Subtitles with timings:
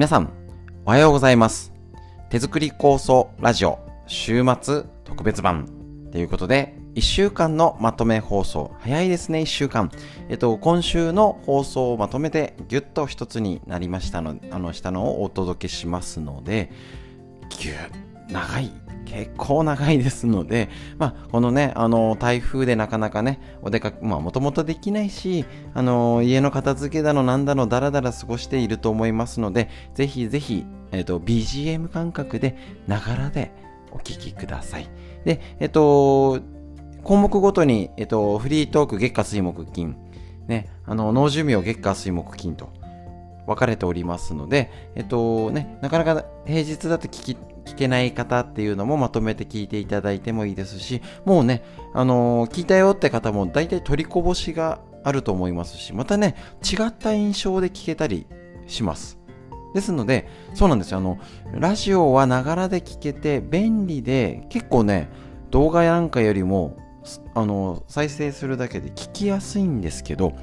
[0.00, 0.32] 皆さん、
[0.86, 1.74] おはようございます。
[2.30, 5.68] 手作り構想ラジオ週末特別版
[6.10, 8.74] ということで、1週間のまとめ放送。
[8.78, 9.90] 早いですね、1週間。
[10.30, 16.72] えっと、今週の放送をまとめてぎゅっと一つになりましたの、あの、したのをお届けしますので、
[17.50, 17.76] ぎゅっ、
[18.30, 18.72] 長い。
[19.04, 25.44] 結構長いですので、まあ、このね、あの、台風でなかなかね、お出かけ、まあ、もともとできないし、
[25.74, 33.52] あの、家の片付けだの、なんだの、だらだら過ごしていると思いますので、ぜひぜひ、えっと、BGM 感覚で、ながらで
[33.92, 34.88] お聞きください。
[35.24, 36.40] で、えっと、
[37.02, 39.96] 項目ごとに、えっと、フリートーク、月下水木金、
[40.46, 42.70] ね、あの、脳寿命、月下水木金と、
[43.50, 58.26] 分かれておりますので、えっとね、なかなか平日だと聞き、聞けない方っていうのもまとめて聞いていただいてもいいですし、もうね、あのー聞いたよって方も大体取りこぼしがあると思いますし、またね、違った印象で聞けたり
[58.68, 59.18] します。
[59.74, 60.98] ですので、そうなんですよ。
[60.98, 61.18] あの、
[61.52, 65.08] ラジオはながらで聞けて便利で、結構ね、
[65.50, 66.76] 動画なんかよりも、
[67.34, 70.34] あの、再生するだけで聞きやすいんですけど、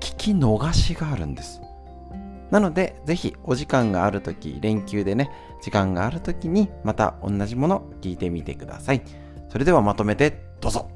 [0.00, 1.60] 聞き逃しがあるんです。
[2.54, 5.28] なので、ぜひお時間があるとき、連休でね、
[5.60, 9.02] 時間があるときに、また同じもの聞いてみてください。
[9.48, 10.88] それではまとめてどうぞ。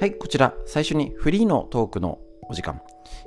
[0.00, 2.18] はい、こちら、最初にフリーのトークの
[2.48, 2.80] お時間。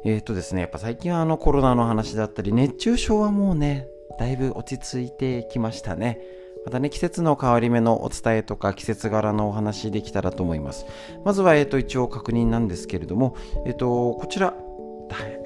[0.03, 3.87] えっ、とですね、やっぱ最近はあのコロナの話だったり、熱中症はもうね、
[4.19, 6.19] だいぶ落ち着いてきましたね。
[6.65, 10.85] またね、季節の変わり目のお伝えとか季節柄のお話できたらと思います。
[11.25, 14.53] まずは、えっ、と、一応確認なんですけれども、えっ、と、こちら、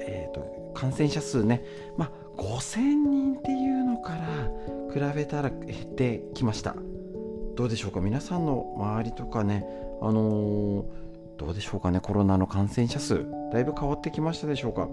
[0.00, 1.64] えっ、と、感染者数ね、
[1.96, 4.50] まあ、5000人っていうのから
[4.92, 6.76] 比べたら減ってきました。
[7.54, 8.00] どうでしょうか？
[8.00, 9.66] 皆さんの周りとかね、
[10.02, 10.84] あのー
[11.38, 12.00] どうでしょうかね？
[12.00, 14.88] コロナの感染者数だいぶ変わってきましたでしょうか？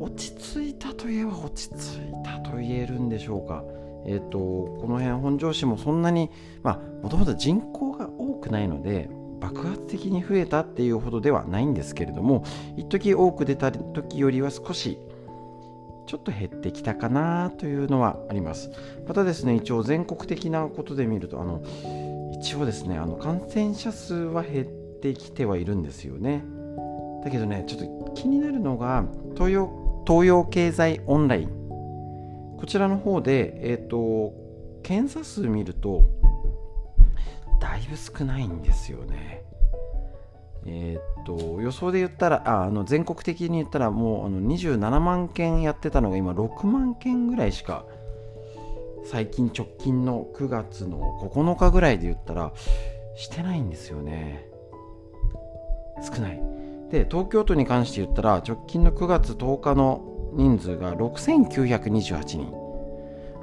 [0.00, 3.64] 落ち着いたといえば落ち着いたと言えるんでしょうか
[4.06, 6.30] えっ、とこの辺本庄市もそんなに
[7.02, 9.08] もともと人口が多くないので
[9.40, 12.44] 爆発的に増えたっていうほどではないんですけれども
[12.76, 14.98] 一時多く出た時よりは少し
[16.06, 18.70] ちょっと減ってきたかなというのはあります
[19.08, 21.62] またですね一応全国的なことで見るとあの
[22.32, 26.42] 一応ですねあの感染者数は減ってってきてはいるんですよね。
[27.22, 29.04] だけどね、ちょっと気になるのが、
[29.34, 31.48] 東洋東洋経済オンライン。
[32.58, 34.32] こちらの方で、えっ、と、
[34.82, 36.04] 検査数見ると、
[37.60, 39.42] だいぶ少ないんですよね。
[40.66, 47.84] えっ、と、予想で言ったら、ああの全国的に言ったら、もうあの27万件やってたのが今6万件ぐらいしか、
[49.06, 52.52] 最近直近の9月の9日ぐらいで言ったら、
[53.16, 54.46] してないんですよね。
[56.02, 56.63] 少ない。
[56.94, 62.52] で、東京都に関して言ったら、直近の9月10日の人数が6928人。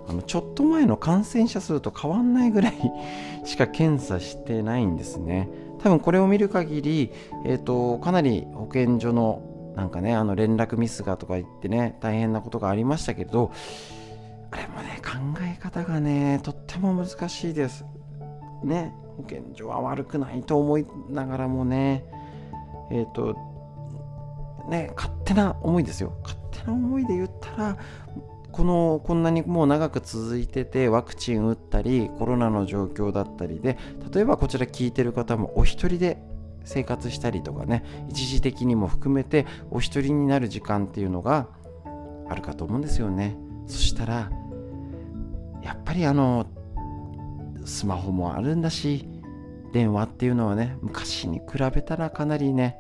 [0.08, 2.74] あのちょっと前の感染者数と変わんないぐらい
[3.46, 5.50] しか検査してないんですね。
[5.84, 7.12] 多分これを見る限り、
[7.46, 9.42] えっ、と、かなり保健所の
[9.76, 13.52] なんかね、あの連絡ミスがとか言ってね、大変なことがありましたけれど、
[14.52, 17.86] あれもね、考え方がね、とっても難しいです。
[18.64, 22.06] ね、保健所は悪くないと思いながらもね、
[22.92, 23.36] えっ、ー、と、
[24.70, 26.14] ね、勝手な思いですよ。
[26.24, 27.78] 勝手な思いで言ったら、
[28.52, 33.78] この、こんなにもう長く続いてて、ワクチン打ったり、コロナの状況だったりで、
[34.14, 36.22] 例えばこちら聞いてる方もお一人で
[36.64, 41.48] 生活したりとかね、一時的にも含めてお一人になる時間っていうのが
[42.30, 43.38] あるかと思うんですよね。
[43.68, 44.32] そしたら、
[45.64, 46.46] やっぱりあの、
[47.66, 49.08] スマホもあるんだし、
[49.74, 52.78] 電話っていうのはね、昔に比べたらかなりね、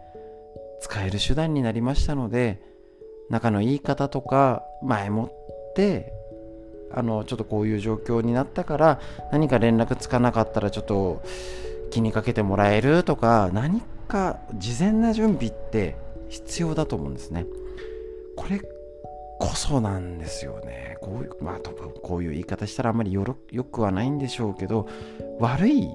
[0.82, 2.62] 使える手段になりましたので、
[3.30, 6.12] 仲のいい方とか、前もって、
[6.94, 9.00] あの、ちょっとこういう状況になったから、
[9.32, 11.22] 何か連絡つかなかったらちょっと
[11.92, 15.96] 気にかけてもらえるとか、何か事前な準備って
[16.30, 17.46] 必要だと思うんですね。
[18.36, 18.60] これ
[19.40, 20.98] こそなんですよね。
[21.02, 21.60] こういう、まあ、
[22.02, 24.88] こういう言い方したらあんまりよろよくはないんでしょうけど、
[25.40, 25.90] 悪い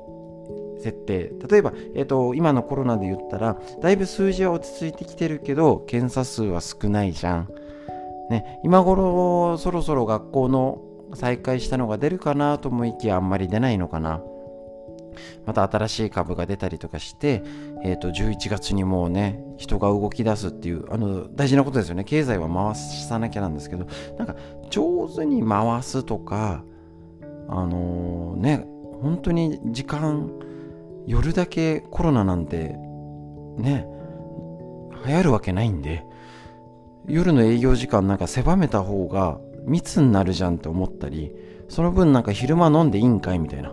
[0.81, 1.33] 設定。
[1.49, 7.49] 例えば、えーと、今のコロナで言ったらだいぶ数字は落ち着いてきてるけど検査数は少ないじゃん、
[8.31, 10.83] ね、今頃そろそろ学校の
[11.15, 14.23] 再開したのが出るかなと思いきやあんまり出ないのかな。
[15.47, 17.43] また新しい株が出たりとかして、
[17.83, 22.05] えーと、11月にもうね人が動き出すっていうあの大事なことですよね。
[22.05, 23.87] 経済は回さなきゃなんですけど
[24.19, 24.37] なんか
[24.71, 26.65] 上手に回すとか
[27.49, 28.67] あのー、ね
[29.01, 30.31] 本当に時間
[31.07, 32.77] 夜だけコロナなんて
[33.59, 33.87] ね
[35.07, 36.05] 流行るわけないんで
[37.07, 41.33] 夜の営業時間なんか狭めた方が密になるじゃんって思ったり
[41.69, 43.73] その分なんか昼間飲んでいいんかいみたいな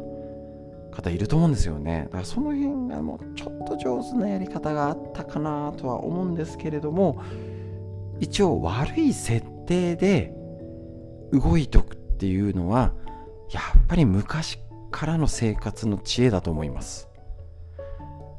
[0.92, 2.04] 方いると思うんですよね。
[2.06, 7.20] だからその辺がもうちょっと上手なやり方があったかなとは思うんですけれども
[8.20, 10.34] 一応悪い設定で
[11.32, 12.94] 動いとくっていうのは
[13.52, 14.60] やっぱり昔
[14.92, 17.10] からの生活の知恵だと思います。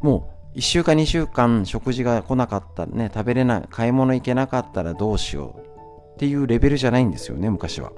[0.04, 7.90] もう1週間2週間食事が来なかったね食べれない買い物行けなかったらどうしようっていうレベルじゃないんですよね昔は。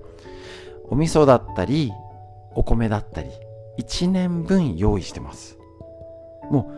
[0.84, 1.92] お味噌だったり
[2.54, 3.30] お米だったり
[3.80, 5.58] 1年分用意してます。
[6.48, 6.70] も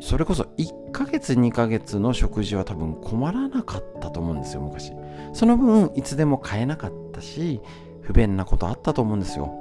[0.00, 4.92] うそれこそ1ヶ月2ヶ月の食事は多分困らなかったと思うんですよ昔。
[5.32, 7.60] その分いつでも買えなかったし
[8.00, 9.54] 不便なことあったと思うんですよ。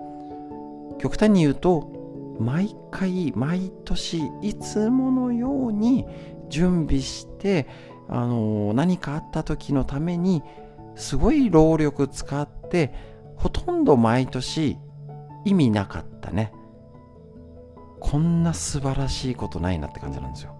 [0.97, 1.94] 極端に言うと
[2.39, 6.05] 毎回毎年いつものように
[6.49, 7.67] 準備して
[8.07, 10.43] あの何かあった時のために
[10.95, 12.93] すごい労力使って
[13.37, 14.77] ほとんど毎年
[15.43, 16.53] 意味なかったね。
[17.99, 20.55] こんな素晴らしいことないなって感じなんですよ。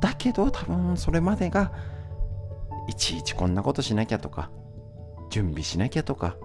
[0.00, 1.72] だけど多分それまでが
[2.88, 4.50] いちいちこんなことしなきゃとか
[5.30, 6.36] 準備しなきゃとか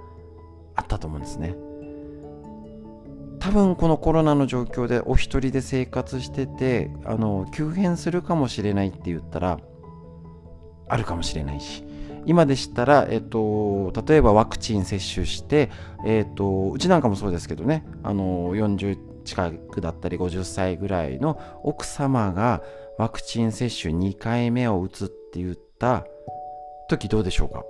[0.76, 1.56] あったと思うんですね。
[3.40, 9.60] 多分このコロナの状況でお一人で生活しててあの急変するかもしれないって言ったら
[10.88, 11.86] あるかもしれないし。
[12.26, 15.72] 今でしたら、えっと、例えばワクチン接種して、
[16.06, 22.62] えっと、うちなんかもそうですけどねあの40近くだったり50歳ぐらいの奥様が
[22.98, 26.06] ワクチン接種2回目を打つって言った
[26.90, 27.64] 時どうでしょうか？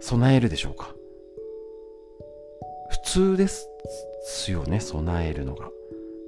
[0.00, 0.94] 備えるでしょうか？
[3.10, 5.68] 通ですよね備えるのが。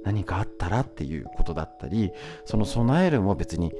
[0.03, 2.11] 何かあったらっていうことだったり
[2.43, 3.71] その備えるも別に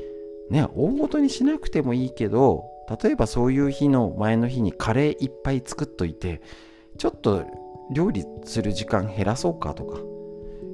[0.50, 2.64] ね大ごとにしなくてもいいけど
[3.04, 6.42] 例えばそういう日の前の日にカレーいっぱい作っといて
[6.98, 7.44] ちょっと
[7.92, 10.00] 料理する時間減らそうかとか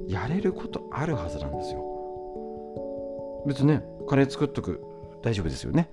[0.06, 1.84] やれることあるはずなんですよ。
[3.48, 4.80] 別にねカレー作っとく
[5.22, 5.88] 大丈夫ですよね。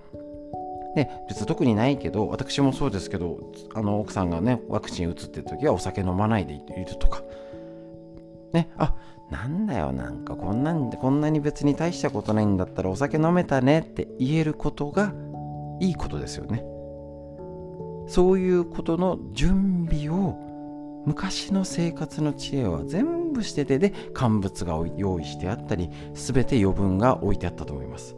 [0.97, 3.37] で別に特にないけど私もそうですけど
[3.75, 7.21] あの奥さんがねワクチン打つって時はお酒飲まないでいるとか。
[8.51, 8.95] ねあ
[9.29, 15.13] なんだよなんかこんなんでこんなに別に大したことないんだったらお酒飲めたねって言えることが
[15.79, 16.63] いいことですよね。
[18.07, 20.35] そういうことの準備を
[21.05, 28.15] 昔の生活の知恵は全部しててで乾物が用意してあったり全て余分が置いてあったと思います。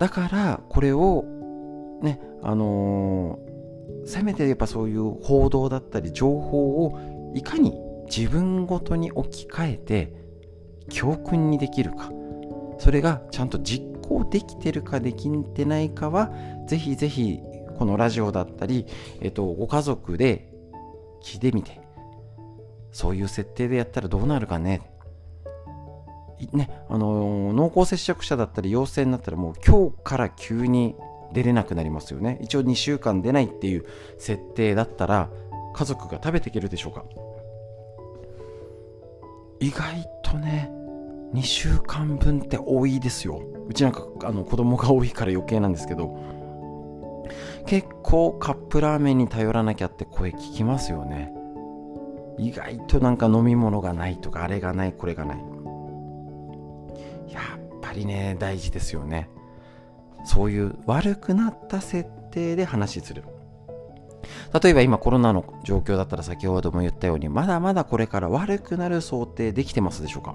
[0.00, 1.24] だからこれを
[2.02, 7.74] ねあのー、せめてやっぱそういう報道だったり情報をいかに
[8.06, 10.12] 自分ごとに置き換えて
[10.88, 12.12] 教訓にできるか。
[12.78, 16.30] それがちゃんと実行できてるかできてないかは
[16.68, 17.40] ぜひぜひ
[17.78, 18.86] このラジオだったり、
[19.20, 20.52] えっと、ご家族で
[21.22, 21.86] 聞いてみて。
[22.96, 24.80] そういう設定でやったらどうなるかね。
[26.54, 30.96] ねあの、濃厚接触者だったり陽性になったらもう今日から急に
[31.36, 32.38] 出れなくなりますよね。
[32.40, 33.84] 一応2週間出ないっていう
[34.16, 35.28] 設定だったら
[35.74, 37.04] 家族が食べていけるでしょうか。
[39.60, 40.70] 意外とね
[41.34, 43.42] 2週間分って多いですよ。
[43.68, 46.18] うちなんかあの子供が多いから余計なんですけど。
[47.66, 51.32] 結構カップラーメンに頼らなきゃって声聞きますよね。
[52.38, 55.38] 意外となんか飲み物がないとかあれがないこれがない。
[57.30, 59.28] やっぱりね大事ですよね。
[60.26, 63.24] そういう悪くなった設定で話する。
[64.60, 70.34] 例えば今コロナの状況だったら先ほども言ったようにまだまだこれから悪くなる想定できてますでしょうか？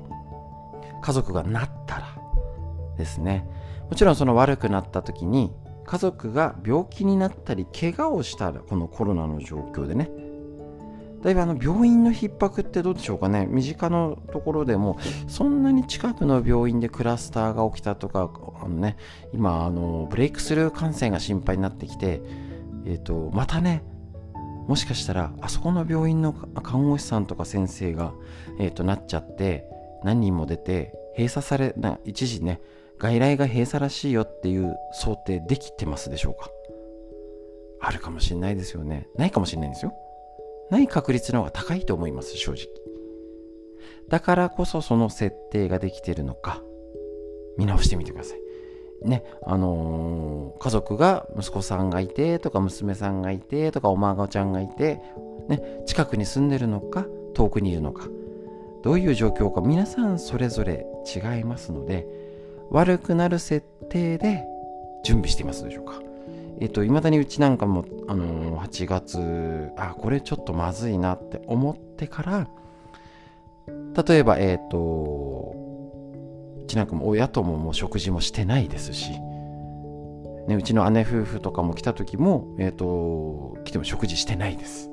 [1.02, 2.08] 家族がなったら
[2.98, 3.48] ですね。
[3.90, 5.52] もちろんその悪くなった時に
[5.86, 10.10] 家族が病気になったり怪我をしたらこのコロナの状況でね
[11.24, 13.46] だいぶあの病院の逼迫ってどうでしょうかね。
[13.50, 14.98] 身近なところでも
[15.28, 18.98] そんなに近くの病院でクラスターが起きたとかあの、ね、
[19.34, 22.22] 今あのブレイクスルー感染が心配になってきて、
[22.86, 23.84] えーと、またね
[24.68, 28.14] もしかしたらあそこの病院の看護師さんとか先生が、
[28.60, 29.66] えーと、なっちゃって
[30.04, 32.62] 何人も出て閉鎖されな一時ね
[32.98, 36.50] 外来が閉鎖らしいよっていう想定できてますでしょうか。
[37.82, 39.08] あるかもしれないですよね。
[39.18, 39.94] ないかもしれないんですよ。
[40.72, 42.68] ない確率の方が高いと思います、正直。
[44.08, 46.64] だからこそその設定ができてるのか、
[47.58, 48.42] 見直してみてください。
[49.08, 55.02] ね、あのー、家族が息子さんがいてとか娘さんがいてとかお孫ちゃんがいて、
[55.48, 58.10] ね、近くに住んでるのか遠くにいるのか
[58.84, 60.86] どういう状況か皆さんそれぞれ
[61.16, 62.06] 違いますので
[62.70, 64.44] 悪くなる設定で
[65.04, 66.11] 準備していますでしょうか
[66.60, 72.48] えっ、と、いまだにうちなんかも、あのー、8月、あ、これちょっとまずいなって思ってから、
[74.06, 75.56] 例えば、えっ、ー、と、
[76.64, 79.12] うちなんかも親とももう食事もしてないですし、
[80.48, 84.90] ね、うちの姉夫婦とかも来た時も、えっ、ー、と、来ても食事してないです。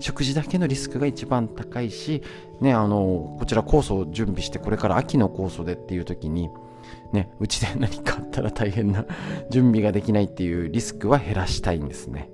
[0.00, 2.22] 食事だけのリスクが一番高いし、
[2.60, 6.50] ね、あの、こちら酵素を準備して、これから秋の酵素でっていう時に、
[7.12, 9.04] ね、うちで何かあったら大変な
[9.50, 12.30] 準備ができないっていうリスクは減らしたいんですね。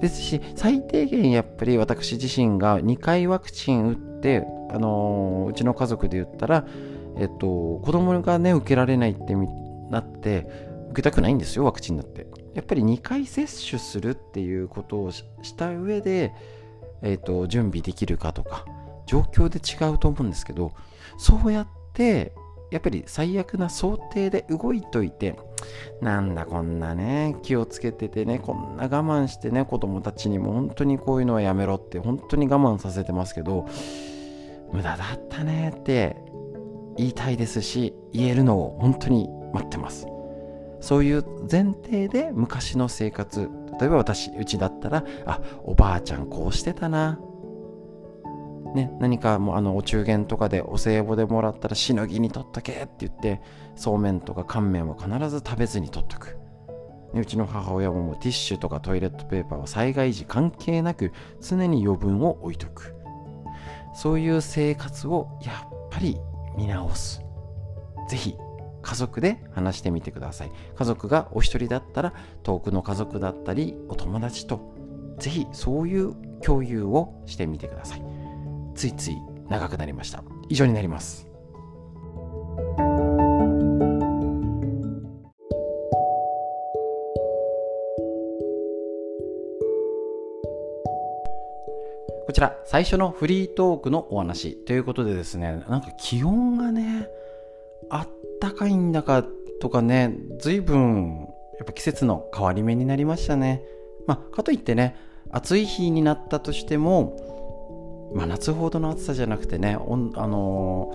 [0.00, 6.66] ですし、最低限やっぱり私自身が2回ワクチン打って、あのー、うちの家族で言ったら、
[7.16, 9.34] えっと、子供がね、受けられないって
[9.90, 10.48] なって、
[10.90, 12.26] 受けたくないんですよ、ワクチンだって。
[12.54, 15.24] やっぱり2回接種するっていうことをし
[15.56, 16.32] た上で、
[17.02, 18.64] えっと、準備できるかとか、
[19.06, 20.72] 状況で違うと思うんですけど、
[21.16, 22.32] そうやって
[22.72, 25.36] やっぱり最悪な想定で動いといて、
[26.00, 33.66] なんだこんなね、気をつけててね、こんな我慢してね、子供たちにも本当にこういうのはやめろって本当に我慢させてますけど、
[34.72, 36.16] 無駄だったねって
[36.96, 40.06] 言いたいですし、言えるのを本当に待ってます。
[40.80, 43.50] そういう前提で昔の生活、
[43.80, 47.20] 例えば私、うちだったら、あ、おばあちゃんこうしてたな、
[48.74, 53.42] ね、何かもうあのお中元とかでお歳暮でもらったらしのぎに取っとけって言って
[53.76, 56.38] そうめんとか乾麺は必ず食べずに取っとく、
[57.12, 62.94] ね、うちの母親ももうティッシュとかトイレットペーパーは災害時関係なく常に余分を置いとく。
[63.94, 66.18] そういう生活をやっぱり
[66.56, 67.22] 見直す。
[68.08, 68.36] ぜひ
[68.80, 70.52] 家族で話してみてください。
[70.74, 74.74] 家族がお一人だったら遠くの家族だったりお友達と
[75.18, 78.11] ぜひそういう共有をしてみてください。
[78.74, 79.16] ついつい
[79.48, 80.22] 長くなりました。
[80.48, 81.32] 以上になります。
[92.26, 97.08] こちら最初のフリートークのお話ということでですねなんか気温がね
[97.90, 98.08] あっ
[98.40, 99.22] たかいんだか
[99.60, 103.62] とかね随分やっぱ季節の変わり目になりましたね。
[104.06, 104.96] まあかといってね
[105.30, 107.31] 暑い日になったとしても
[108.14, 110.92] まあ、夏ほどの暑さじゃなくてね、あの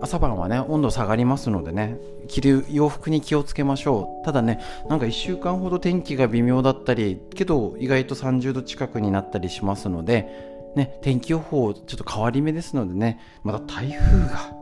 [0.00, 4.24] ー、朝晩はね温度下がりますのでね着る洋服に気をつけましょう。
[4.24, 14.52] ただねなんか1週間ほど天気が微妙だったりけど意外と30度近くになったりしますので、ね、天気予報ちょっと変わり目ですのでねまた台風が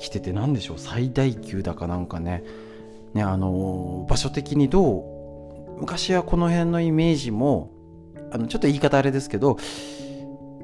[0.00, 0.78] 来てて何でしょう。
[0.78, 2.42] 最大級だかなんかね。
[3.14, 5.14] ねあのー、場所的にどう？
[5.80, 7.70] 昔はこの辺のイメージも
[8.32, 9.58] あのちょっと言い方あれですけど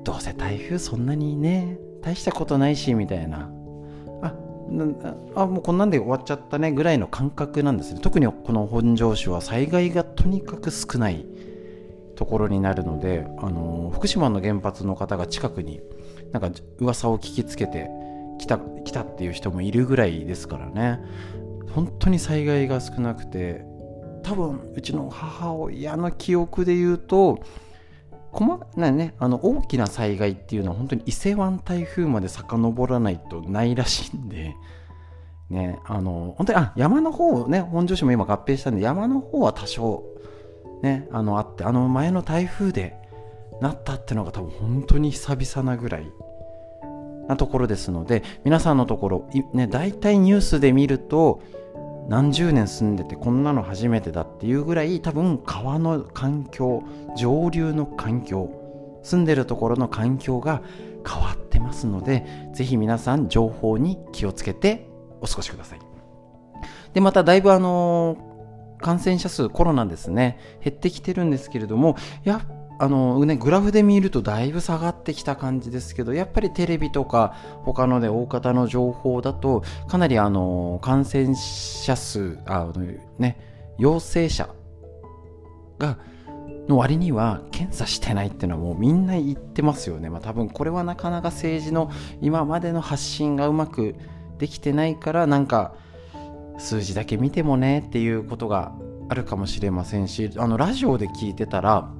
[0.04, 3.50] どうせ台風そんなにね大したことないしみたいな。
[4.22, 4.34] あ
[5.34, 8.00] あもうこんなんで終わっちゃったねぐらいの感覚なんですね。
[8.00, 11.26] 特にこの本庄市は災害がとにかく少ない
[12.14, 15.80] ところになるので、あの福島の原発の方が近くに
[16.32, 17.90] なんか噂を聞きつけて
[18.38, 21.00] 来た来たっていう人もいるぐらいですからね。
[21.74, 23.64] 本当に災害が少なくて
[24.22, 27.40] 多分うちの母親の記憶で言うと
[28.32, 34.54] 細なね、あの大きな災害っていうのは本当に伊勢湾台風まで遡らないとないらしいんで、
[35.50, 40.04] ね、あの本当にあ山の方ね本庄市も今合併したんで山の方は多少、
[40.80, 42.96] ね、あのあってあの前の台風で
[43.60, 46.06] なったっていうのが多分本当に久々なぐらい
[47.26, 51.42] なところですので皆さんのところ、ね、大体ニュースで見ると
[52.10, 56.82] 何十年住んでてこんなの初めてだっていうぐらい多分川の環境
[57.16, 58.50] 上流の環境
[59.04, 60.60] 住んでるところの環境が
[61.08, 64.88] 変わってますのでぜひ皆さん情報に気をつけて
[65.20, 65.80] お過ごしください。
[66.92, 68.16] でまただいぶあの
[68.80, 82.72] 感染者数コロナですね減ってきてるんですけれどもやっあのね、グラフで見るとだいぶ下がってきた感じですけど、やっぱりテレビとか他ので大方の情報だと、かなりあの感染者数、あ
[83.18, 84.48] ね、陽性者
[85.78, 85.98] が、
[86.68, 90.08] の割には検査してないっていうのはもうみんな言ってますよね。
[90.08, 91.90] まあ多分これはなかなか政治の
[92.22, 93.94] 今までの発信がうまく
[94.38, 95.74] できてないから、なんか
[96.56, 98.72] 数字だけ見てもねっていうことが
[99.10, 101.90] あるかもしれませんし、あのラジオで聞いてたら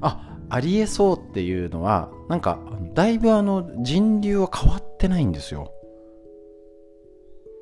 [0.00, 2.60] あありえそうっていうのはなんか
[2.94, 5.72] だいぶあの人流は変わってないんですよ。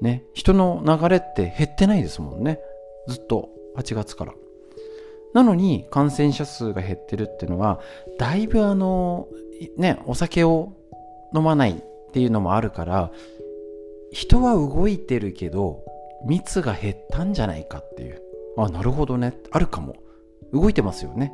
[0.00, 0.25] ね。
[0.35, 2.61] 人の流れって減ってないですもんね。
[3.09, 4.35] ずっと8月から。
[5.33, 7.81] なのに感染者数が減ってるっていうのは
[8.19, 9.26] だいぶあの
[9.76, 10.73] ねお酒を
[11.35, 13.11] 飲まないっていうのもあるから
[14.12, 15.83] 人は動いてるけど
[16.25, 18.23] 密が減ったんじゃないかっていう。
[18.57, 19.35] あなるほどね。
[19.50, 19.97] あるかも。
[20.53, 21.33] 動いてますよね。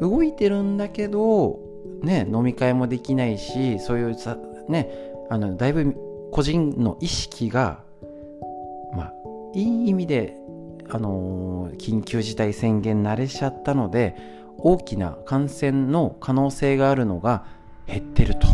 [0.00, 1.58] 動いてるんだけど
[2.02, 4.36] ね飲み会もできないしそういうさ
[4.68, 4.90] ね
[5.28, 5.94] あのだいぶ
[6.30, 7.82] 個人の意識が
[8.94, 9.12] まあ
[9.54, 10.36] いい意味で
[10.88, 14.16] あのー、緊急事態宣言慣れちゃったので
[14.58, 17.44] 大きな感染の可能性があるのが
[17.86, 18.46] 減ってると。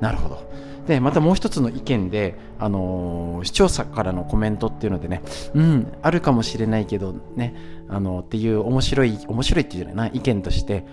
[0.00, 0.50] なるほど。
[0.88, 7.54] でまたもう一つの意見で、あのー、視聴者からのコメントっていうのでねうんあるかもしれないけどね
[7.88, 10.86] あのー、っていう面白い面白いっていうじゃな意見として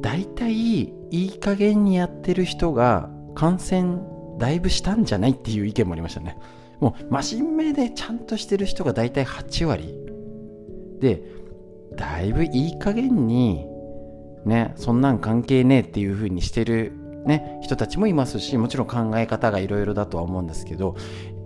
[0.00, 4.00] 大体いい加減にやってる人が感染
[4.38, 6.38] だいぶしたんじゃないっていう意見もありましたね。
[6.78, 9.94] もう真面目でちゃんとしてる人が大体8割。
[11.00, 11.22] で
[11.96, 13.66] だいぶいい加減に
[14.44, 16.92] ねそんなん関係ねえっていう風にしてる
[17.28, 20.96] ね、人たちもいますしもちろん考え方がいろいろだとは思うんですけど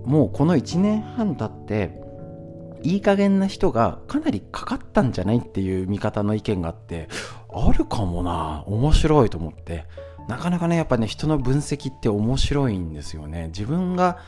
[0.04, 2.00] もうこの1年半経って
[2.84, 7.08] いい加減な人がかなりかかったんじゃないっていう見方の意見があって
[7.52, 9.86] あるかもな面白いと思って。
[10.28, 13.48] なかなかねやっぱね人の分析って面白いんですよね。
[13.48, 14.18] 自分が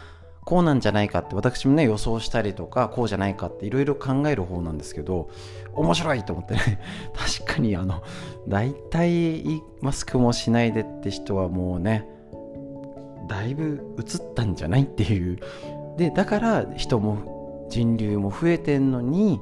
[0.44, 5.30] こうなんじゃないかって私もね予想したりとかこうじゃないかっていろいろ考える方なんですけど
[5.74, 6.80] 面白いと思ってね
[7.14, 8.02] 確かにあの
[8.46, 12.06] 大体マスクもしないでって人はもうね
[13.26, 15.38] だいぶ映ったんじゃないっていう。
[15.96, 19.40] でだから人も人流も増えてんのに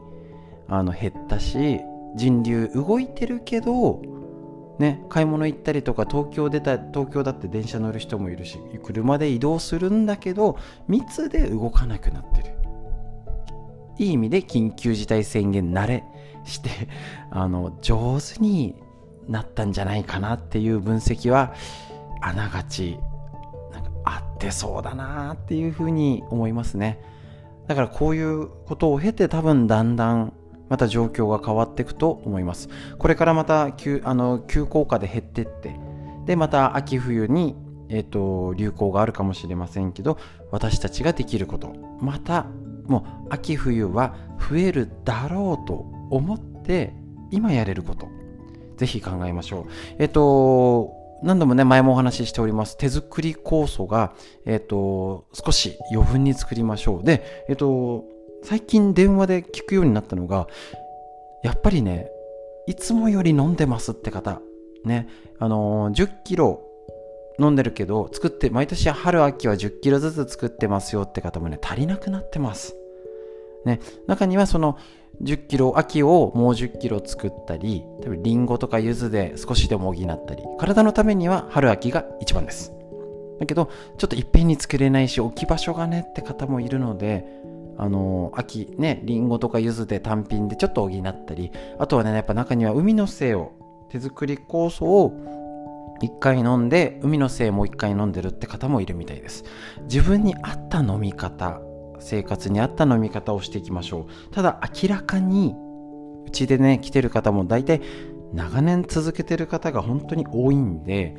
[0.69, 1.81] あの減ったし
[2.15, 4.03] 人流動いてるけど
[4.79, 12.55] ね、買い物行ったりとか東京出た東京だって電車乗る人もいるし車で移動するんだけど密で動かなくなってる。
[13.99, 16.05] いい意味で緊急事態宣言慣れ
[16.45, 16.71] して
[17.31, 18.75] あの上手に
[19.29, 21.53] なったんじゃないかなっていう分析は
[22.21, 22.99] あながち
[23.73, 26.99] なんか合ってそうだなっていうふうに思いますね。
[27.69, 30.33] だからこういうことを経て多分だんだん
[30.73, 32.71] また状況が変わっていくと思います。
[32.99, 35.79] これからまた急あの急降下で減ってって、
[36.25, 37.57] で、また秋冬に、
[37.91, 40.17] えーと、流行があるかもしれませんけど、
[40.51, 42.47] 私たちができること、また
[42.87, 45.75] もう秋冬は増えるだろうと
[46.09, 46.95] 思って、
[47.31, 48.09] 今やれること、
[48.79, 49.73] ぜひ考えましょう。
[49.99, 50.91] えっ、ー、と、
[51.23, 52.79] 何度もね、前もお話ししております。
[52.79, 54.15] 手作り酵素が、
[54.47, 57.05] えっ、ー、と、少し余分に作りましょう。
[57.05, 58.07] で、えっ、ー、と、
[58.43, 60.49] 最近電話で聞くようになったのが、
[61.43, 62.09] やっぱりね、
[62.67, 64.41] いつもより飲んでますって方、
[64.85, 66.63] ね、あのー、10キロ
[67.39, 72.77] 飲んでるけど、作って、毎年春秋は10キロずつ作ってますよって方もね、足りなくなってます。
[73.65, 74.77] ね、中にはその
[75.23, 82.73] 10キロ、秋をもう10キロ作ったり、多分リンゴとか柚子で少しでも補ったり、体のためには春秋が一番です。
[83.39, 87.25] だけど、ちょっといっぺんに作れないし、置き場所がねって方もいるので、
[87.83, 93.53] あの秋ねりんごとか柚子で単品でちょっと補ったりあとはねやっぱ中には海の精を
[93.91, 95.13] 手作り酵素を
[96.01, 99.45] 1回飲んで海の精も1回飲んでるって方もいるみたいです。
[99.83, 101.61] 自分に合った飲み方
[101.99, 104.35] 生活に合った飲み方をしていきましょう。
[104.35, 105.55] ただ明らかに
[106.27, 107.81] うちでね来てる方も大体
[108.33, 111.17] 長年続けてる方が本当に多いんで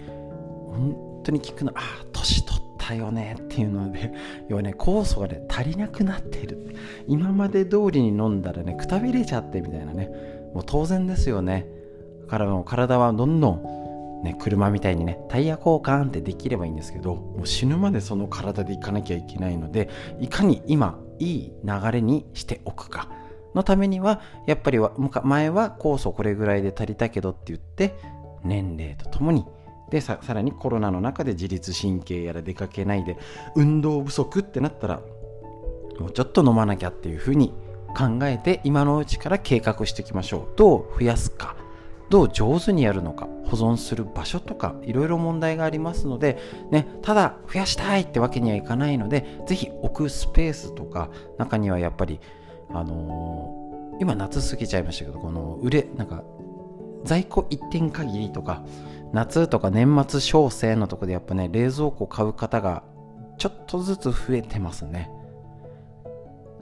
[0.71, 4.11] 本当に聞くのああ年取ったよねっていうので
[4.49, 6.75] 要はね酵素がね足りなくなっている。
[7.07, 10.09] 今まで通りに飲んだらねくたびれちゃってみたいなね。
[10.53, 11.67] もう当然ですよね。
[12.23, 23.09] だからもう体はどんどんね車みたいにねタイヤ交換ってできればいいんですけどもう死ぬまでその体で行かなきゃいけないのでいかに今いい流れにしておくか。
[23.55, 24.79] のためにはやっぱり
[25.23, 27.95] 前は酵素これぐらいで足りたけどって言って
[28.43, 29.45] 年齢とともに
[29.93, 33.15] でさらにコロナの中で自律神経やら出かけないで
[33.55, 35.01] 運動不足ってなったら
[35.99, 37.53] もうちょっと飲まなきゃっていうふうに
[37.95, 40.57] 考えて今のうちから計画していきましょう。
[40.57, 41.55] どう増やすか
[42.09, 46.39] どう上手にやるのか保存する場所とかいろいろ問題がありますので、
[46.71, 52.19] ね、ただ増やしたいってわけにはいかないのでぜひ置くスペースとか中にはやっぱり
[52.71, 56.23] あのー、今夏過ぎちゃいましたけどこの売れなんか
[57.03, 58.63] 在庫一点限りとか
[59.13, 62.83] 夏とか年末小生のとこでやっぱね冷蔵庫買う方が
[63.37, 65.09] ちょっとずつ増えてますね。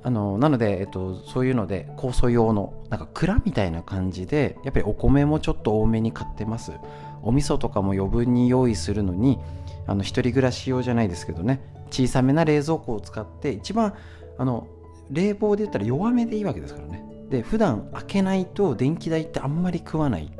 [0.04, 6.74] あのなので、えっと、そういうので酵素用のなんか蔵みたいな感じでやっぱりお米もちょっと多めに買ってます。
[7.22, 9.40] お味噌とかも余分に用意するのに
[9.86, 11.62] あの一人暮らし用じゃないですけどね。
[11.92, 13.94] 小さめな冷蔵庫を使って一番
[14.38, 14.68] あの
[15.12, 17.06] 冷房で言ったら弱めでいいわけですからね。
[17.30, 20.32] で普段開けないと電気代ってあんまり食わない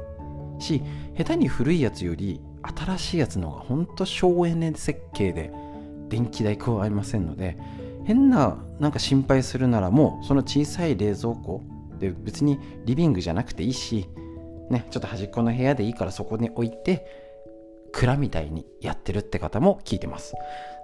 [0.60, 0.82] し
[1.18, 5.52] 下手に古いやつより新しいやつの方が本当省エネ設計で
[6.10, 7.58] 電気代加えませんので
[8.06, 11.62] 変ななんか心配するならもうその小さい冷蔵庫
[12.00, 14.10] で別にリビングじゃなくていいし、
[14.70, 17.06] ね、ちょっと端っこの部屋でいいからそこに置いて
[17.92, 20.34] 蔵みたいにやってるって方も聞いてます。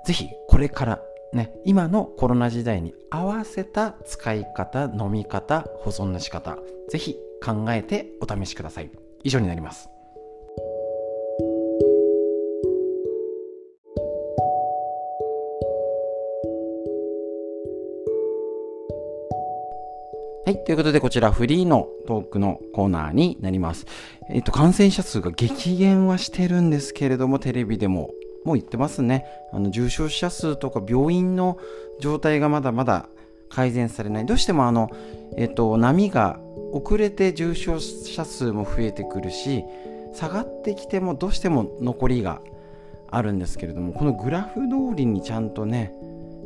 [0.05, 1.01] ぜひこれから
[1.33, 6.57] ね、今のコロナ時代に合わせた使い方、飲み方、保存の仕方、
[6.89, 8.91] ぜひ考えてお試しください。
[9.23, 9.89] 以上になります。
[20.47, 20.63] はい。
[20.63, 23.85] ということで、こちらフリーのトークのコーナーになります。
[24.29, 28.11] えっと、感染者数が激減はしてるんですけれども、テレビでも
[28.45, 29.25] もう言ってますね。
[29.51, 31.57] あの、重症者数とか病院の
[31.99, 33.09] 状態がまだまだ
[33.49, 34.25] 改善されない。
[34.25, 34.89] どうしてもあの、
[35.35, 36.39] えっと、波が
[36.71, 39.65] 遅れて重症者数も増えてくるし、
[40.13, 42.39] 下がってきてもどうしても残りが
[43.11, 45.93] あるんですけれども、このグラフ通りにちゃんとね、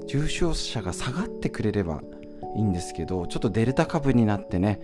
[0.08, 2.02] 重症者が下がってくれれば
[2.56, 4.82] いいんですけどちょっとデルタ株になってね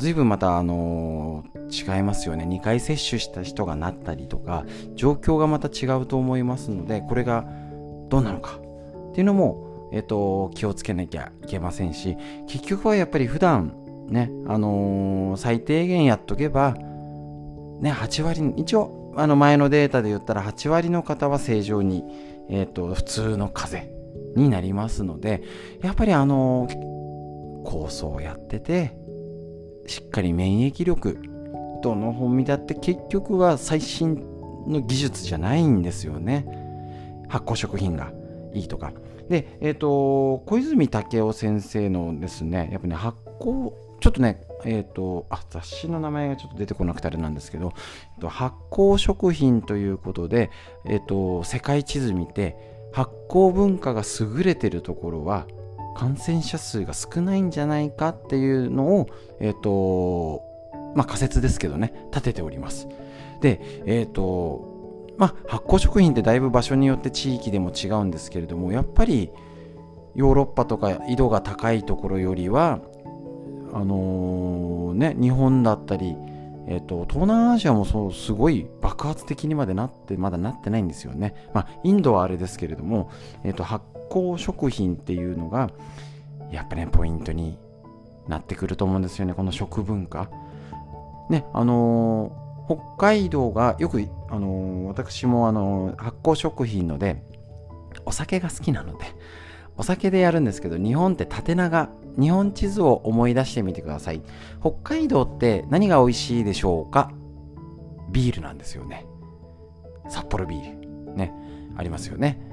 [0.00, 2.46] 随分またあの、違いますよね。
[2.46, 7.44] 2回接種した人がなったりとか状況がまた違うと思いますのでこれが
[8.08, 8.58] どうなのか。
[9.10, 13.74] っていうのも、えっ、ー、と気をつけなきゃいけませんし結局はやっぱり普段
[14.06, 22.04] ねあのー、最低限やっとけばね8割一応あの前のデータで言ったら8割の方は正常に、
[22.48, 24.00] えーと普通の風邪
[24.36, 25.42] になりますので
[25.82, 26.68] やっぱりあの
[27.64, 28.96] 構想をやってて
[29.86, 31.18] しっかり免疫力
[31.82, 34.22] どの本見だって結局は最新
[34.66, 36.46] の技術じゃないんですよね。
[37.28, 38.12] 発酵食品が
[38.52, 38.92] いいとか。
[39.28, 47.72] でえっ、ー、と小泉武夫先生のですねやっぱね発酵ちょっとねえっ、ー、とあ雑誌の名前がちょっと出てこなくてあれなんですけど、
[48.28, 50.50] 発酵食品ということで、
[50.84, 52.56] えっと、世界地図見て
[52.92, 55.46] 発酵文化が優れてるところは
[56.00, 59.06] 感染者数が少ないんじゃないかっていうのを、
[59.38, 60.42] えっ、ー、と、
[60.96, 62.88] まあ仮説ですけどね、立てております。
[63.42, 69.30] で、えっ、ー、と、まあ発酵食品ってだいぶ場所によって地域でも違うんですけれども、やっぱり
[70.14, 72.80] ヨーロッパとか緯度が高いところよりは、
[73.74, 76.16] あのー、ね、日本だったり、
[76.66, 81.34] えっ、と、東南アジアもそう、すごい爆発的にまでなって、まだなってないんですよね。
[81.52, 83.10] まあ、インドはあれですけれども、
[83.44, 85.70] えっ、と、発酵食品っていうのが、
[86.50, 87.56] やっぱね、ポイントに
[88.28, 90.28] なってくると思うんですよね、この食文化。
[91.30, 97.22] ね、あのー、北海道がよく、あのー、私も、あの発酵食品ので、
[98.04, 99.04] お酒が好きなので、
[99.76, 104.22] お酒でやるんですけど、日本って縦長日本地図を思い出してみてください。
[104.60, 107.12] 北海道って何が美味しいでしょうか？
[108.10, 109.06] ビールなんですよね。
[110.08, 111.14] 札幌ビール。
[111.14, 111.32] ね。
[111.76, 112.49] ありますよね。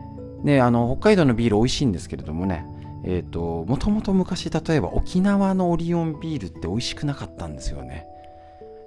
[0.47, 2.65] で、あの、北海道のビール美味しいんですけれどもね、
[3.03, 8.07] えっ、ー、と、もともと昔、例えば沖縄のオリオンビールって美味しくなかったんですよね。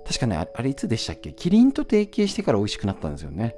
[0.07, 1.35] 確かね、あれいつでしたっけ？
[1.35, 3.55] キリンと提携してから美味しくなったんですよね。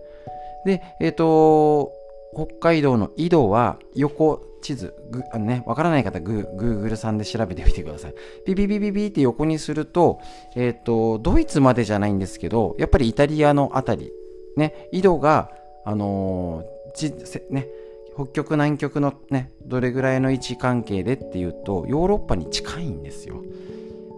[0.66, 1.92] で、えっ、ー、と、
[2.34, 4.94] 北海道の井戸は横地図、
[5.32, 8.14] あのね、わからない方グ、グーグルさんで調べてみてください。
[8.44, 10.20] ビビビビビって横にすると、
[10.56, 14.10] えっ、ー、と、ドイツまでじゃないんですけど、やっぱりイタリアのあたり、
[14.56, 15.52] ね、井戸が、
[15.84, 17.68] あのー、ね、
[18.14, 23.42] 北極南極のね、どれぐらいの位置関係でっていうと、ヨーロッパに近いんですよ。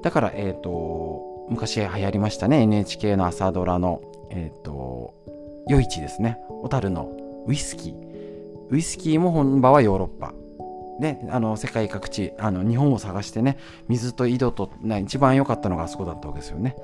[0.03, 5.15] だから、えっ、ー、と、昔流行りましたね、NHK の朝ドラの、えっ、と、
[5.69, 7.11] 夜市ですね、小樽の
[7.47, 7.95] ウイスキー。
[8.71, 10.35] ウイスキーも本場はヨーロッパ。
[11.01, 16.77] で、あの、世界各地、あの、日本を探してね、水と井戸と、ね、一番良かったのがあそこだったわけですよね。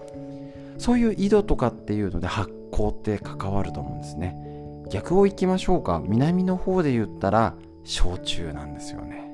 [0.78, 4.49] そういう井戸とかっていうので発酵って関わると思うんですね。
[4.90, 6.02] 逆を行きましょうか。
[6.04, 9.30] 南の方で言ったら、焼酎なんですよね。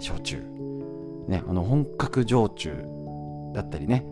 [0.00, 0.42] 焼酎。
[1.28, 2.72] ね、あの、本格焼酎
[3.54, 4.06] だったりね、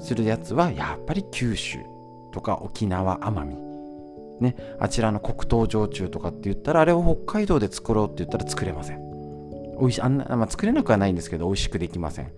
[0.00, 1.78] するやつは、やっぱり九州
[2.32, 3.56] とか沖縄、奄美。
[4.40, 9.04] ね、あちらの黒糖焼酎とかって言ったら、あれを北海道で作ろうって言ったら作れません。
[9.78, 12.32] 美味しあんな、まあ、作れなくはないんですけど、美味しくできません。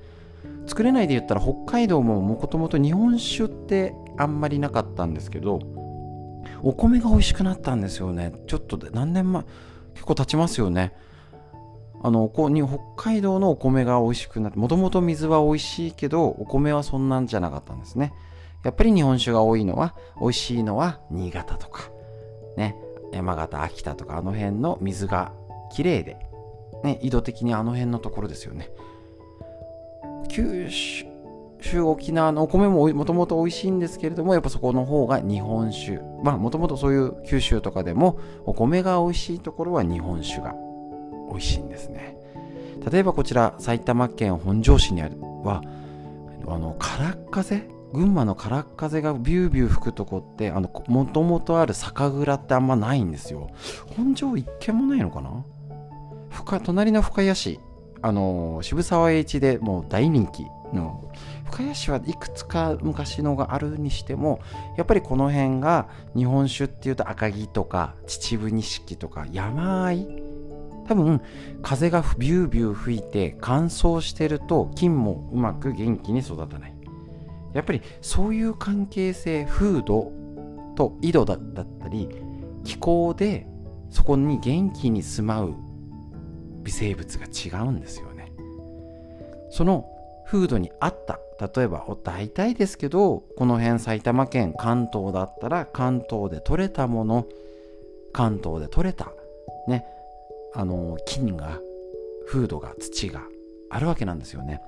[0.66, 5.60] 作れないで言ったら、北海道ももともと日本酒ってあんまりなかったんですけど、
[6.66, 8.32] お米が美味しくなったんですよね。
[8.48, 9.44] ちょっと何年前、
[9.94, 10.94] 結構経ちますよね。
[12.02, 18.12] あのこに北海道のお米が美味しくなってもともと水は美味しいけどお米はそんなんじゃなかったんですね
[18.64, 21.90] やっぱり日本酒が多いのは、美味しいのは新潟とか、
[22.56, 22.76] ね、
[23.12, 25.32] 山形、秋田とかあの辺の水が
[25.72, 26.16] きれいで、
[26.82, 28.70] ね、緯度的にあの辺のところですよね。
[30.28, 31.06] 九州、
[31.60, 35.98] 州沖縄のお米ももともと美味しいんですけれどもやっぱそこの方が日本酒。
[36.22, 40.54] まあもともとそういう九州とかでもお米が美味しいところは日本酒が
[41.30, 42.16] 美味しいんですね。
[42.90, 45.62] 例えばこちら埼玉県本庄市にあるは
[46.46, 53.50] あの空風群馬の空風がビュービュー吹くとこってあのもともとある酒蔵ってあんまないんですよ。
[53.96, 55.44] 本庄一軒もないのかな？
[56.62, 57.58] 隣の深谷市
[58.02, 61.10] あの渋沢栄一でもう大人気の
[61.46, 64.40] 深谷市はいくつか昔のがあるにしても
[64.76, 70.06] やっぱりこの辺が日本酒っていうと赤城とか秩父錦とか山あい。
[70.88, 71.20] 多分
[71.62, 76.74] 風がビュービュー吹いて乾燥してると菌もうまく元気に育たない。
[77.54, 80.12] やっぱりそういう関係性風土
[80.76, 81.38] と緯度だっ
[81.80, 82.08] たり
[82.64, 83.46] 気候で
[83.90, 85.54] そこに元気に住まう
[86.62, 88.32] 微生物が違うんですよね。
[89.50, 89.86] その
[90.26, 97.26] 風土に合った例えば大体ですけどこの辺埼玉県関東だったら関東で採れたもの
[98.12, 99.12] 関東で採れた
[99.68, 99.84] ね
[100.54, 101.60] あの菌が
[102.26, 103.22] 風土が土が
[103.70, 104.62] あるわけなんですよね。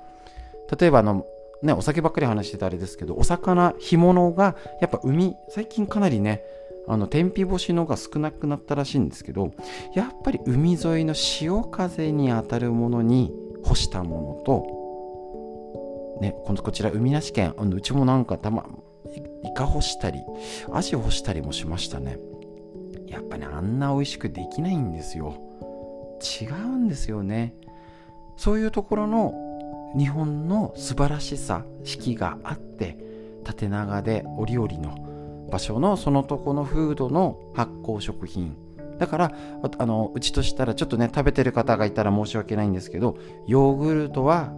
[0.78, 1.24] 例えばあの
[1.62, 6.42] ねお酒ばっかり話してたあれですけどお魚干物がやっぱ海最近かなりね
[6.86, 9.52] あの天日干しのが少なくなったらしいんですけど
[9.94, 13.32] やっぱり海沿いの潮風に当たるものに
[13.64, 14.77] 干したものと
[16.20, 18.66] ねこのこちら海なし県あのうちもなんかたま
[19.44, 20.20] イカ干したり
[20.72, 22.18] アジ干したりもしましたね。
[23.06, 25.34] やっぱ、ね、あんな美味しくできないんですよ。
[26.40, 27.54] 違うんですよね。
[28.36, 29.34] そういうところの
[29.96, 32.98] 日本の素晴らしさ四季があって
[33.44, 38.56] 縦長で折々の場所のそのとこの風土の発酵食品。
[38.98, 39.32] だから
[39.78, 44.52] あのうちとしたらちょっとね食べてる方がいたら申し訳ないんですけどヨーグルトは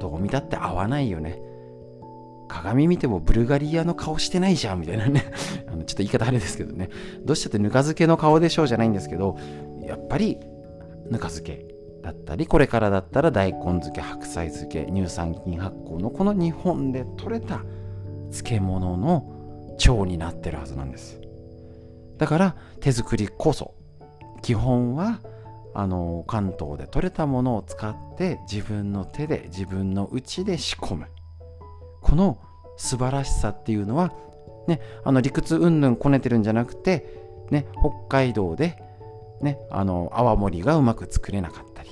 [0.00, 1.40] どう見たって合わないよね。
[2.48, 5.24] 鏡見てもブルガリアの顔してないじゃんみたいなね。
[5.70, 6.88] あのちょっと言い方あれですけどね。
[7.24, 9.36] どうしたってぬか漬けの顔でしょうじゃないんですけど
[9.86, 10.38] やっぱり
[11.08, 11.64] ぬか漬け
[12.02, 17.60] だったりこれからだったら大根漬け白菜漬け乳酸菌発酵のこの日本で採れた
[18.30, 19.30] 漬物の
[19.78, 21.20] 腸になってるはずなんです。
[22.18, 23.74] だから手作りこそ
[24.42, 25.20] 基本は
[25.74, 31.06] あの関東で採れたものを使って自分の手で自分の内で仕込む。
[32.00, 32.38] この
[32.76, 34.12] 素晴らしさっていうのは
[34.66, 37.06] ねあの理屈うんぬんこねてるんじゃなくて
[37.50, 38.82] ね北海道で
[39.40, 41.90] ね、あの泡盛がうまく作れなかったり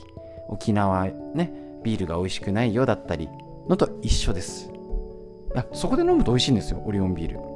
[0.48, 1.50] 沖縄ね
[1.82, 3.28] ビールが美味しくないよだったり
[3.68, 4.70] のと一緒です。
[5.54, 7.47] あそこで飲むと美味しいんですよオリオンビール。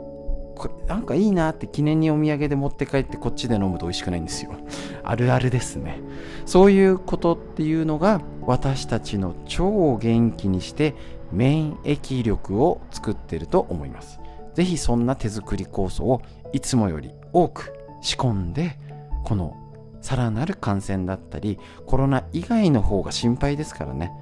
[0.62, 4.55] これなんかいいなって記念にお土産で持って帰ってこっちで飲むと美味しくないんですよ。
[5.03, 6.01] あるあるですね。
[6.46, 10.94] そういうことっていうのが私たちの腸を元気にして
[11.33, 14.20] 免疫力を作ってると思います。
[14.55, 16.22] 是非そんな手作り酵素を
[16.53, 18.79] いつもより多く仕込んで
[19.25, 19.57] この
[20.01, 24.12] さらなる感染だったりコロナ以外の方が心配ですからね。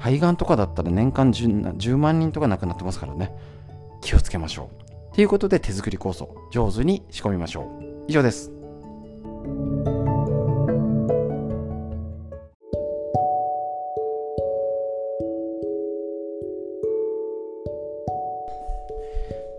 [0.00, 3.32] 肺がんとかだったら年間 10, 10万人とか亡くなってますからね。
[4.00, 4.83] 気をつけましょう。
[5.14, 8.50] ということで手作り酵素上手に仕込みましょう以上です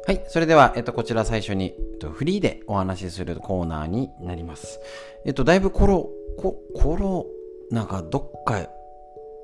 [0.08, 0.24] はい。
[0.28, 4.80] それでは、えっと、こちら最初に、えっと、フリーでお話しするコーナーになります。
[5.26, 7.26] えっと、だいぶコロ、コ、コロ、
[7.72, 8.70] なんかどっか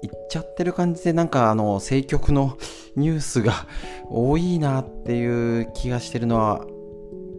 [0.01, 2.57] 行っちゃってる感じで、なんかあの、政局の
[2.95, 3.67] ニュースが
[4.09, 6.65] 多いなっていう気がしてるのは、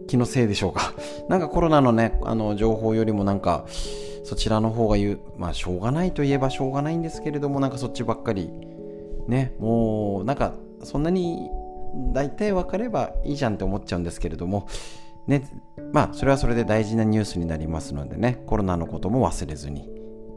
[0.07, 0.93] 気のせいでしょうか。
[1.29, 3.65] なんかコロナのね、あの、情報よりもなんか、
[4.23, 8.49] そちらの方が言う、まあ、しょうがないといえばしょうがないんですけれども、なんかそっちばっかり、
[9.27, 11.49] ね、もう、なんか、そんなに
[12.13, 14.67] 大体分かればいいじゃんって思っちゃうんですけれども、
[15.27, 15.43] ね、
[15.93, 19.89] まあそれはそれで大事なニュースになりますのでねコロナのことも忘れずに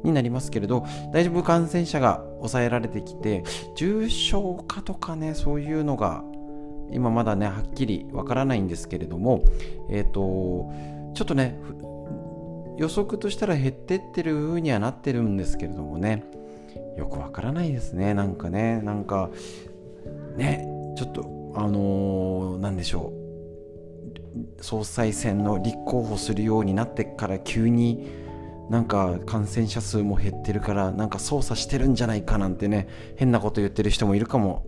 [0.04, 1.42] になりますけれど大丈夫？
[1.42, 3.42] 感染者が抑えられてきて
[3.76, 6.22] 重症化とかねそういうのが
[6.92, 9.44] 今まだねはっきりわからないんですけれども
[9.90, 10.72] えっ、ー、と
[11.14, 11.59] ちょっとね
[12.78, 16.24] 予測としたら減ってってる風にはなってるんですけれどもね
[16.96, 19.30] よくわからないですねなんかねなんか
[20.37, 23.26] ねちょっとあのー、なんでしょう。
[24.61, 28.06] 総裁選の立候補するようになってから急に
[28.70, 34.66] なんか感染者数も減ってるからなんか操作してるんじゃないかなんてね変なこと言ってる人もいるかも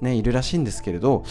[0.00, 1.24] ねいるらしいんですけれど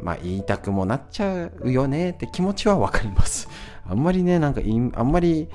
[0.00, 3.48] まあ言いたくもなっちゃうよねって気持ちはわかります。
[3.84, 4.60] あんまりねなんか
[4.94, 5.48] あんまり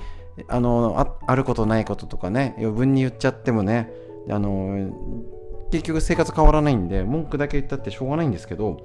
[0.48, 3.90] あのあることないこととかね余分に言っちゃってもね
[4.28, 4.90] あの
[5.70, 8.84] 結局生活変わらないんで文句だけ言ったってしょうがないんですけど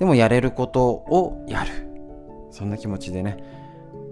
[0.00, 1.70] でもやれることをやる。
[2.50, 3.63] そんな気持ちでね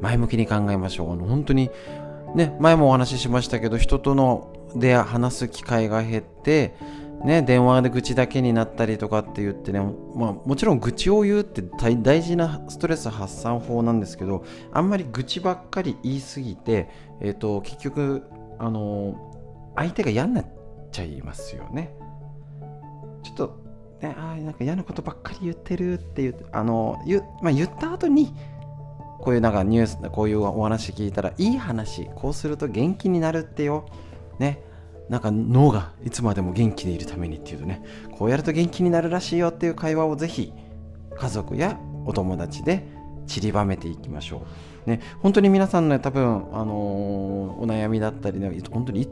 [0.03, 1.13] 前向きに考えましょう。
[1.13, 1.71] あの本当に
[2.35, 6.75] ね前もお話ししましたけど人とので話す機会が減って
[7.25, 9.81] ね、電話で愚痴だけになったりとかって言ってね、
[10.15, 16.89] まあ、もちろん愚痴を言うって大事なストレス発散法なんですけどあんまり愚痴ばっかり言いすぎて、
[17.21, 18.25] えーと、結局、
[18.59, 20.47] あのー、相手が嫌になっ
[20.91, 21.95] ちゃいますよね。
[23.23, 23.63] ちょっと、
[24.01, 28.35] ね、あなんか嫌なことばっかり言ってるって言あのー、言,、まあ、言った後に
[29.23, 33.87] こういうなんかニュースこういうお話聞いたらいい話こうすると元気になるってよ。
[34.39, 34.61] ね。
[35.09, 37.83] なんか脳がいつまでも元気でいるためにっていうとね。
[38.19, 40.53] こうやると元気になるらしいよっていう会話をぜひ
[41.15, 42.85] 家族やお友達で
[43.29, 44.43] 散りばめていきましょ
[44.87, 44.91] う。
[44.91, 49.09] ね、本当に皆さんね多分、あのー、お悩みだったりね本当に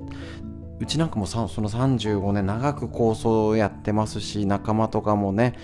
[0.81, 5.55] うちなんかもその35年長く構想をやってますし仲間とかもね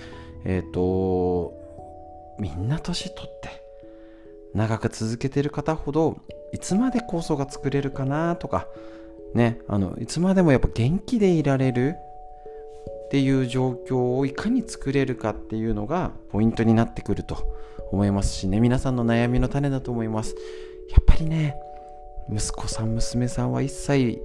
[0.44, 1.54] えっ、ー、と
[2.38, 3.65] みんな年取って
[4.56, 6.16] 長く続けてる方ほど
[6.52, 8.66] いつまで構想が作れるかなとか
[9.34, 11.96] ね、あのいつまでもやっぱ元気でいられる
[13.06, 17.46] っていう状況をいかに作れるかっていうのがポイントになってくると
[17.92, 18.60] 思いますしね。
[18.60, 20.34] 皆さんの悩みの種だと思います。
[20.90, 21.54] やっぱりね
[22.32, 24.22] 息子さん娘さんは一切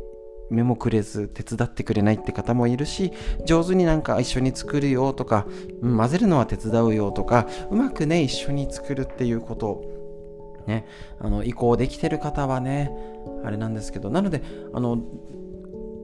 [0.50, 3.12] 目もくれず手伝ってくれないって方もいるし
[3.46, 5.46] 上手になんか一緒に作るよとか、
[5.82, 9.84] 混ぜるのは手伝うよとかうまくね一緒に作るっていうこと
[10.67, 10.86] ね、
[11.19, 12.91] あの移行できてる方はね、
[13.43, 14.41] あれなんですけど、なので、
[14.74, 15.00] あの、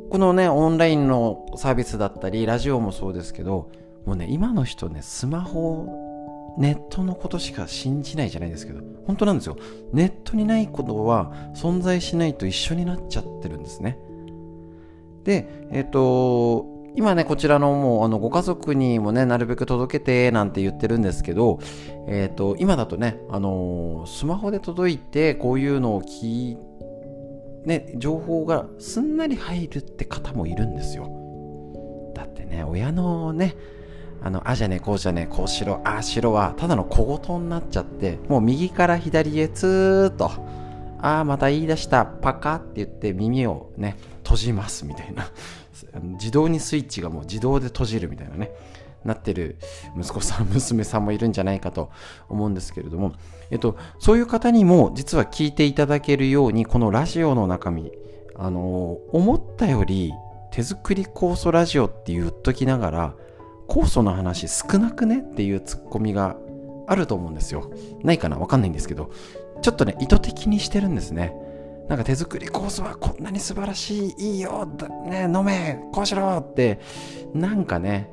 [0.09, 3.69] このね、オンラインのサービスだったり、ラジオもそうですけど、
[4.05, 9.57] もうね、今の人ね、スマホ、ネットのことしか信じないじゃないですけど、本当なんですよ。
[9.93, 13.99] ネットにないことは存在しないと一緒になっちゃってるんですね。
[15.23, 21.59] で、えっ、ー、と、今ね、こちらのもう、あの、ご家族にもね、なるべく届けて、なんて言ってるんですけど、
[22.07, 26.57] えっ、ー、と、今だとね、あのー、スマホで届いて、こういうのを聞い
[27.67, 32.13] ね、情報がすんなり入るって方もいるんですよ。
[32.15, 33.55] だってね、親のね、
[34.23, 40.31] あの、あじゃねこうじゃねこうしろ、ああしろは、ただの小言になっちゃって、もう右から左へツーッと、
[40.99, 45.29] ああ、また言い出した、パカって言って耳をね、閉じますみたいな。
[45.99, 48.51] 自動にスイッチがもう自動で閉じるみたいなね
[49.05, 49.57] なってる
[49.97, 51.91] 息子さん娘さんもいるんじゃないかと
[52.27, 53.13] 思うんですけれども、
[53.51, 57.91] えっと、そういう方にも実は聞いていただけるようにこのラジオの中身
[58.35, 60.13] あの思ったより
[60.51, 63.15] 手作り酵素ラジオって言っときながら
[63.67, 65.19] 酵素の話少なくね？
[65.19, 66.37] っていうツッコミが
[66.87, 67.71] あると思うんですよ。
[68.03, 68.37] ないかな？
[68.37, 69.11] わかんないんですけど
[69.61, 71.35] ちょっとね意図的にしてるんですね。
[71.89, 74.65] なんか手作り酵素はこんなに素晴らしい、いいよ、
[75.05, 76.79] ね、飲め、こうしろって、
[77.33, 78.11] なんかね、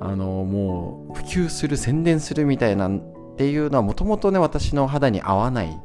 [0.00, 5.80] あの、もう普及する、宣伝するみたいなっていうのはもともとね、私の肌に合わない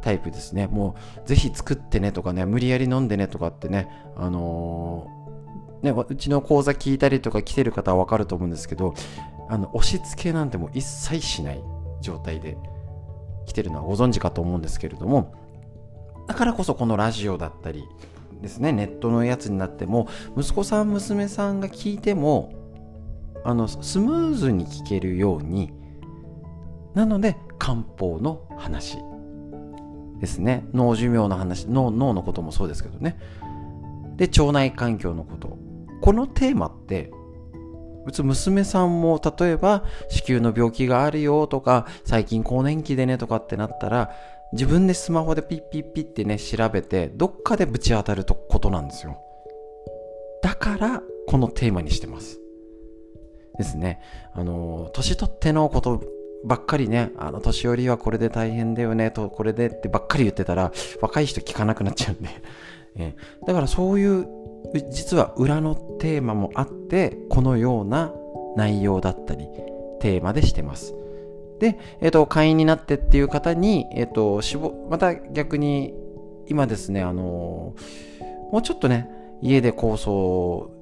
[0.00, 0.66] タイプですね。
[0.66, 8.94] もう、ぜひ作ってねとかね、無理やり飲んでねとかってね、あのー、ね、うちの講座聞いたりとか来てる方はわかると思うんですけど、
[9.48, 11.62] あの、押し付けなんてもう一切しない
[12.00, 12.58] 状態で
[13.46, 15.34] 来てるのはご存知かと思うんですけれども、
[16.26, 17.84] だからこそこのラジオだったり
[18.40, 22.52] ですねネットのやつになっても息子さん娘さんが聞いても
[23.44, 25.72] あのスムーズに聞けるように
[26.94, 28.98] なので漢方の話
[30.18, 30.68] ですね。
[30.72, 33.18] 脳寿命の話脳脳のこともそうですけどね。
[34.16, 35.58] で腸内環境のこと。
[36.00, 37.10] このテーマって
[38.06, 44.10] うつ娘さんも例えば子宮の病気があるよとか最近更年期でねとかってなったら
[44.52, 49.18] 自分でスマホでピッピッピッってね、調べて、どっかでぶち当たるとことなんですよ。
[50.42, 52.38] だから、このテーマにしてます。
[53.56, 54.00] ですね。
[54.34, 56.02] あの、年取ってのこと
[56.44, 62.28] ばっかりね、あの、年寄りはこれで大変だよね、と、これでってばっかり言ってたら、若い人聞かなくなっちゃうんで。
[62.96, 63.14] え
[63.46, 64.26] だからそういう、
[64.90, 68.12] 実は裏のテーマもあって、このような
[68.56, 69.48] 内容だったり、
[70.00, 70.94] テーマでしてます。
[71.62, 74.40] で、えっ、と、会員になってっていう方に、えっ、と、
[74.90, 75.94] また逆に、
[76.48, 77.22] 今ですね、あの
[78.50, 79.08] もうちょっとね、
[79.40, 80.72] 家で構想、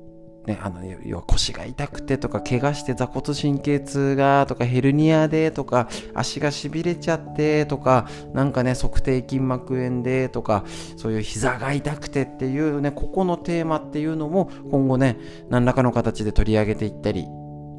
[0.46, 10.64] ね、あの、要は腰が痛くてとか、怪我して座骨神経痛がとか、ヘルニアでとか、足がしびれちゃってとか、なんかね、足底筋膜炎でとか、
[10.96, 15.18] そういう膝が痛くてっていうね、ここのテーマっていうのも今後ね、
[15.50, 17.28] 何らかの形で取り上げていったり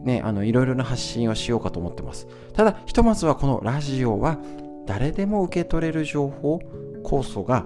[0.03, 2.27] ね、あの、いろいろな発信をしようかと思ってます。
[2.53, 4.39] ただ、ひとまずはこのラジオは、
[4.85, 6.59] 誰でも受け取れる情報、
[7.03, 7.65] 酵素が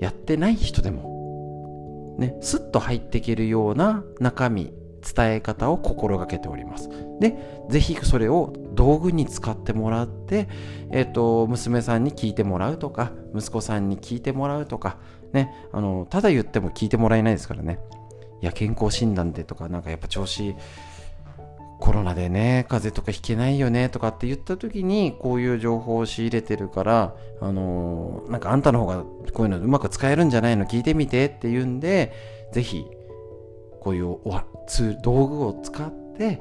[0.00, 4.72] やってない人でも、ね、スッと入っていけるような中身、
[5.14, 6.88] 伝え方を心がけております。
[7.20, 7.36] で、
[7.70, 10.48] ぜひそれを道具に使ってもらって、
[10.90, 14.98] えっ、ー、と、娘さんに聞いてもらうとか、息子さんに聞いてもらうとか、
[15.32, 17.78] ね、あの、ただ言っても聞いてもらえないですからね。
[18.42, 20.54] いや、健康診断でとか、なんかやっぱ調子、
[21.78, 30.64] コロナでね、風邪とかひけないよねとかって言った時に、こういう情報を仕入れてるから、あのー、なんかあんたの方がこういうのうまく使えるんじゃないの？
[30.64, 32.12] 聞いてみてって言うんで、
[32.52, 32.86] ぜひ、
[33.80, 34.16] こういう
[34.66, 36.40] ツ道具を使って、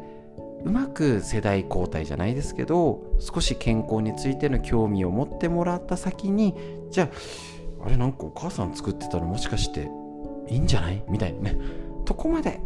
[0.64, 6.56] うまく世代交代じゃないですけど、少し健康についての興味を持ってもらった先に、
[6.90, 7.10] じゃ
[7.82, 9.90] あ、あれなんかお母さん作ってたらもしかして
[10.48, 11.04] いいんじゃない？
[11.10, 11.58] みたいなね。
[12.06, 12.62] とこまで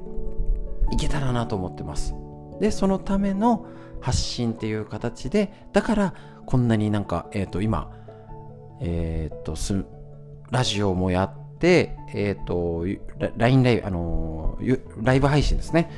[0.92, 2.14] いけたらなと思ってます。
[2.60, 3.66] でそのための
[4.02, 6.14] 発信っていう形でだから
[6.46, 7.92] こんなになんか、えっ、ー、と今
[8.82, 9.86] えっ、ー、とす
[10.52, 12.86] ラジオもやってえっ、ー、と
[13.38, 14.58] LINE ライブあの
[15.02, 15.90] ライブ配信ですね。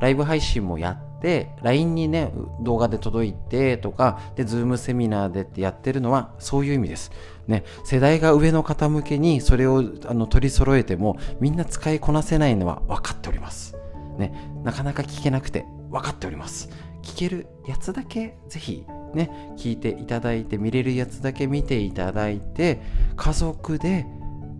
[0.00, 7.10] ライブ配信もやって LINE にね動画で届いてとかで Zoom セミナーでってやってるのはそういう意味です。
[7.46, 13.76] ね、世代が上の方向けにそれをあの取り揃えてもみんな使いこなせないのは分かっております。
[14.18, 14.34] ね、
[14.64, 15.64] なかなか聞けなくて。
[15.90, 16.68] 分かっております。
[17.02, 18.84] 聞けるやつだけぜひ
[19.14, 22.82] ね、聞いていただいて見れるやつだけ見ていただいて
[23.16, 24.04] 家族で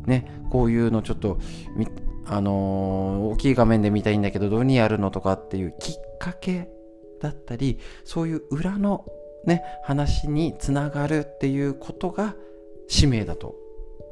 [0.06, 1.38] ね、こういうのちょっと
[2.24, 6.68] あのー、大きい画面で見たいんだけどどうにやるのとかっていうきっかけ
[7.20, 9.04] だったりそういう裏の
[9.44, 12.34] ね話につながるっていうことが
[12.88, 13.54] 使命だと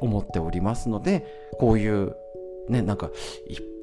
[0.01, 1.27] 思っておりますので
[1.59, 2.17] こういう
[2.69, 3.11] ねなんか
[3.49, 3.74] いっ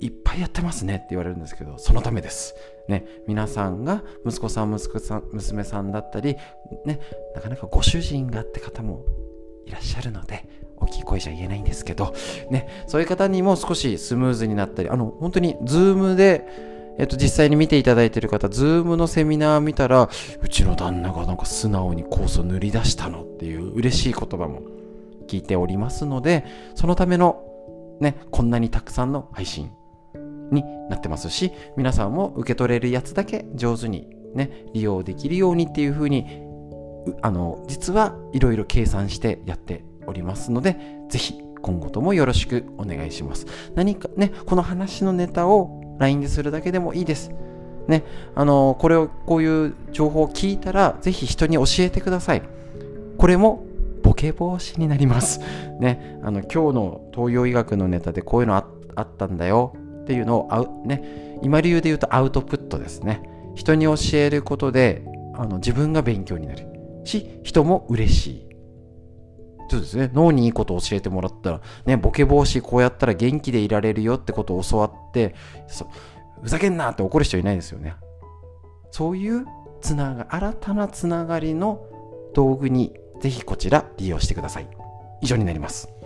[0.00, 2.54] いっぱいやってますねって言われるんですけど、そのためです。
[2.88, 6.36] ね、皆さんが息子さん、息子さん、娘さんだったり、
[6.84, 7.00] ね、
[7.34, 9.04] なかなかご主人がって方も
[9.66, 12.14] いらっしゃるので、大きい声じゃ言えないんですけど、
[12.50, 16.46] ね、そういう方にも少しスムーズになったり、あの、本当にズームで、
[16.98, 20.08] えっと、実際に見ていただいている方、ズームのセミナー見たら、
[20.42, 24.62] うちの旦那がなんか素直に酵素塗り出したのっていう嬉しい言葉も
[25.26, 26.44] 聞いておりますので、
[26.74, 27.44] そのための
[28.00, 29.70] ね、こんなにたくさんの配信
[30.50, 36.42] になってますし皆さんも受け取れるやつだけ上手にね利用できるようにっていうふうに
[37.22, 40.76] あの実はいろいろ計算してやっておりますので
[41.08, 43.46] ぜひ今後ともよろしくお願いします。
[43.74, 47.30] 何かねこの話のネタを LINE でするだけでもいいです。
[47.88, 52.42] ねあのこれをこういう情報を聞いたらぜひ人に教えてください。
[53.16, 53.64] これも
[54.02, 55.40] ボケ防止になります。
[55.80, 58.64] ねあの今日の東洋医学のネタでこういうのあ
[59.02, 59.74] ったんだよ。
[60.08, 63.20] っていうのをね、今流で言うとアウトプットですね。
[63.54, 65.04] 人に教えることで
[65.34, 66.66] あの自分が勉強になる
[67.04, 68.48] し、人も嬉しい。
[69.68, 70.10] そうですね。
[70.14, 75.34] 脳にいいことを教えてもらったら、ね、ボケ防止こうやったら元気でいられるよってことを教わって、
[76.40, 77.96] ふざけんなって怒る人いないですよね。
[78.90, 79.44] そういう
[79.82, 81.84] つなが、新たなつながりの
[82.32, 84.68] 道具にぜひこちら利用してください。
[85.20, 85.97] 以上になります。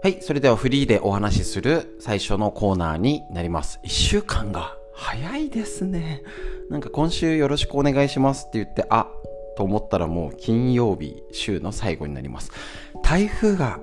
[0.00, 3.80] はい、それではフリーでお話しする最初のコーナーになります。
[3.82, 6.22] 一週間が早いですね。
[6.70, 9.08] なんか今週よろしくお願いしますって言って、あ、
[9.56, 12.52] と思ったらもう金曜日週の最後になります。
[13.02, 13.80] 台風が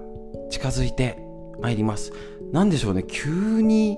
[0.50, 1.18] 近づいて
[1.60, 2.14] まいります。
[2.54, 3.98] なんでしょうね、急に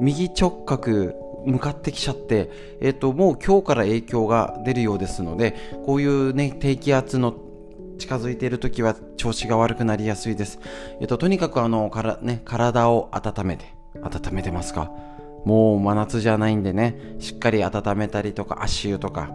[0.00, 1.14] 右直角
[1.46, 2.48] 向かってきちゃって、
[2.80, 7.34] えっ、と、もう今日から影響が出るようですので、こういうね、低気圧の
[7.98, 10.58] 近づいている時は調子が悪くなりやすいです。
[11.00, 14.90] えっと、とにかくあの、から、ね、体を温めて、温めてますか？
[15.44, 19.30] もう真夏じゃないんでね、しっかり温めたりとか足湯とか、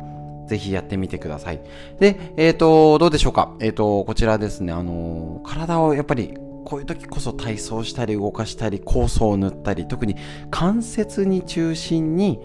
[0.47, 1.61] ぜひやってみてください。
[1.99, 3.55] で、えっ、ー、と、どうでしょうか？
[3.59, 10.15] えっ、ー、と、こちらですね、あの、体をやっぱりこういう時こそ体操したり動かしたり酵素を塗ったり特に
[10.51, 12.39] 関節に中心に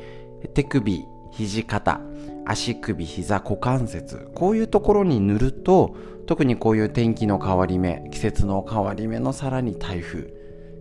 [0.55, 2.01] 手首肘肩
[2.47, 10.33] 足首、膝、股関節、こういうところに塗ると、特にこういう天気の変わり目、季節の変わり目のさらに台風、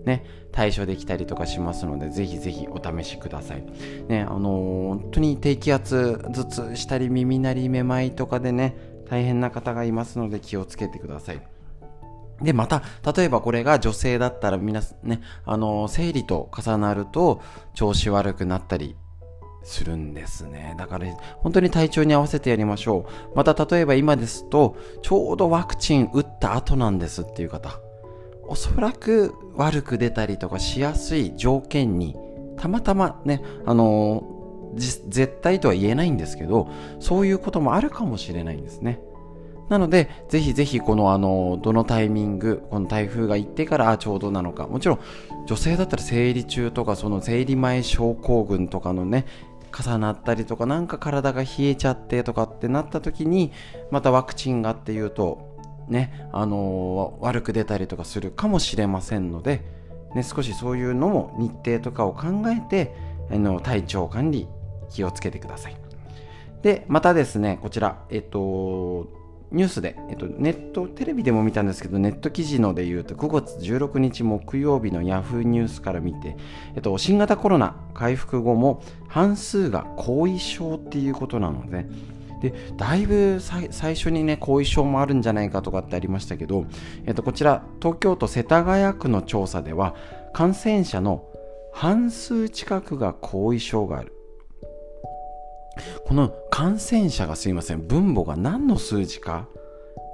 [0.06, 3.64] ね、対処できたりとかしますので、ぜひぜひお試しください。
[4.08, 8.78] ね、あのー、本当に低気圧、頭痛したり耳鳴りめまいとかでね、
[9.10, 11.42] 大変な方がいますので気をつけてください。
[12.42, 12.84] で、また、
[13.16, 17.42] 例えばこれが女性だったら皆ね、あのー、生理と重なると
[17.74, 18.96] 調子悪くなったり
[19.66, 20.76] するんですね。
[20.78, 21.08] だから
[21.40, 23.36] 本当に体調に合わせてやりましょう。
[23.36, 27.80] また例えば今ですと、ちょうどワクチン打った後なんですっていう方、
[28.48, 32.16] おそらく悪く出たりとかしやすい条件に、
[32.58, 34.24] たまたまね、あの
[34.76, 39.00] 絶対とは言えないんですけど、そういうこともあるかもしれないんですね。
[39.70, 45.00] なので、ぜひぜひこのあの、どのタイミング、この台風が行ってからちょうどなのか、もちろん
[45.48, 49.26] 女性だったら生理中とか、その生理前症候群とかのね、
[49.78, 53.52] 重なったりとか、なんか体が冷えちゃってとかってなった時に、
[53.92, 55.56] またワクチンがっていうと、
[55.90, 59.64] ね、あのー、悪く出たりとかするかもしれませんので、
[60.16, 62.96] ね、少しそういうのも日程とかを考えて、
[63.32, 64.48] あの体調管理
[64.90, 65.76] 気をつけてください。
[66.62, 69.08] で、またですね、こちら、えっと、
[69.52, 76.36] ニュースで、えっと、ネット、テレビでも見たんですけど、ネット記事ので言うと、9月16日木曜日のヤフーニュースから見て、
[76.76, 81.86] えっと、新型コロナ回復後も半数が後遺症っていうことなので、
[82.42, 86.66] でだいぶ最初にね後遺症もあるんじゃないかとかってありましたけど、
[87.06, 89.96] えっと、こちら東京都世田谷区の調査では
[90.34, 91.26] 感染者の
[91.74, 94.15] 半数近くが後遺症がある。
[96.06, 97.86] この感染者がすいません。
[97.86, 99.48] 分母が何の数字か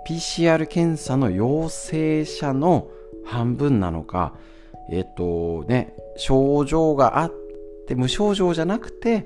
[0.08, 2.88] ？PCR 検査の陽性者の
[3.26, 4.34] 半分なのか。
[4.92, 7.32] えっとね症状があっ
[7.88, 9.26] て無症状じゃなくて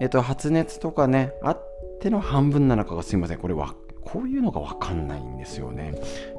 [0.00, 3.38] えっと発熱とかねあっての半分なのかがすいません。
[3.38, 5.94] これはこういうのが分かんないんですよね。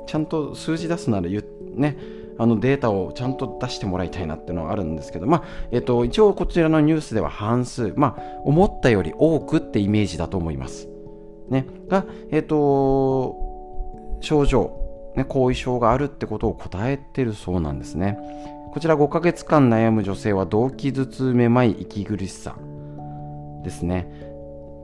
[0.07, 1.97] ちゃんと数字出すならね。
[2.37, 10.87] あのデータをちゃんと出してもらいたいなっていうのはあるんですけど、まあ、えっと、一応こちらのニュースでは半数、まあ、思ったより多くってイメージだと思います。
[11.49, 13.35] ね、が、えっと、
[14.21, 18.17] 症状、ね、後遺症があるってことを答えてるそうなんですね。
[18.73, 22.55] こちら5ヶ月間悩む女性は動悸頭痛めまい息苦しさ
[23.63, 24.09] ですね。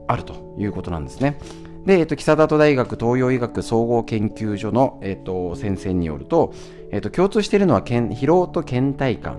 [0.06, 1.38] あるということなんですね。
[1.86, 6.52] で、えっと、木更津大学東洋医学総合研究所の、えっと、先生によると、
[6.90, 9.38] えっと、共通しているのは疲労と倦怠感。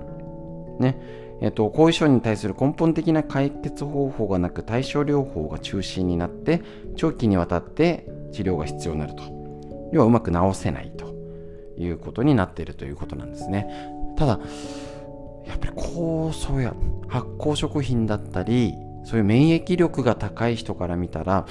[0.79, 1.19] ね。
[1.41, 6.61] えっと、後遺症に対する根本的な解決方法がなく対症療法が中心になって
[6.97, 9.23] 長期にわたって治療が必要になると
[9.93, 11.15] 要はうまく治せないと
[11.77, 13.67] いうことになっているということなんですね
[14.17, 14.39] ただ
[15.47, 16.75] やっぱり酵素や
[17.07, 18.73] 発酵食品だったり
[19.05, 21.47] そういう免疫力が高い人から見たら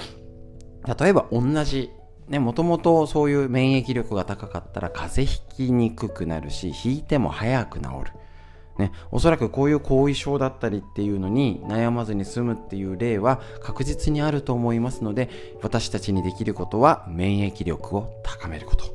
[0.99, 1.89] 例えば同じ
[2.29, 8.11] ね、もともとそういう免疫力が高かったら風邪ひきにくくなるし、引いても早く治る。
[8.77, 15.29] ね、おそらくこういう後遺症だったりっていうのに悩まずに済むっていう例は確実にあると思いますので、
[15.61, 18.85] 私たちにできることは免疫力を高めること。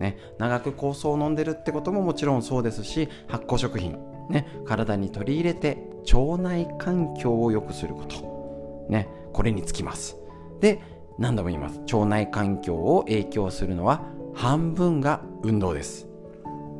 [0.00, 3.98] ね、長く酵素を飲んでるってことももちろんそうですし、発酵食品、
[4.30, 5.78] ね、体に取り入れて
[6.12, 8.86] 腸内環境を良くすること。
[8.88, 10.16] ね、これにつきます。
[10.60, 10.80] で、
[11.18, 11.80] 何度も言います。
[11.92, 14.02] 腸内環境を影響するのは
[14.34, 16.06] 半分が運動です。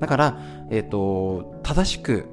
[0.01, 0.39] だから、
[0.71, 2.27] えーと、正しく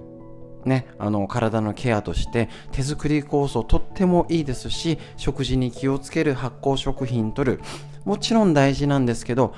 [0.66, 7.62] ね、あの体のケアとして手作り酵素とってもいいですし食事に気をつける発酵食品とる。
[8.06, 9.54] もちろん大事なんですけど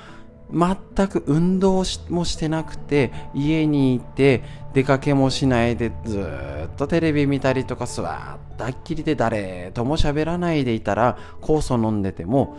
[0.52, 4.42] 全く運動もしてなくて家にいて
[4.74, 12.56] 出かけもしないでずっとテレビ見たりとか座ったっきりで誰とも喋らないでいたら酵素飲んでても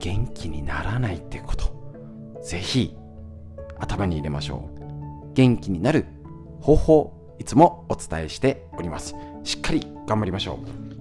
[0.00, 1.78] 元気にならないってこと。
[2.42, 2.96] ぜひ
[3.78, 5.32] 頭に入れましょう。
[5.34, 6.06] 元気になる
[6.60, 9.14] 方法いつもお伝えしております。
[9.44, 10.56] しっかり頑張りましょう。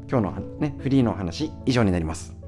[0.10, 2.39] 今日のねフリーの話以上になります。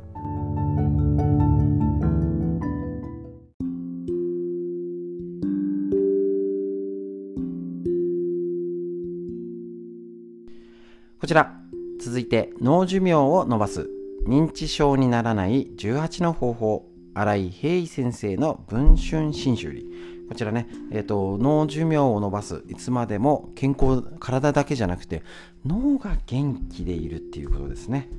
[11.31, 11.53] ちら、
[12.01, 13.89] 続いて脳寿命を伸ばす
[14.27, 19.85] 認知症にならない18の方法、新井平井先生の文春新修理。
[20.27, 25.23] こちらね、えっ、ー、と、脳寿命を伸ばす、いつまでも健康、体だけじゃなくて、
[25.65, 28.09] 脳が元気でいるっていうことですね。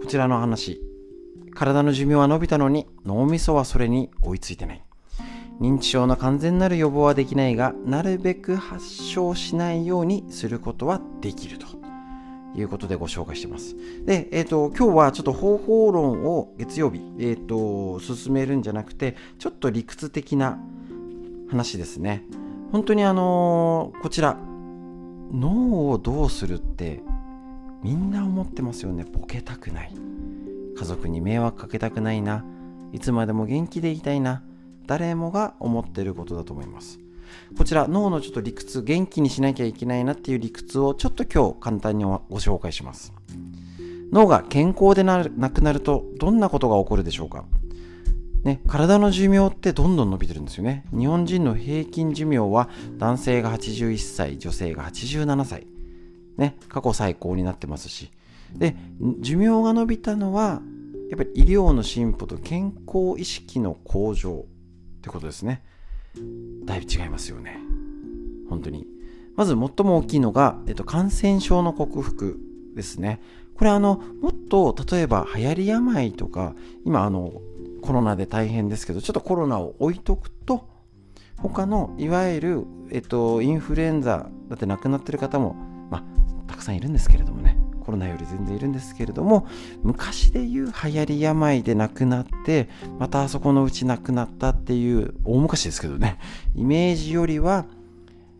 [0.00, 0.80] こちらの話、
[1.54, 4.82] 体の寿命は伸びたのに脳みそはそれに追いついてない。
[5.60, 11.81] 認知症の完全なる予防はできないが、なるべく発症しないようにすることはできると。
[12.54, 13.76] いうことでご紹介してます。
[14.04, 20.58] で、えっ、ー、と、今日はちょっと方法論を月曜日、えっ、ー、と、進めるんじゃなくて、ちょっと理屈的な
[21.48, 22.24] 話ですね。
[22.70, 24.36] 本当にあのー、こちら、
[25.32, 27.00] 脳をどうするって、
[27.82, 29.04] みんな思ってますよね。
[29.04, 29.92] ボケたくない。
[30.76, 32.44] 家族に迷惑かけたくないな。
[32.92, 34.42] いつまでも元気でいたいな。
[34.86, 37.01] 誰もが思ってることだと思います。
[37.56, 43.12] こちら脳のちょっと理屈元気にしなきゃいけないなっていう理屈をちょっと今日簡単にご紹介します
[44.12, 47.44] 脳が健康でなくなるとどんなことが起こるでしょうか
[48.44, 50.84] ね、体の寿命ってどんどん伸びてるんですよね。
[50.90, 52.68] 日本人の平均寿命は
[52.98, 55.68] 男性が81歳、女性が87歳。
[56.36, 58.10] ね、過去最高になってますし。
[58.56, 58.76] で
[59.20, 60.60] 寿命が延びたのは
[61.10, 64.46] やっぱり医療の進歩と健康意識の向上
[64.98, 65.62] ってことですね
[66.64, 67.58] だいぶ違いますよね。
[68.48, 68.86] 本当に。
[69.36, 72.38] まず最も大きいのが、えっと、感染症の克服
[72.74, 73.20] ですね。
[73.54, 76.54] これあのもっと例えば流行り病とか
[76.84, 77.32] 今あの
[77.82, 80.68] コロナで大変ですけどちょっとコロナを置いとくと
[81.38, 85.54] 他のいわゆる、えっと、インフルエンザだって亡くなってる方も、
[85.90, 86.02] まあ、
[86.48, 87.56] たくさんいるんですけれどもね。
[87.82, 89.46] コロナより全然いるんですけれども
[89.82, 92.68] 昔でいう流行り病で亡くなって
[92.98, 96.18] またあそこのうち亡くなったっていう大昔ですけどね
[96.54, 97.66] イメージよりは、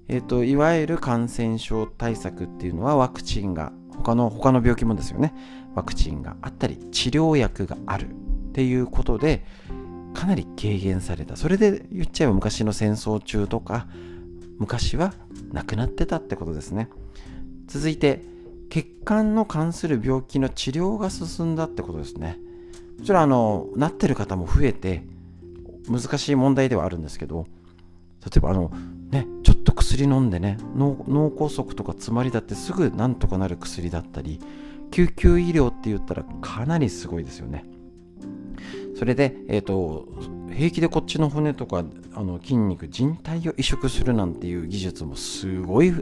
[0.08, 5.34] えっと、いわゆる感染症対策っていうのはワクチンが他の他の病気もですよね
[5.74, 9.44] ワクチンがあったり治療薬があるっていうことで
[10.14, 11.36] かなり軽減された。
[11.36, 13.86] それで言っちゃえば昔の戦争中とか
[14.58, 15.14] 昔は
[15.52, 16.88] 亡くなってたってことですね。
[17.66, 18.22] 続いて
[18.72, 22.38] 血管の関する病気の治療が進んだってことですね。
[22.98, 25.02] もちろんあのなってる方も増えて
[25.90, 27.46] 難しい問題ではあるんですけど
[28.24, 28.72] 例えばあの
[29.10, 34.40] ねちょっと薬飲んでね脳梗塞とか詰まりだってすぐなんとかなる薬だったり
[34.90, 37.66] 救急医療って言ったらかなりすごいですよね。
[38.96, 40.08] それで、えーと、
[40.50, 45.92] 平気でこっちの骨とかあの筋肉人体を移植するなんていう技術もすごい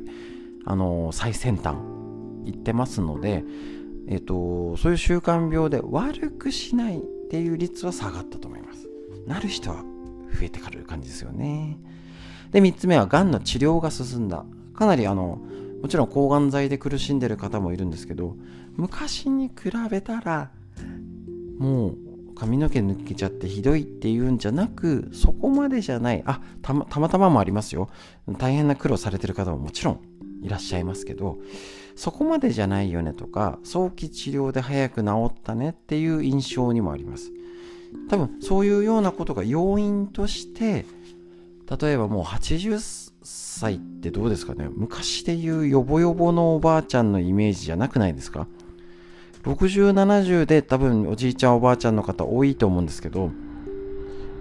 [0.66, 1.99] あの最先端。
[2.44, 3.44] いってますので、
[4.08, 8.88] えーと、そういう習慣病で悪くしないっていう率は下がったと思います。
[9.26, 11.78] なる人は増えてくる感じですよね。
[12.50, 14.44] で3つ目はがんの治療が進んだ。
[14.74, 15.40] かなりあの
[15.82, 18.36] もちろん抗がん剤で苦しんでる方もいるんですけど
[18.76, 20.50] 昔に比べたら
[21.58, 21.96] もう
[22.34, 26.22] 髪の毛抜けちゃってひどいっていうんじゃなくそこまでじゃない。
[26.26, 27.90] あたまたまたまもありますよ。
[28.38, 30.00] 大変な苦労されてる方ももちろん
[30.42, 31.38] いらっしゃいますけど
[32.00, 37.30] そこまでじゃないよねとか早期治療で早く治ったねっていう印象にもあります。
[38.08, 40.86] 多分そういうようなことが要因として
[41.78, 44.70] 例えばもう80歳ってどうですかね。
[44.70, 48.46] 昔で言うヨボヨボのおばあちゃんのイメージじゃなくないですか。
[49.44, 53.30] 60、70で多分おじいちゃんおばあちゃんの方多いと思うんですけど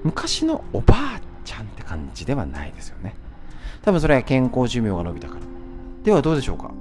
[0.03, 3.16] 昔のおばあちゃんって感じではないですよね。
[3.82, 5.41] 多分それは健康寿命が伸びたから。
[6.05, 6.72] ではどうでしょうか。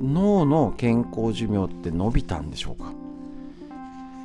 [0.00, 2.92] 脳の健康寿命って伸びたんでしょうか？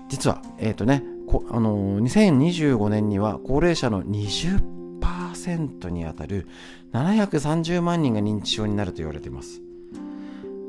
[0.10, 1.04] 実はえっ、ー、とね
[1.50, 6.48] あの2025年には高齢者の20%にあたる
[6.94, 9.62] 730万人が認知症になると言われています。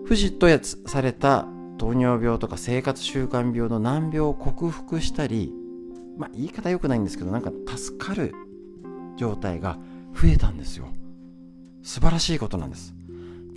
[0.04, 1.46] 富士とやつされた
[1.78, 5.52] 糖尿病とか生活習慣病の難病を克服したり
[6.16, 8.32] まあ言い方良くないんですけどなんか助かる
[9.16, 9.78] 状態が
[10.14, 10.86] 増えたんですよ。
[11.82, 12.94] 素晴らしいことなんです。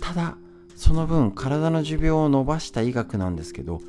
[0.00, 0.36] ただ
[0.80, 3.82] その分体の寿命を伸ばした医学なんですけど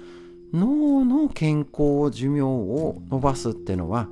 [0.51, 4.09] 脳の健康寿命を伸ばすってのは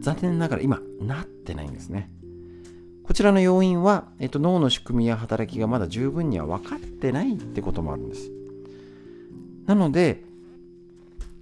[0.00, 2.10] 残念ながら今なってないんですね。
[3.04, 8.32] こちらの要因は、えっと、脳の仕組みや働きがまだ十分には分かってないってこともあるんです。
[9.66, 10.24] なので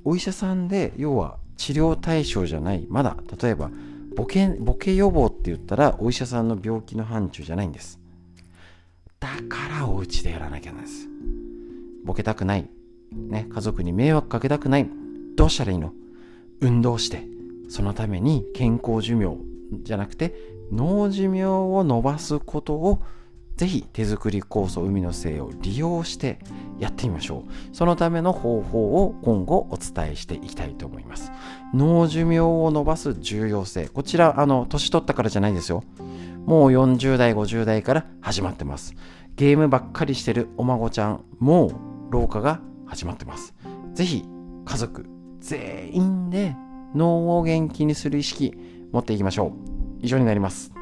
[0.04, 3.70] お医者さんで要は治療対象じゃないまだ例えば
[4.14, 7.99] ボケボケ予防って言ったらお医者さんの病気の範疇じゃないんです。
[9.20, 11.06] だからお家でやらなきゃなんです
[12.04, 12.68] ボケたくない
[13.12, 14.88] ね家族に迷惑かけたくない
[15.36, 15.92] どうしたらいいの？
[16.60, 17.26] 運動して
[17.68, 19.36] そのために健康寿命
[19.82, 20.34] じゃなくて
[20.72, 23.02] 脳寿命を伸ばすことを
[23.56, 26.38] ぜひ手作り酵素海の精を利用して
[26.78, 27.76] やってみましょう。
[27.76, 31.30] そのための方法を今後お伝えしていきたいと思います。
[31.74, 33.86] 脳寿命を伸ばす重要性。
[33.88, 35.84] こちら、あの、年取ったからじゃないですよ。
[36.46, 38.94] もう40代、50代から始まってます。
[39.36, 43.54] ゲームばっかりしてるお孫ちゃん、もう老化が始まってます。
[43.94, 44.24] ぜひ、
[44.64, 45.06] 家族
[45.40, 46.56] 全員で
[46.94, 48.54] 脳を元気にする意識
[48.92, 49.52] 持っていきましょう。
[50.00, 50.72] 以上になります。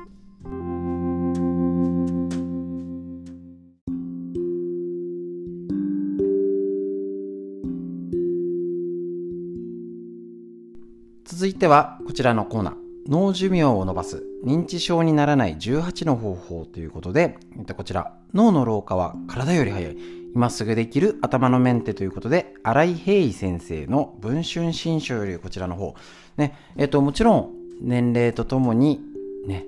[11.24, 19.96] 続いてはこちらのコーナー脳寿命を伸ばす認知症にならない18の方法ということで、えっとこちら脳の老化は体より早い。
[20.34, 25.94] 今すぐできる頭のメンテということで新井平井先生の文春新書よりこちらの方。
[26.36, 29.00] ねえっともちろん年齢とともに
[29.46, 29.64] ね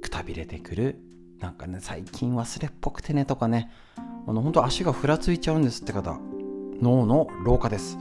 [0.00, 0.96] くたびれてくる。
[1.40, 3.72] なんかね最近忘れっぽくてねとかね。
[4.28, 6.18] あの本当足がふらついちゃうんですって方。
[6.80, 7.98] 脳の老化です。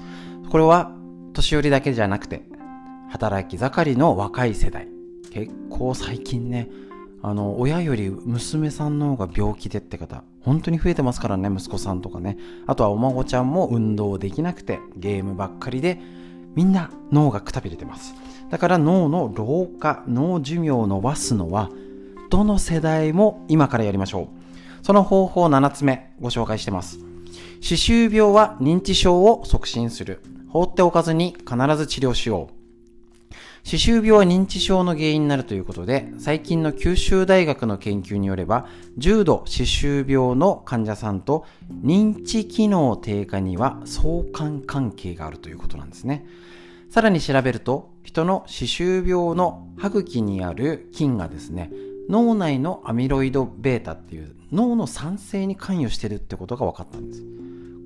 [0.51, 0.91] これは
[1.33, 2.43] 年寄りだけじゃなくて
[3.09, 4.87] 働き盛りの若い世代
[5.31, 6.69] 結構最近ね
[7.21, 12.37] あの親より娘さんの方が病気でって方本当に増えてますからね、息子さんとかね。
[12.65, 15.99] あとはお孫ちゃんも運動できなくて、ゲームばっかりで、
[16.55, 18.15] みんな脳がくたびれてます。
[18.49, 21.69] だから脳の老化、脳寿命を伸ばすのは、
[22.29, 24.29] どの世代も今からやりましょ
[24.81, 24.85] う。
[24.85, 26.99] その方法7つ目ご紹介してます。
[27.61, 30.21] 歯周病は認知症を促進する。
[30.47, 32.58] 放っておかずに必ず治療しよう。
[33.69, 38.65] 歯周病は認知症の原因になるということで、最近の九州大学の研究によれば、
[38.97, 41.45] 重度歯周病の患者さんと
[41.83, 46.25] 認知機能低下には相関関係があるということなんですね。
[46.89, 51.69] さらに調べると、人の歯周病の歯茎にある菌がですね、
[52.09, 57.23] 脳内のアミロイド β っていう脳の酸性に関与してるってことが分かったんです。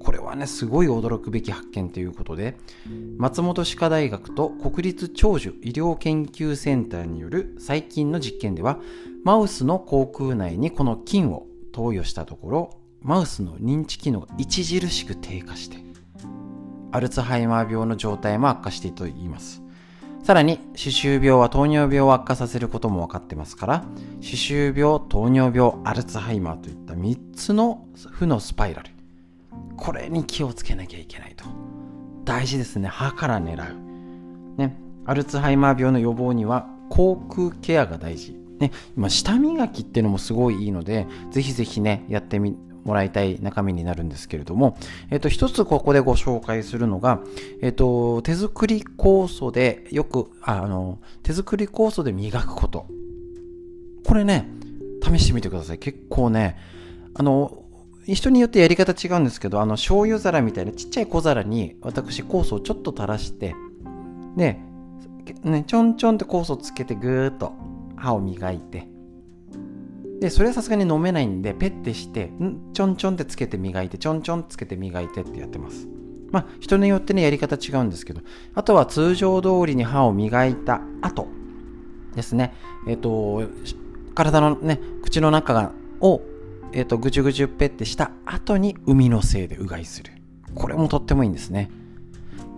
[0.04, 2.58] これはね、すごい驚くべき発見ということで、
[3.18, 8.80] 松本歯科大学と国立長寿医療研究センターによる最近の実験では、
[9.24, 12.70] マウスの口腔内にこの菌を投与したところ、
[13.02, 15.78] マウスの認知機能が著しく低下して、
[16.92, 19.64] アルツハイマー病の状態も悪化しているといいます。
[20.24, 23.86] さらに、歯周病は糖尿病を悪化させることも分かってますから、
[24.22, 28.93] 歯周病、糖尿病、アルツハイマーといった3つの負のスパイラル。
[29.78, 31.46] これに気をつけなきゃいけないと。
[32.26, 32.88] 大事ですね。
[32.88, 34.58] 歯から狙う。
[34.58, 34.78] ね。
[35.06, 38.38] アルツハイマー病の予防には、口腔ケアが大事。
[38.60, 38.72] ね。
[38.96, 44.78] 今、舌磨きっていうのもすごいいいので、ぜひぜひね、やってみ、もらいたい中身になるんですけれども、
[45.10, 47.22] えっ、と、一つここでご紹介するのが、
[47.62, 52.88] えっ、と、手作り酵素でよく、あの、手作り酵素で磨くこと。
[54.06, 54.50] これね、
[55.02, 55.80] 試してみてください。
[55.80, 56.58] 結構ね、
[57.14, 57.63] あの、
[58.06, 63.56] 人によってやり方違うんですけど、あの、醤油皿みたいなちっちゃい小皿に私酵素をちょっと垂らして、
[64.36, 64.60] で、
[65.44, 67.54] ね、ちょんちょんって酵素つけてぐーっと
[67.96, 68.88] 歯を磨いて、
[70.20, 75.88] で、それはさすがに飲めないんで、ペッてして、んちょんちょんってつけて磨いて、ちょんちょんつけて磨いてってやってます。
[76.32, 78.22] まあ、人によってね、やり方違うんですけど、
[78.56, 81.28] あとは通常通りに歯を磨いた後
[82.16, 82.54] ですね、
[82.88, 83.44] えっ、ー、と、
[84.16, 86.22] 体のね、口の中を
[86.74, 90.12] え、ー、と、ぐちゅぐちゅぺってした後に海のせいでうがいする。
[90.56, 91.70] これもとってもいいんですね。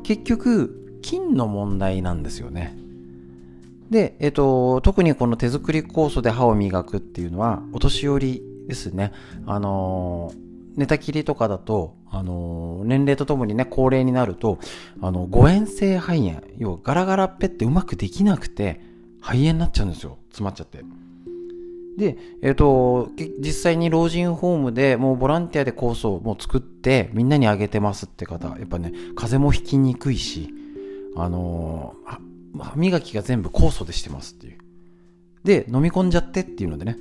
[0.03, 2.77] 結局、菌の問題なんですよね。
[3.89, 9.11] で、えっ、ー、と、特にこの手作り酵素で歯を磨くっていうのは、お年寄りですね。
[9.45, 10.37] あのー、
[10.77, 14.59] 寝たきりとかだと、あのー、年齢とともにね、高齢になると、
[15.01, 18.81] あの、誤嚥性肺炎、要はガラガラペってうまくできなくて、
[19.21, 20.17] 肺炎になっちゃうんですよ。
[20.29, 20.83] 詰まっちゃって。
[21.97, 30.49] で、えっ、ー、と、実際に老人ホームでもうボランティアでコースをもう作ってみんなにあげてますって方、やっぱね、風邪もひきにくいし、
[31.15, 34.57] あのー、歯磨きが全部酵素でしてますっていう。
[35.43, 36.97] で、飲み込んじゃってっていうのでね、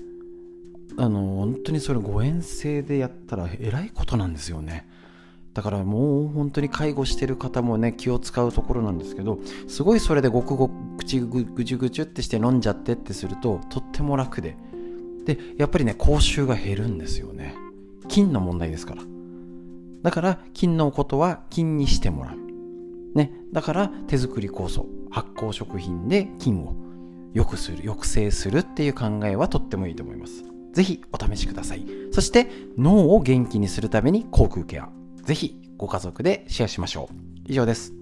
[0.96, 4.86] あのー、本当にそれ誤嚥性でやったらえらいことなんですよね。
[5.54, 9.38] だからもう本当に介護してる方もね気を使うところなんですけど
[9.68, 14.56] すごいそれでごくごく口ぐぐちゅぐちゅってして飲んじゃってってするととっても楽で
[15.24, 17.54] で、やっぱりね、口臭が減るんですよね。
[18.08, 19.02] 菌の問題ですから。
[20.02, 23.16] だから、菌のことは菌にしてもらう。
[23.16, 23.32] ね。
[23.52, 26.74] だから、手作り酵素、発酵食品で菌を
[27.32, 30.44] 良くする、抑制するっていう考えはとってもいいと思います。
[30.72, 31.86] ぜひお試しください。
[32.10, 34.88] そして脳を元気にするために口腔ケア。
[35.22, 37.14] ぜひご家族でシェアしましょう。
[37.46, 37.94] 以上です。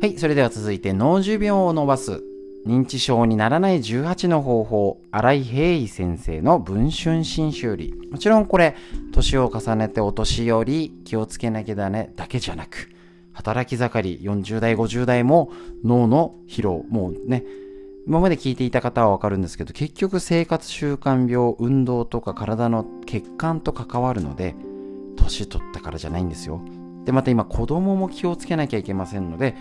[0.00, 2.22] はい、それでは続いて脳寿命を伸ばす。
[2.64, 5.00] 認知症にならない18の方法。
[5.10, 7.92] 新井平井先生の文春新修理。
[8.08, 8.76] もちろんこれ
[9.12, 12.90] 年を重ねてお年寄り気をつけなきゃだねだけじゃなく
[13.32, 15.50] 働き盛り40代50代も
[15.82, 16.84] 脳の疲労。
[16.88, 17.42] もうね
[18.06, 24.54] 今まで聞いていた方はわかるんですけど結局生活習慣病運動とか体の血管と関わるので
[25.16, 26.62] 年取ったからじゃないんですよ。
[27.04, 29.56] でまた今子供も気をつけなきゃいけませんので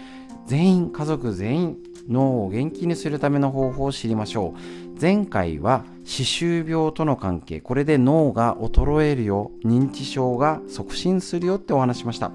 [0.47, 1.77] 全員家族全員
[2.07, 4.99] 脳を元気にするための方法を知りましょう。
[4.99, 7.59] 前回は歯周病との関係。
[7.59, 12.31] これで脳が衰えるよ認知症が促進するよってお話しました。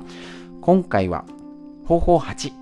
[0.61, 1.25] 今回は
[1.87, 2.53] 方法8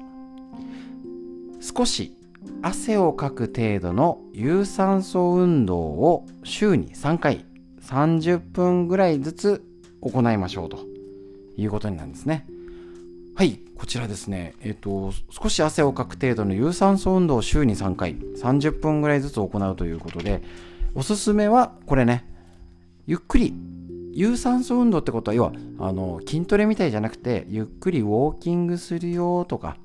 [1.60, 2.16] 少し
[2.62, 7.44] 汗をかく程度の有酸素運動を週に3回
[7.82, 9.64] 30分ぐらいずつ
[10.00, 10.78] 行いましょうと
[11.56, 12.46] いうことになるんですね。
[13.40, 20.42] はい、こちらですね、えっ、と、少し汗をかく程度の有酸素運動を週に3回、30分ぐらいずつ行うということで、
[20.94, 22.26] おすすめはこれね、
[23.06, 23.54] ゆっくり
[24.12, 29.78] 有酸素運動ってことは要はあの筋トレみたいじゃなくてゆっくりウォーキングするよとか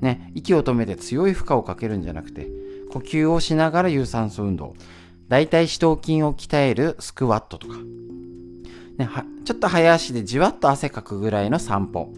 [0.00, 2.48] ね息を止めて強い負荷をかけるんじゃなくて
[2.90, 4.74] 呼吸をしながら有酸素運動。
[5.28, 7.78] 大腿四頭筋を鍛えるスクワットとか、
[8.98, 9.08] ね、
[9.46, 12.12] ちょっと早足でじわっと汗かくぐらいの散歩。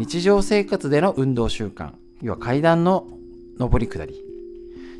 [0.00, 1.92] 日常生活での運動習慣
[2.22, 3.06] 要は階段の
[3.58, 4.24] 上り下り、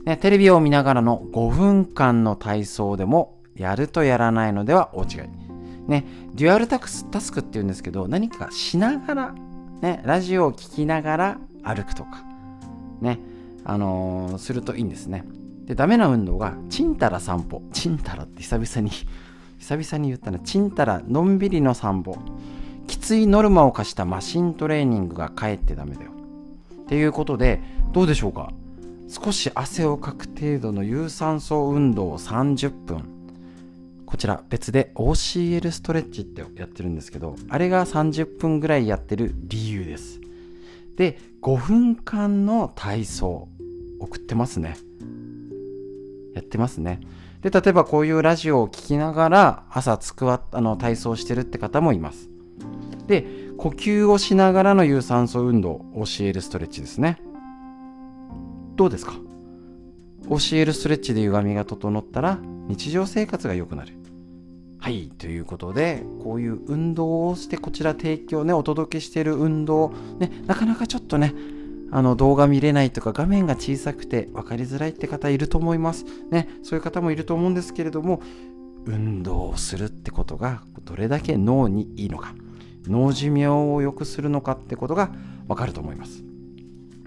[0.04, 5.88] ね、テレビを見ながらの5分間の体操でもやるとやらないのでは大違い。
[5.88, 9.34] ね、デュアルタクスタスクって言うんですけど、何かしながら、
[9.80, 12.22] ね、ラジオを聴きながら歩くとか、
[13.00, 13.18] ね、
[13.64, 15.24] あのー、するといいんですね。
[15.64, 17.62] で、ダメな運動が、ちんたら散歩。
[17.72, 18.90] ちんたらって久々に
[19.58, 22.18] 久々に言ったら、ちんたらのんびりの散歩。
[22.90, 26.10] きついノルマを課したマシントレーニングがかえってダメだよ。
[26.82, 27.60] っていうことで、
[27.92, 28.52] どうでしょうか？
[29.08, 33.04] 少し汗をかく程度の有酸素運動を30分。
[34.06, 40.20] こちら別で OCL ストレッチってやってるんですけど、あれが30分ぐらいやってる理由です。
[40.96, 43.46] で、5分間の体操、
[44.00, 44.76] 送ってますね。
[46.34, 46.98] やってますね。
[47.42, 52.29] で、例えばこういうラジオを聴きながら朝つくわあの体操してるって方もいます。
[53.10, 53.26] で、
[53.58, 57.20] 呼吸をしながらの有酸素運動、OCL ストレッチですね。
[58.76, 59.12] どうですか
[60.28, 62.38] ?OCL ストレッチで歪みが整ったら
[62.68, 63.92] 日常生活が良くなる。
[64.78, 71.34] はい、ということで、こういう運動をして、こちら提供ね、お届けしている運動、ね、なかなかちょっとね、
[71.90, 76.06] あの動画見れないとか画面が小さくて分かりづらいって方いると思います。
[76.30, 78.22] ね、そういう方もいると思うんですけれども、
[78.86, 82.34] 運動をするってことがどれだけ脳にいいのか、
[82.86, 85.10] 脳寿命を良くするのかってことが
[85.48, 86.22] 分かると思います。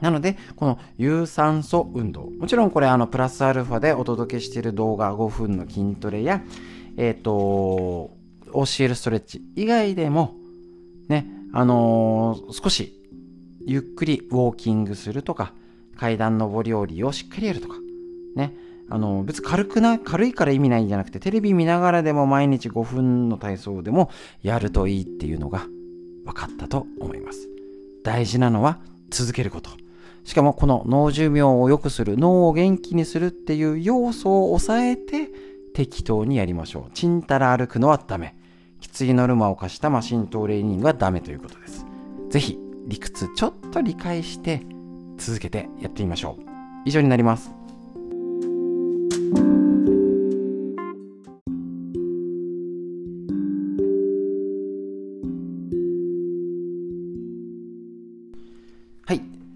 [0.02, 6.44] なので、この有酸素運動、もちろんこれあのプラスアルファでお届けしている動画5分の筋トレや、
[6.98, 8.12] えっ、ー、と、
[8.52, 10.36] OCL ストレッチ以外でも、
[11.08, 12.94] ね、あのー、少し
[13.66, 15.54] ゆっくりウォーキングするとか、
[15.96, 17.76] 階段上り下りをしっかりやるとか、
[18.36, 18.54] ね、
[18.90, 24.10] あの、別に軽くな、軽いから意味ないんじゃなくて、テレビ見ながらでも毎日5分の体操でも
[24.42, 25.68] やるといいっていうのが
[26.26, 27.50] 分かったと思います。
[28.04, 28.80] 大事なのは
[29.10, 29.72] 続けること。
[30.24, 35.30] しかもこの脳寿命を良くする、脳を元気にするっていう要素を抑えて、
[35.74, 36.92] 適当にやりましょう。
[36.94, 38.36] ちんたら歩くのはダメ。
[38.80, 41.86] きついノルマを課したマシントレーニングはダメということです。
[42.30, 44.62] ぜひ、理屈ちょっと理解して
[45.18, 46.44] 続けてやってみましょう。
[46.86, 47.63] 以上になります。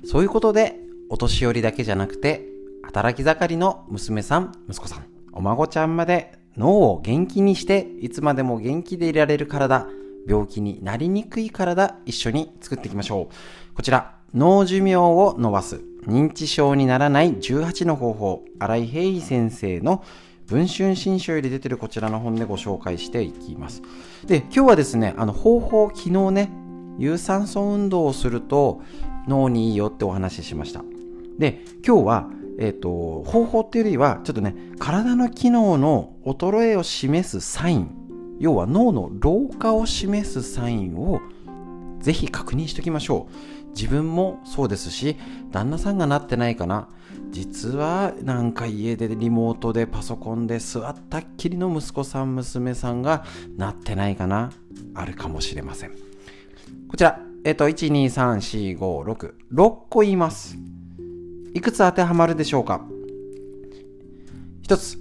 [0.10, 0.80] そういうことで、
[1.10, 2.46] お年寄りだけじゃなくて、
[2.82, 9.86] 働き盛りの娘さん、息子さん、お孫ちゃんまで脳を元気にしていつまでも元気でいられる体、
[10.26, 13.76] 病気になりにくい体一緒に作っていきましょう。
[13.76, 20.06] こちら、脳寿命を伸ばす認知症にならない18の方法、新井平井先生の
[20.46, 23.82] 文春新書より出てるこちらの本でご紹介していきます。
[24.26, 26.50] で、今日はですね、あの方法、昨日ね、
[26.98, 28.82] 有酸素運動をすると
[29.28, 30.84] 脳にいいよってお話ししました。
[31.38, 37.92] で、今日はえっ、ー、と、方法っていうよりは、ちょっとね、体の機能の衰えを示すサイン、
[38.40, 41.22] 要は脳の老化を示すサインを
[42.00, 43.70] ぜひ確認しておきましょう。
[43.70, 45.18] 自分もそうですし、
[45.52, 46.90] 旦那さんがなってないかな。
[47.30, 53.24] 実はなんか家でリモートでパソコンで座ったっきりの息子さん、娘さんが
[53.56, 54.52] なってないかな。
[54.96, 55.92] あるかもしれません。
[56.88, 60.58] こちら、えっ、と、1、2、3、4、5、6、6個言います。
[61.54, 62.86] いくつ当てはまるでしょうか？
[64.62, 64.98] 一つ、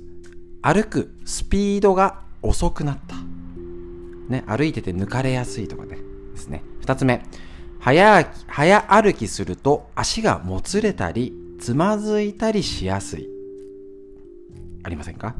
[0.63, 3.17] 歩くスピードが遅くなった。
[4.29, 5.99] ね、歩いてて抜かれやすいとかね。
[6.33, 6.63] ですね。
[6.81, 7.23] 二つ目、
[7.81, 13.29] 早早歩きすると足がもつれたり、つまずいたりしやすい。
[14.85, 15.35] ありませんか？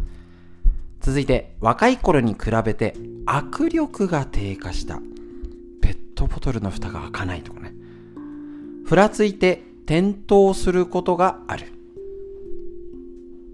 [1.01, 5.01] 続いて、若い頃に比べて握力が低下した。
[6.17, 7.75] ットボトルの蓋が開かないとかね。
[8.87, 11.67] ふらついて転倒することがある。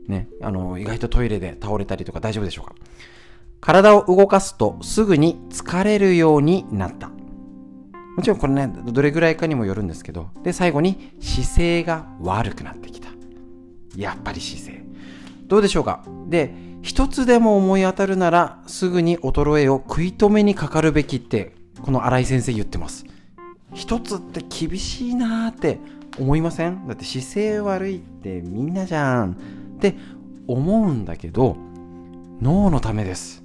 [0.06, 2.74] ね、あの、意外とトイレで倒れたりとか大丈夫でしょうか
[3.60, 7.08] 体を動かすとすぐに疲れるようになった。
[7.08, 13.08] もちろんこれね、どれぐらいかにもよるんですけど、で、最後に姿勢が悪くなってきた。
[13.96, 14.84] やっぱり姿勢。
[15.46, 23.04] どうでしょうかで、一つでも思い当たるなら、すぐに衰えを食い止めにかかるべきって、この新井先生言ってます。
[23.74, 25.80] 一つって厳しいなーって
[26.18, 26.86] 思いません？
[26.86, 29.32] だって姿勢悪いってみんなじゃん。
[29.32, 29.34] っ
[29.80, 29.96] て
[30.46, 31.56] 思うんだけど
[32.40, 33.42] 脳のためです。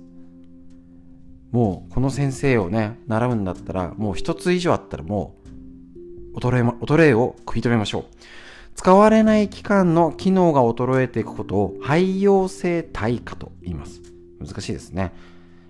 [1.52, 5.36] もうこの先生をね習うんだったらもう一つ以上あったらも
[6.36, 8.06] う衰え,、ま、衰えを食い止めましょう。
[8.76, 14.02] 使われない期間の機能が衰えていくことを廃用性退化と言います。
[14.40, 15.14] 難しいですね。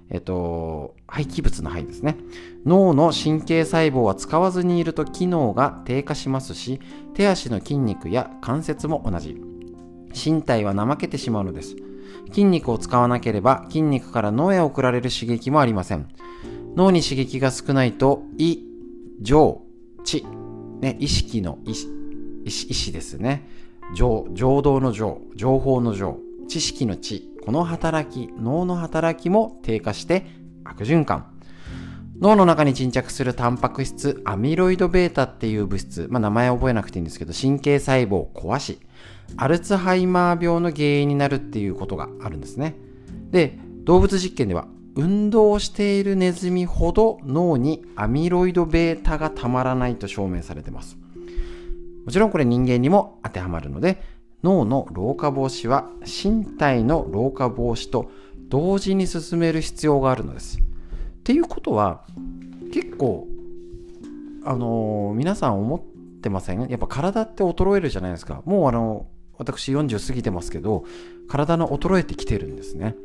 [0.09, 2.17] えっと、廃棄物の廃ですね。
[2.65, 6.79] 脳の神経細胞は使わずにいると機能が低下しますし、
[7.13, 9.35] 手足の筋肉や関節も同じ。
[10.13, 11.75] 身体は怠けてしまうのです。
[12.29, 16.07] 筋肉を使わなければ筋肉から脳へ送られる刺激もありません。
[16.75, 18.59] 脳に刺激が少ないと胃、
[19.21, 19.61] 情、
[20.03, 20.25] 知、
[20.81, 21.73] ね、意識の意意
[22.49, 23.47] 思ですね。
[23.95, 30.25] 情、情動の情、情報の情、知識の知、この働き、脳の働きも低下して
[30.65, 31.27] 悪循環。
[32.19, 38.79] 脳の中に沈着するタンパク質、アミロイド β っていう物質、まあ名前覚えなくていいんですけど、神経細胞を壊し、
[39.37, 42.75] アルツハイマー病の原因になるっていうことがあるんですね。
[43.31, 50.97] で、動物実験では、運動しているネズミほど脳にアミロイド β がたまらないと証明されてます。
[52.05, 58.11] もちろんこれ人間にも当てはまるので、脳の老化防止は身体の老化防止と
[58.49, 60.59] 同時に進める必要があるのです。
[60.59, 60.61] っ
[61.23, 62.05] ていうことは
[62.73, 63.27] 結構
[64.45, 65.81] あのー、皆さん思っ
[66.21, 66.67] てません？
[66.69, 68.41] やっぱ体って衰えるじゃないですか。
[68.45, 69.07] もうあの
[69.37, 70.85] 私40過ぎてますけど
[71.27, 72.95] 体の衰えてきてるんですね。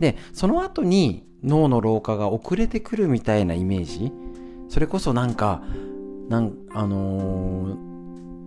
[0.00, 4.12] でその後に脳の老化が遅れてくるみたいなイメージ
[4.68, 5.62] それこそなんか
[6.28, 7.87] なんあのー、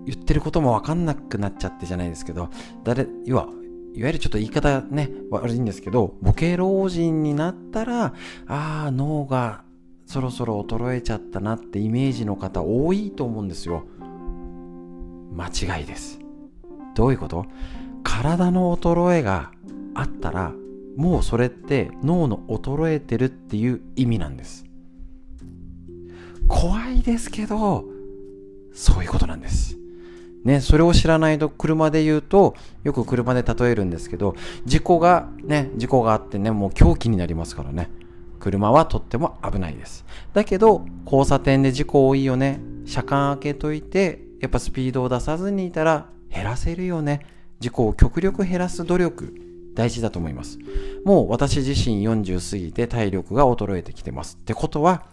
[0.06, 2.50] 言ってることも分かんなくなっちゃってじゃないですけど
[2.84, 3.48] 誰要は
[3.94, 8.14] いわゆるちょっと言い方ね、悪いんですけど、ボケ老人になったら、
[8.48, 9.64] ああ、脳が
[10.06, 13.84] そろそろ衰えちゃったなってイメージの方多いと思うんですよ。
[15.34, 16.20] 間違いです。
[16.96, 17.46] どういうこと？
[18.04, 19.52] 体の衰えが
[19.94, 20.54] あったら、
[20.96, 24.64] もうそれって脳の衰えてるっていう意味なんです。
[26.48, 27.84] 怖いですけど、
[28.72, 29.78] そういうことなんです。
[30.44, 34.36] ね、それを知らないと車で言うと、よく車で例えるんですけど、
[34.66, 37.90] 事故が、ね、事故があってね、もう狂気になりますからね。
[38.40, 40.04] 車はとっても危ないです。
[40.34, 42.60] だけど、交差点で事故多いよね。
[42.86, 47.22] 車間開けといて、やっぱスピードを出さずにいたら減らせるよね。
[47.60, 49.36] 事故を極力減らす努力、
[49.76, 50.58] 大事だと思います。
[51.06, 54.38] もう私自身40過ぎて体力が衰えてきてます。
[54.42, 55.06] ってことは、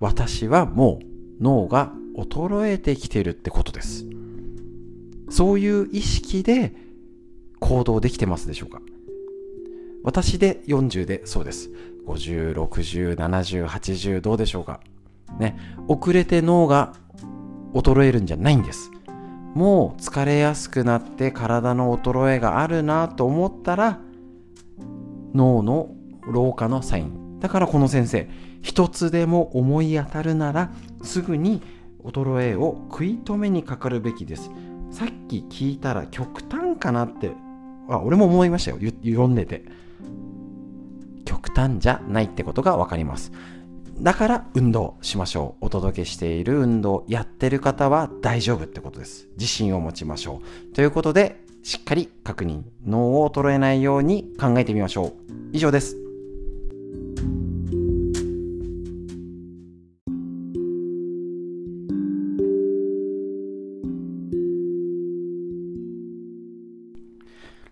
[0.00, 4.17] 私はもう脳が衰えてきてるってことです。
[5.28, 6.74] そういう意識で
[7.60, 8.80] 行動できてますでしょうか？
[10.04, 11.70] 私で40でそうです。
[12.06, 14.80] 50、60、70、80どうでしょうか？
[15.38, 15.58] ね、
[15.88, 16.94] 遅れて脳が
[17.74, 18.90] 衰えるんじゃないんです。
[19.54, 24.00] もう疲れやすくなって体の衰えがあるなと思ったら
[25.34, 25.90] 脳の
[26.22, 27.40] 老化のサイン。
[27.40, 28.28] だからこの先生、
[28.62, 30.70] 一つでも思い当たるなら
[31.02, 31.62] すぐに
[32.02, 34.50] 衰えを食い止めにかかるべきです。
[34.90, 37.32] さっき聞いたら極端かなって
[37.88, 38.78] あ俺も思いましたよ。
[38.78, 39.64] 読んでて。
[41.24, 43.32] 極端じゃないってことが分かります。
[44.00, 45.66] だから運動しましょう。
[45.66, 49.28] お届けしている運動やってる方は大丈夫ってことです。
[49.36, 50.74] 自信を持ちましょう。
[50.74, 52.62] ということでしっかり確認。
[52.86, 55.12] 脳を衰えないように考えてみましょう。
[55.52, 56.07] 以上です。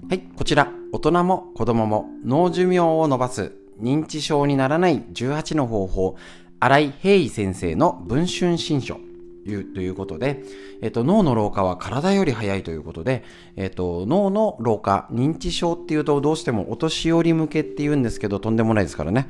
[0.09, 6.17] はい、こちら、大人も子供も脳寿命を伸ばす認知症にならない18の方法、
[6.61, 9.01] 新井平井先生の文春新書
[9.45, 10.45] ということで、
[10.81, 13.25] えっと、脳の老化は体より早いということで、
[13.57, 19.29] えっと、脳の老化、認知症っていうとどうしてもお年寄り向けって言うんですけど、とんでもないですからね。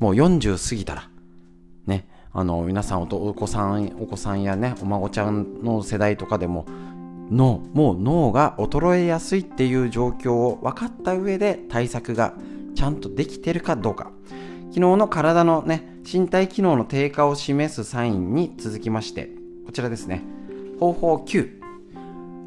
[0.00, 1.08] もう40過ぎたら、
[1.86, 6.66] ね、あの、皆さんお子さん、お子さんやね、お孫ちゃんの世代とかでも、
[7.30, 12.34] 脳もう脳が衰えやすいっていう状況を分かった上で対策が
[12.74, 14.10] ちゃんとできてるかどうか。
[14.70, 19.30] 昨日の体のね身体機能の低下を示すサインに続きまして
[19.66, 20.22] こちらですね。
[20.78, 21.60] 方法9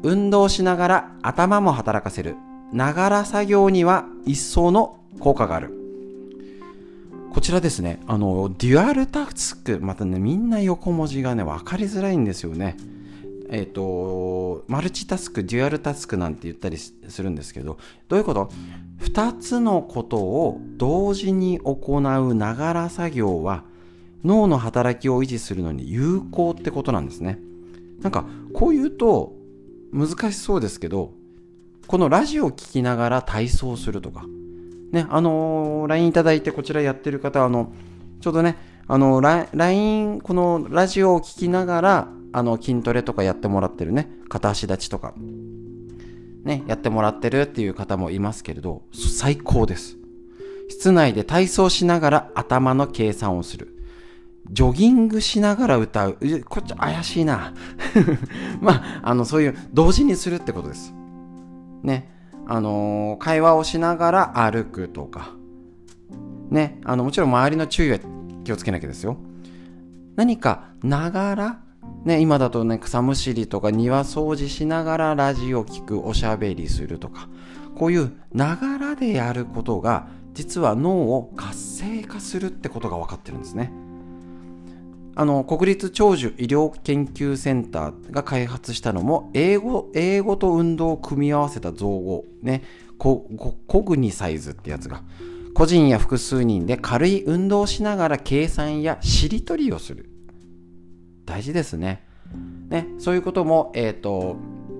[0.02, 2.36] 運動しながら頭も働かせる。
[2.72, 5.70] ながら作業には一層の効果がある。
[7.32, 8.00] こちらですね。
[8.06, 9.78] あのデュアルタスク。
[9.80, 12.76] またねみんな横文字がね分かりづらいんですよね。
[13.50, 17.78] えっ、ー、と、マルチタスク、デュアルタスクなんて言ったりするんですけど、
[18.08, 18.50] どういうこと
[19.00, 23.64] ？2つのことを同時に行うながら作業は
[24.24, 27.38] 脳の働きを維持するのに有効ってことなんですね。
[28.00, 29.34] なんかこう言うと
[29.92, 31.12] 難しそうですけど、
[31.86, 34.24] このラジオを聴きながら体操するとか、
[34.92, 37.72] ね、あのー、LINE いただいてこちらやってる方、あの、
[38.20, 45.14] ちょうどね、あの、LINE、このラジオを聞きながら、あの、筋トレとかやってもらってるね、片足立ちとか、
[46.42, 49.96] ね、やってもらってるっていう方もいますけれど、最高です。
[50.68, 53.78] 室内で体操しながら頭の計算をする。
[54.50, 56.18] ジョギングしながら歌う。
[56.48, 57.54] こっち怪しいな。
[58.60, 60.92] まあ、あの、そういう同時にするってことです。
[61.84, 62.10] ね。
[62.48, 65.34] あのー、会話をしながら歩くとか。
[66.50, 66.80] ね。
[66.84, 67.98] あの、もちろん周りの注意は
[68.42, 69.16] 気をつけなきゃですよ。
[70.16, 71.63] 何か、ながら、
[72.04, 77.28] ね、今だとね、草むしりとか庭掃除しながらラジオ聞く、おしゃべりするとか、
[77.76, 83.72] こういうながらでやることが、実は脳を活性化するってことが分かってるんですね。
[85.16, 92.64] あの国立長寿医療研究センターが開発したのも英語英語と運動を組み合わせた造語ね
[92.98, 93.28] コ
[93.68, 95.02] コグニサイズってやつが
[95.54, 100.10] 個人や複数人で軽い運動をしながら計算やしりとりをする
[101.26, 102.02] 大事ですね
[102.68, 104.36] ねそういうことも、えーと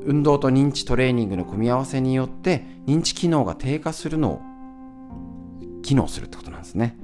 [0.07, 4.43] 運動と認知トレーニングの組み合わせによって認知機能が低下するのを
[5.83, 6.97] 機能するってことなんですね。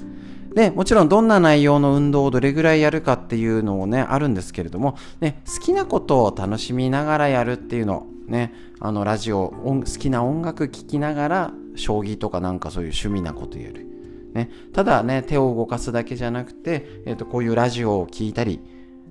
[0.55, 13.87] で、もちろんどんな内容の運動をどれぐらいやるかっていうのをね、あるんですけれども、ね、好きなことを楽しみながらやるっていうの、ね、あの、ラジオ、好きな音楽聴きながら、将棋とかなんかそういう趣味なことやる。
[14.35, 18.61] ね、ただね、手を動かすだけじゃなくて、えっ、ー、と、こういうラジオを聴いたり、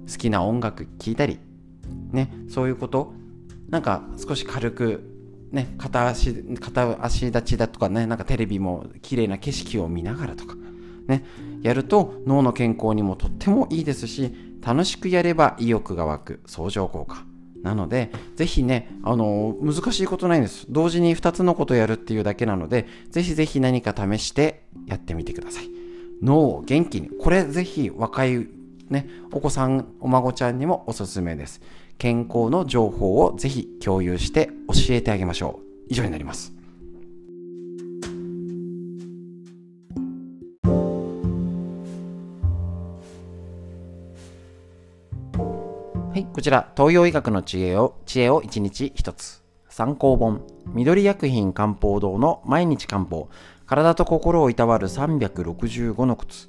[0.10, 1.40] 好きな音楽聴いたり、
[2.12, 3.14] ね、そういうこと、
[3.70, 5.04] なんか少し軽く
[5.52, 10.56] ね、片足、片足立ちだとかね、なんかテレビも綺麗な景色を見ながらとか、
[11.08, 11.24] ね、
[11.62, 17.24] やると脳の健康にもとってもいいですし、楽しくやれば意欲が湧く相乗効果。
[17.64, 20.66] なので、ぜひね、あのー、難しいことないんです。
[20.70, 25.70] 同時に2つのことやるっていうだけなので、ぜひぜひ何か試してやってみてください。
[26.22, 27.10] 脳を元気に。
[27.10, 28.48] これぜひ若い
[28.90, 31.62] ね、お子さん、お孫ちゃんにもおすすめです。
[31.98, 35.66] 健康の情報をぜひ共有して教えてあげましょう。
[35.90, 36.54] 以上になります。
[46.12, 49.44] はい、こちら、東洋医学の知恵を、知恵を一日一つ。
[49.70, 50.42] 参考本、
[50.74, 53.30] 緑薬品漢方堂の毎日漢方、
[53.66, 56.49] 体と心をいたわる365のコツ。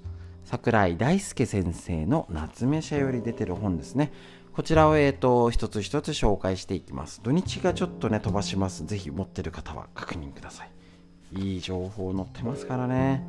[0.51, 4.11] 桜井大輔先生の夏目社より出てる本ですね。
[4.53, 7.21] こちらを、えーと、一つ一つ紹介していきます。
[7.23, 8.85] 土日がちょっとね、飛ばします。
[8.85, 10.71] ぜひ持ってる方は確認ください。
[11.41, 13.23] いい情報載ってますからね。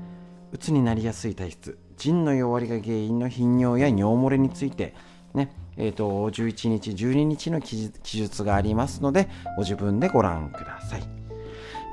[0.52, 4.96] うつになりやすい体質、腎の弱りが原因の頻尿や尿漏れについて、
[5.36, 11.04] ね、えーと、11日、12日の記述がありますので、ご自分でご覧ください。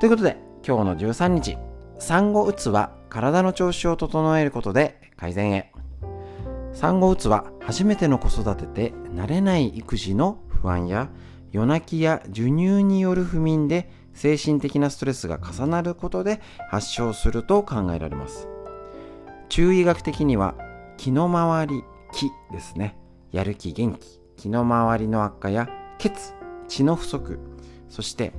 [0.01, 1.59] ということで、今日の13日、
[1.99, 5.73] 産後うつは体の調子を整えることで改善へ。
[6.73, 11.11] 産後うつは初めての子育てで慣れない育児の不安や
[11.51, 16.41] 夜泣きや授乳による不眠で精神的なストレスが重なることで
[16.71, 18.49] 発症すると考えられます。
[19.49, 20.55] 中医学的には
[20.97, 22.97] 気の回り、気ですね。
[23.33, 26.35] やる気、元気、気の回りの悪化や血、
[26.69, 27.39] 血の不足、
[27.89, 28.33] そして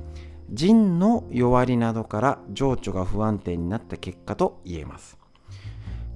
[0.52, 5.19] 腎の弱りなどから情緒が不安定になった結果と言えます。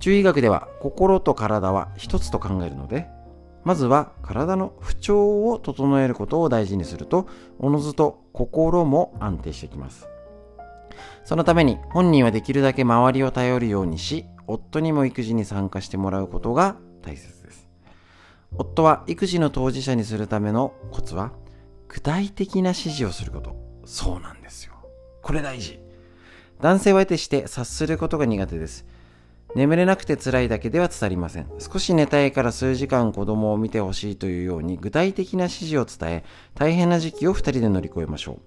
[0.05, 3.09] 中医学では心と体は一つと考えるので、
[3.65, 7.27] まずは体の不調を整えることを大事にすると、
[7.59, 10.07] おのずと心も安定してきます。
[11.25, 17.67] そのために本人はできるだけ周りを頼るようにし、夫にも育児に参加してもらうことが大切です。
[18.59, 21.33] 夫は育児の当事者にするためのコツは、
[21.89, 23.57] 具体的な指示をすること。
[23.87, 24.75] そうなんですよ。
[25.23, 25.81] これ大事。
[26.61, 28.85] 男性は得てして察することが苦手です。
[29.55, 31.47] 眠れなくて辛いだけでは伝わりません。
[31.59, 36.25] 少し寝たいから数時間子供を見てほしいというように具体的な指示を伝え、
[36.55, 38.39] 大変な時期を2人で乗り越えましょう。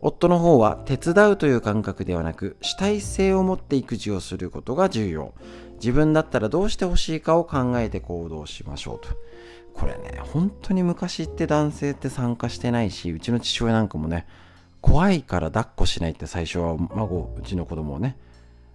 [0.00, 5.32] 夫の方は手伝うという感覚ではなく主体性を持って育児をすることが重要。
[5.74, 9.08] 自分だったらどうしてほしいかを考えて行動しましょうと。
[9.74, 14.26] これね、本当に昔って男性って参加してないし、うちの父親なんかもね、
[14.80, 18.16] 怖いから抱っこしないって最初は孫、うちの子供をね、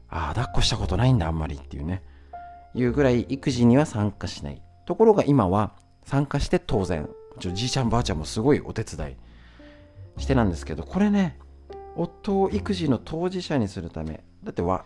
[0.09, 2.03] ああ、抱っこしたことないんだ、あんまりっていうね、
[2.73, 4.61] いうぐらい育児には参加しない。
[4.85, 5.73] ところが今は
[6.03, 7.09] 参加して当然、
[7.39, 9.15] じいちゃんばあちゃんもすごいお手伝い
[10.21, 11.38] してなんですけど、これね、
[11.95, 14.85] 夫を育児の当事者にするため、だっては、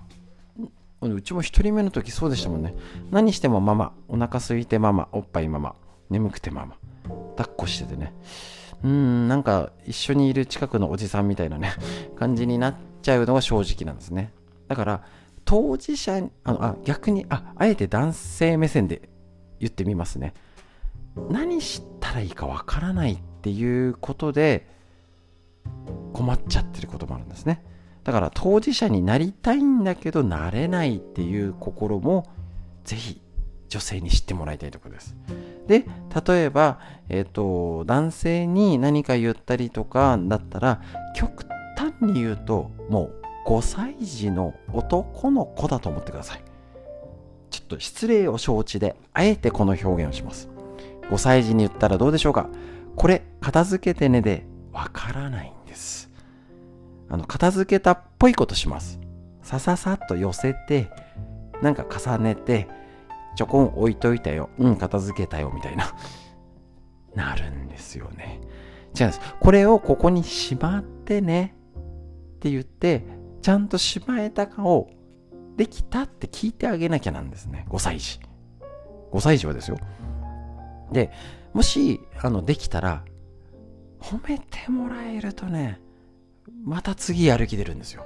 [1.01, 2.75] うちも一人目の時そうでしたもんね。
[3.09, 5.75] 何してもママ、お腹空いてママ、おっぱいママ、
[6.09, 6.75] 眠くてママ、
[7.35, 8.13] 抱っこしててね。
[8.83, 11.73] うん、なんか一緒にいる近くのおじさんみたいなね、
[12.15, 14.31] 感じになっちゃうのが正直なんですね。
[14.71, 15.03] だから
[15.43, 19.09] 当事者あのあ逆にああえて男性目線で
[19.59, 20.33] 言ってみますね
[21.29, 24.65] 何したらいいかわからないっていうことで
[26.13, 27.65] 困っちゃってることもあるんですね
[28.05, 32.29] だから当事者になりたいんだけどなれないっていう心も
[32.85, 33.19] ぜひ
[33.67, 35.17] 女性に知ってもらいたいところです。
[35.67, 35.85] で、
[36.25, 36.79] 例えば、
[37.09, 40.81] えっ、ー、と、男性に何か言ったりとかだったら、
[41.15, 41.45] 極
[41.77, 46.43] 端に言うと、もう5歳児の男の子だと思ってください。
[47.49, 50.49] ちょっと失礼を承知で、あえてこの表現をします。
[51.09, 52.49] 5歳児に言ったらどうでしょうか？
[52.95, 56.09] これ、片付けてねでわからないんです。
[57.09, 58.99] あの、片付けたっぽいことします。
[59.43, 60.89] さささっと寄せて、
[61.61, 62.69] なんか重ねて、
[63.35, 64.49] ちょこん置いといたよ。
[64.57, 65.93] うん、片付けたよ、みたいな。
[67.15, 68.39] なるんですよね。
[68.97, 69.21] 違うんです。
[69.39, 71.55] これをここにしまってね
[72.35, 73.03] って言って、
[73.41, 74.89] ちゃんとしまえたかを
[75.57, 77.65] できたって聞いてあげなきゃなんですね。
[77.69, 78.19] 5歳児。
[79.11, 79.77] 5歳児はですよ。
[80.91, 81.11] で、
[81.53, 83.03] もし、あの、できたら、
[83.99, 85.79] 褒めてもらえるとね、
[86.63, 88.05] また次やる気出るんですよ。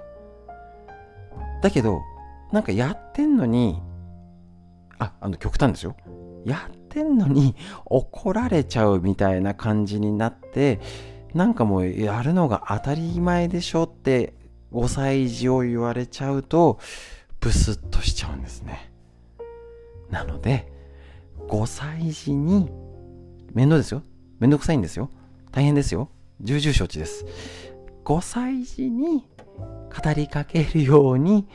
[1.61, 2.01] だけど、
[2.51, 3.81] なんかやってんのに、
[4.99, 5.95] あ、あの、極端ですよ。
[6.45, 7.55] やってんのに
[7.85, 10.79] 怒られちゃうみたいな感じになって、
[11.33, 14.33] なんかもうやるのが当たり前でしょって
[14.75, 16.79] 5歳児を言われちゃうと、
[17.39, 18.91] ブスッとしちゃうんですね。
[20.09, 20.71] なので、
[21.47, 22.69] 5歳児に、
[23.53, 24.03] 面倒ですよ。
[24.39, 25.09] 面倒くさいんですよ。
[25.51, 26.09] 大変ですよ。
[26.41, 27.25] 重々承知です。
[28.03, 31.47] 5歳児に語りかけるように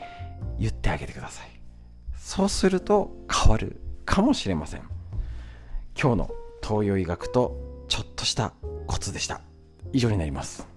[0.59, 1.51] 言ってあげてください。
[2.31, 4.83] そうすると変わるかもしれません
[6.01, 6.31] 今日の
[6.63, 8.53] 東洋医学とちょっとした
[8.87, 9.41] コツでした
[9.91, 10.70] 以上になります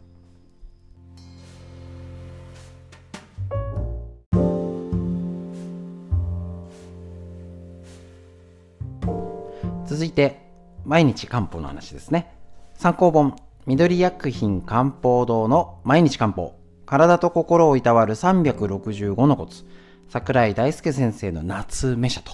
[9.95, 10.41] 続いて
[10.85, 12.35] 毎日漢方の話ですね
[12.75, 19.65] 参考本緑薬品漢方堂の毎日漢方体と心をいたわる365のコツ
[20.09, 22.33] 桜井大輔先生の夏目社と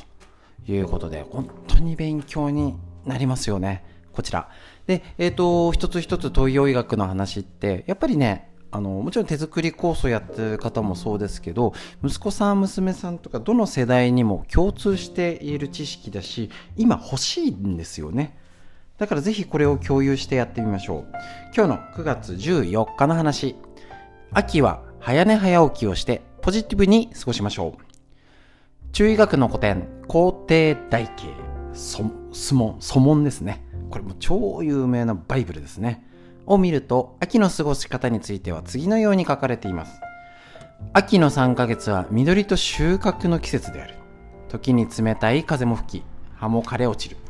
[0.70, 2.76] いうことで、本当に勉強に
[3.06, 3.84] なりますよね。
[4.12, 4.48] こちら。
[4.86, 11.72] で、えっ、ー、と、一つ一つ東洋医学の話って、やっぱりね、あの、もちろん手作り酵素やってる方もそうですけど、
[12.04, 18.36] 息子さん、娘さんとか、どの世代にも共通している知識だし、今欲しいんですよね。
[18.98, 21.06] だからぜひこれを共有してやってみましょう。
[21.56, 23.56] 今日の9月14日の話。
[24.32, 28.92] 秋は早寝早起きをしてポジティブに過ごしましょう。
[28.92, 31.34] 中医学の古典、皇帝大慶、
[31.72, 32.02] 祖
[32.54, 33.64] 門、祖門ですね。
[33.88, 36.06] これも超有名なバイブルですね。
[36.50, 40.00] を見ると、秋の過ごし方については次のように書かれています。
[40.92, 43.94] 秋の3ヶ月は緑と収穫の季節である。
[44.48, 46.04] 時に冷たい風も吹き、
[46.34, 47.20] 葉も枯れ落ちる。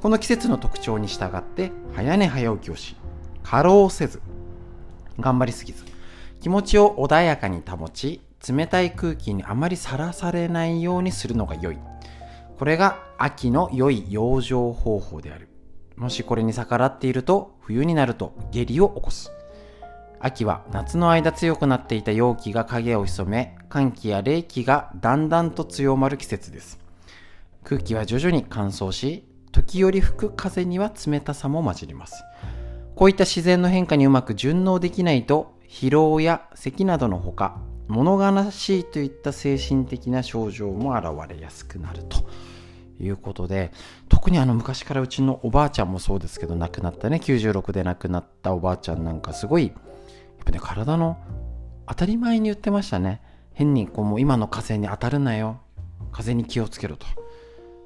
[0.00, 2.94] この季節の特徴に従って、早寝早起きをし、
[3.42, 4.22] 過労せず、
[5.18, 5.84] 頑張りすぎず、
[6.40, 11.78] 気持ちを穏やかに保ち、冷たい空気にあまりさらされないようにするのが良い。
[12.60, 15.48] これが秋の良い養生方法である。
[15.96, 19.32] もしこれに逆らっていると、冬になると下痢を起こす。
[20.20, 26.78] 秋は夏の間強くなっていた陽気が影を潜め、寒気や冷気がだんだんと強まる季節です。
[27.62, 32.24] 空気は徐々に乾燥し、時折吹く風には冷たさも混じります。
[32.94, 37.58] こういった自然の変化にうまく順応できないと疲労や咳などのほか
[37.88, 42.24] 物悲しいといった精神的な症状も現れやすくなると
[43.00, 43.72] いうことで
[44.08, 49.74] 特にあの昔からうちのおばあちゃんもそうですけど亡くなったね96で亡くなったおばあちゃんなんかすごいやっ
[50.44, 51.18] ぱね体の
[51.86, 53.20] 当たり前に言ってましたね。
[53.52, 55.60] 変にこうもう今の風に当たるなよ。
[56.12, 57.06] 風に気をつけろと。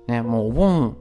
[0.06, 0.96] ねもうお盆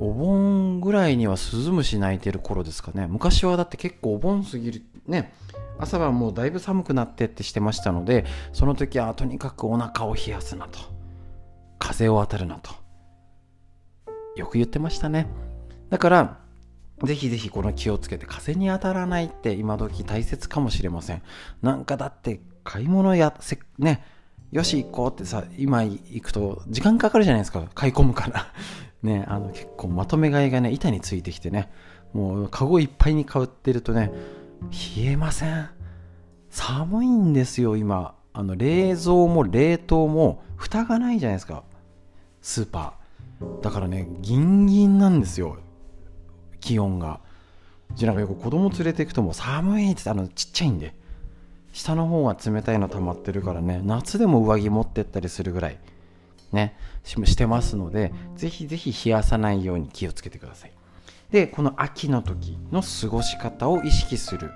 [0.00, 3.06] お盆ぐらいにはスズムシ鳴いてる頃ですかね。
[3.06, 5.32] 昔はだって結構お盆過ぎるね
[5.78, 10.78] 朝はもうだいぶ寒くなってってしてましたのでその時はとにかくお腹を冷やすなと。
[11.78, 12.81] 風を当たるなと。
[14.36, 15.26] よく言ってましたね。
[15.90, 16.38] だから
[17.04, 21.22] ぜひぜひこの気をつけて風に当たらないって今時大切かもしれません。
[21.60, 24.04] なんかだって買い物やせね
[24.52, 27.64] よし行こうってさ今行くと時間かかるじゃないですか。
[27.74, 28.52] 買い込むから。
[29.02, 31.70] ねあの結構まとめ買いがね板についてきてね。
[32.12, 34.12] もうカゴいっぱいに買ってるとね
[34.96, 35.68] 冷えません。
[36.50, 38.14] 寒いんですよ今。
[38.34, 41.64] あの冷蔵も冷凍も蓋がないじゃないですか。
[42.40, 43.01] スーパー。
[43.62, 45.58] だからねギンギンなんですよ。
[46.60, 47.20] 気温が。
[47.94, 50.94] じゃなんかよく子供連れて行くともう寒いってあのちっちゃいんで。
[51.72, 53.80] 下の方が冷たいの溜まってるからね。
[53.82, 55.78] 夏でも上着持ってったりするぐらい
[56.52, 56.76] ね。
[57.02, 60.72] してますのでぜひぜひ冷やさないように気をつけてください。
[61.30, 64.50] でこの秋の時の過ごし方を意識する。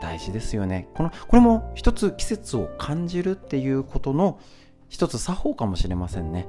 [0.00, 0.88] 大事ですよね。
[0.94, 4.38] このこれも一つ季節を感じるっていうことの
[4.88, 6.46] 一つ作法かもしれませんね。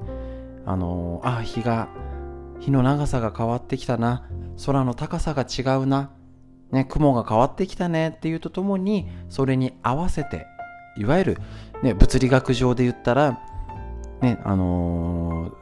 [0.66, 1.88] あのあ日が
[2.60, 4.28] 日の長さが変わってきたな。
[4.66, 6.10] 空の高さが違うな、
[6.72, 8.14] ね、雲が変わってきたね。
[8.16, 10.46] っていうとともにそれに合わせて
[10.96, 11.38] いわゆる、
[11.82, 13.40] ね、物理学上で言ったら、
[14.20, 15.52] ねあの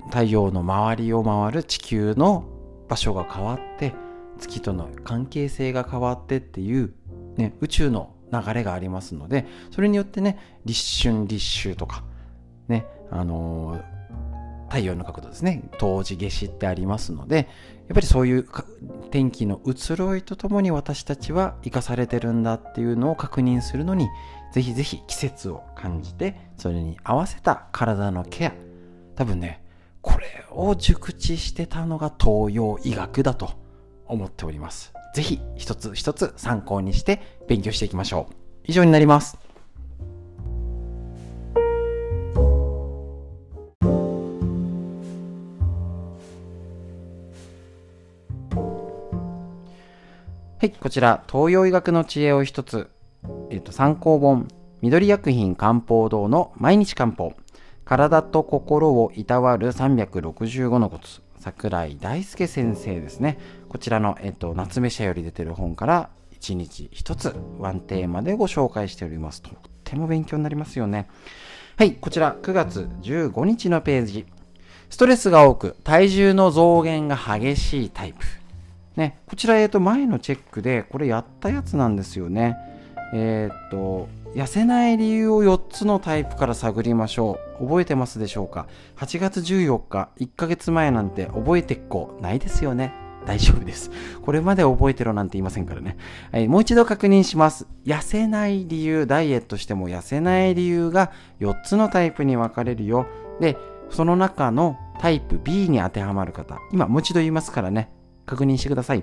[0.00, 2.46] ー、太陽の周りを回る地球の
[2.88, 3.94] 場所が変わって
[4.38, 6.94] 月との関係性が変わってっていう、
[7.36, 12.04] ね、宇宙の流れがありますのでそれによってね立春立秋とか
[12.68, 13.80] ねあの
[14.68, 15.62] 太陽の角度ですね。
[15.78, 17.48] 冬至夏至ってありますので
[17.88, 18.46] やっぱりそういう
[19.10, 24.08] 天気の移ろいとともに私たちは生かされてるんだっていうのを確認するのに
[24.52, 28.52] ぜひぜひ季節を感じてそれに合わせた体のケア。
[29.16, 29.64] 多分ね
[30.00, 33.50] これを熟知してたのが東洋医学だと
[34.06, 34.92] 思っております。
[35.14, 38.34] ぜひ一つ一つ参考にして勉強していきましょう。
[38.64, 39.38] 以上になります。
[50.60, 52.90] はい、こちら、東洋医学の知恵を一つ、
[53.48, 54.48] えっ、と、参考本、
[54.80, 57.32] 緑薬品漢方堂の毎日漢方、
[57.84, 63.38] 体と心をいたわる365のコツ、桜井大輔先生ですね。
[63.68, 66.10] こちらの、えっ、と、夏目社より出てる本から、
[66.40, 69.42] 1日1つ、ワンテーマでご紹介しております。
[69.42, 69.54] とっ
[69.84, 71.06] ても勉強になりますよね。
[71.76, 74.26] はい、こちら、9月15日のページ。
[74.90, 78.26] ストレスが多く、体重の増減が激しいタイプ。
[78.98, 82.56] ね、こちら、えっと、前のチェックで、これやったやつなんですよね。
[83.14, 87.64] えー、っと、痩せない理由を4つのタイプから探りましょう。
[87.64, 88.66] 覚えてますでしょうか
[88.96, 92.92] ?8 月14日、1ヶ月前なんて覚えてっこないですよね。
[93.24, 93.92] 大丈夫です。
[94.24, 95.96] これまで覚えてろなんて言いませんからね。
[96.32, 97.68] はい、もう一度確認します。
[97.84, 103.06] 痩せない理由、ダイエットしても痩せない理由が4つのタイプに分かれるよ。
[103.38, 103.56] で、
[103.90, 106.58] その中のタイプ B に当てはまる方。
[106.72, 107.92] 今、もう一度言いますからね。
[108.28, 109.02] 確認してください。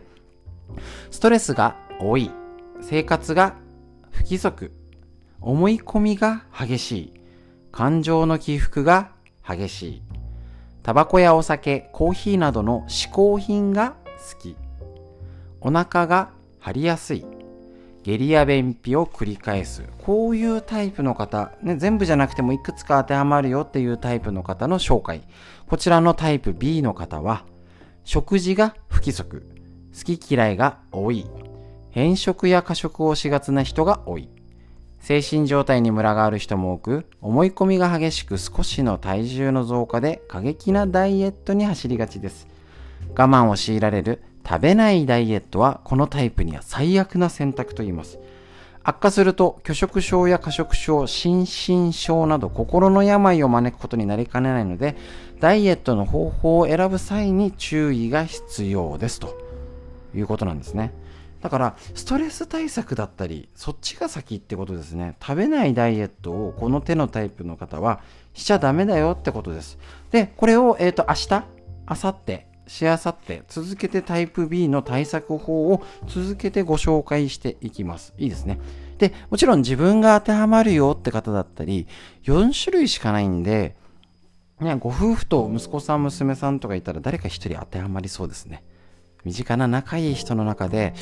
[1.11, 2.31] ストレスが多い、
[2.81, 3.55] 生活が
[4.11, 4.71] 不規則、
[5.41, 7.13] 思い込みが激しい、
[7.71, 9.09] 感情の起伏が
[9.45, 10.01] 激しい、
[10.83, 13.95] タバコやお酒、コーヒーなどの嗜好品が
[14.31, 14.55] 好き、
[15.59, 16.29] お腹が
[16.59, 17.25] 張りやすい、
[18.03, 19.83] 下痢や便秘を繰り返す。
[20.03, 25.23] こういうタイプの方、ね、全部じゃなくてもいくつか当てはまるよっていうタイプの方の紹介。
[25.67, 27.45] こちらのタイプ B の方は、
[28.05, 29.47] 食事が不規則、
[29.91, 31.25] 好き嫌いが多い、
[31.89, 34.29] 変色や過食をしがちな人が多い、
[34.99, 42.47] 精神状態にムラがある人も多く、思い込みが激しく少しの体重の増加で過激なダイエットに走りがちです。
[43.17, 48.19] 我慢を強いられる食べないダイエットはこのタイプには最悪な選択と言います。
[48.87, 54.95] 悪化すると拒食症や過食症、心身症など心の病を招くことになりかねないので、
[55.39, 59.37] ダイエットの方法を選ぶ際に注意が必要ですと
[60.15, 60.93] いうことなんですね。
[61.41, 65.15] だから、ストレス対策だったり、そっちが先ってことですね。
[65.21, 68.01] 食べないダイエットをこの手のタイプの方は
[68.33, 69.77] しちゃダメだよってことです。
[70.11, 71.45] で、これを、えっ、ー、と、明日、
[71.87, 78.13] 明後日、しあさって続けてタイプ B の対策法を続けてご紹介していきます。
[78.17, 78.59] いいですね。
[78.97, 81.87] で、もちろん自分が当てはまるよって方だったり、
[82.23, 83.75] 4種類しかないんで、
[84.59, 88.63] ね、ご夫婦と息子さん、娘さんとかいたら誰か一人当てはまりそうですね。
[89.23, 90.93] 身近な仲いい人の中で、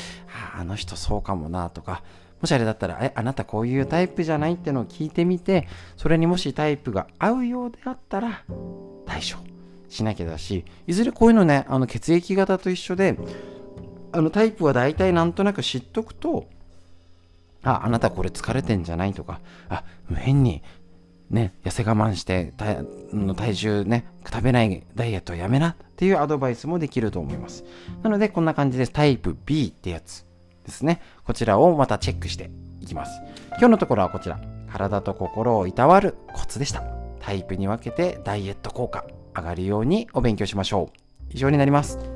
[0.54, 2.02] ああの人そうかもなとか、
[2.40, 8.42] もしあれだったら、え、あなたこういうタイプじゃないってのを聞いてみて、それにもしタイプが合うようであったら、
[9.06, 9.54] 対処。
[9.94, 13.16] しなきゃだしいずれこういうのねあの血液型と一緒で
[14.10, 16.48] あのタイプは大体なんとなく知っとくと
[17.62, 19.84] ああなたこれ疲れてんじゃないとかあ
[20.16, 20.62] 変に
[21.30, 27.64] ね痩せ我慢して体重ね食べないダイエットをやめなっていうアドバイスもできると思います。
[28.02, 28.92] なのでこんな感じです。
[28.92, 30.26] タイプ B ってやつ
[30.64, 31.00] ですね。
[31.24, 33.20] こちらをまたチェックしていきます。
[33.50, 34.40] 今日のところはこちら。
[34.70, 36.82] 体と心をいたわるコツでした。
[37.20, 39.06] タイプに分けてダイエット効果
[39.36, 40.98] 上がるようにお勉強しましょう。
[41.30, 42.13] 以上になります。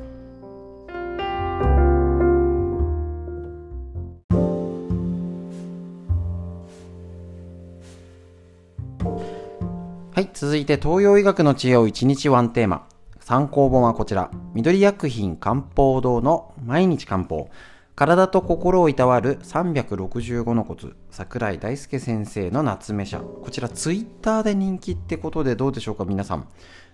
[10.19, 12.89] はい、続いて東洋医学の知恵を1日ワンテーマ。
[13.21, 14.33] 参考本はこちら。
[14.53, 17.49] 緑薬品漢方堂の毎日漢方。
[17.95, 26.49] 体と心をいたわる365のコツ桜井大輔先生の夏目社こちらツイッターで人気ってことでどうでしょうか皆さん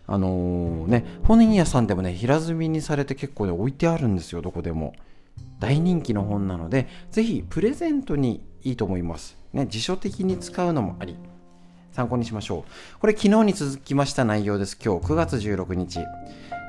[0.07, 4.95] あのー、ね本屋さんでもね平積みにされて結構ね置いてあるんですよどこでも
[5.61, 11.17] 大人気の本なのでぜひプレゼントにいいと思いますね辞書的に使うのもあり
[11.95, 12.99] 参考にしましょう。
[12.99, 14.77] これ昨日に続きました内容です。
[14.85, 16.01] 今日9月16日。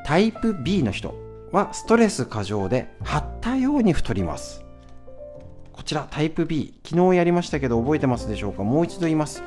[0.06, 1.16] タイプ B の人
[1.52, 4.64] はストレス過剰で張ったように太ります。
[5.74, 8.64] こちらタイプ B 昨日やりましたけど覚えてますでしょうか？
[8.64, 9.44] もう一度言います。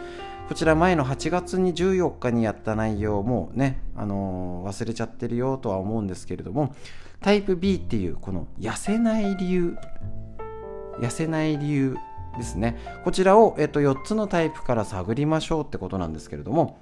[0.49, 6.75] こちら前の8月に14日にやった内容もね、あのー、忘れちゃってるよとは思うんですけれども
[7.21, 9.77] タイプ B っていうこの痩せない理由
[11.01, 11.97] 痩せない理由
[12.39, 16.81] ですねこちらを、えっと、4つのタイプから探りましょうってことなんですけれども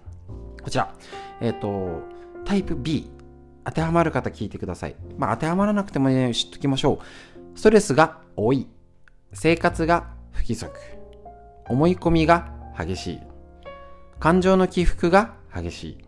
[0.62, 0.94] こちら、
[1.40, 2.02] えっと、
[2.44, 3.10] タイプ B
[3.66, 4.94] 当てはまる方聞いてください。
[5.18, 7.00] まあ、当てはまらなくてもね、知っときましょ
[7.54, 7.58] う。
[7.58, 8.68] ストレスが多い。
[9.32, 10.78] 生活が不規則。
[11.68, 13.20] 思い込みが激しい。
[14.20, 15.98] 感情の起伏が激しい。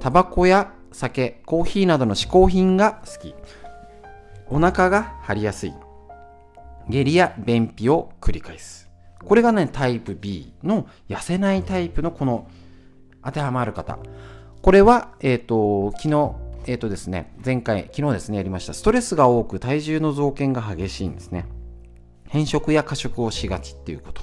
[0.00, 3.34] タバコや酒、コーヒーなどの嗜好品が好き。
[4.48, 5.74] お腹が張りやすい。
[6.88, 8.90] 下痢や便秘を繰り返す。
[9.24, 12.48] これがね、タイプ B の痩せないタイプのこの
[13.24, 13.98] 当てはまる方。
[14.62, 16.34] これは、えっ、ー、と、昨日
[16.66, 18.74] えっ、ー、とですね、前回、昨日ですね、やりました。
[18.74, 21.46] ストレスが多く体重の増減が激しいんですね。
[22.28, 24.22] 変色や過食をしがちっていうこと。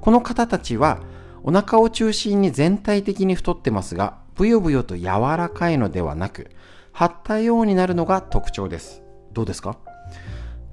[0.00, 1.00] この方たちは、
[1.44, 5.04] お腹を中心に全体的に太ってますが、ブヨブヨと柔
[5.36, 6.50] らかいのではなく、
[6.92, 9.02] 張ったようになるのが特徴です。
[9.32, 9.78] どうですか？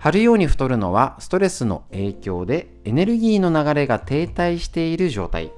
[0.05, 5.51] 張るように太るのはストレスの影響でエネルギーの流れが停滞している状態。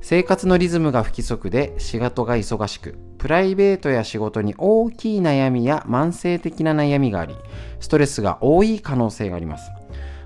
[0.00, 7.34] 生活のリズムが不規則で仕事が忙しく、プライベートや仕事に大きい悩みや慢性的な悩みがあり、
[7.80, 9.70] ストレスが多い可能性があります。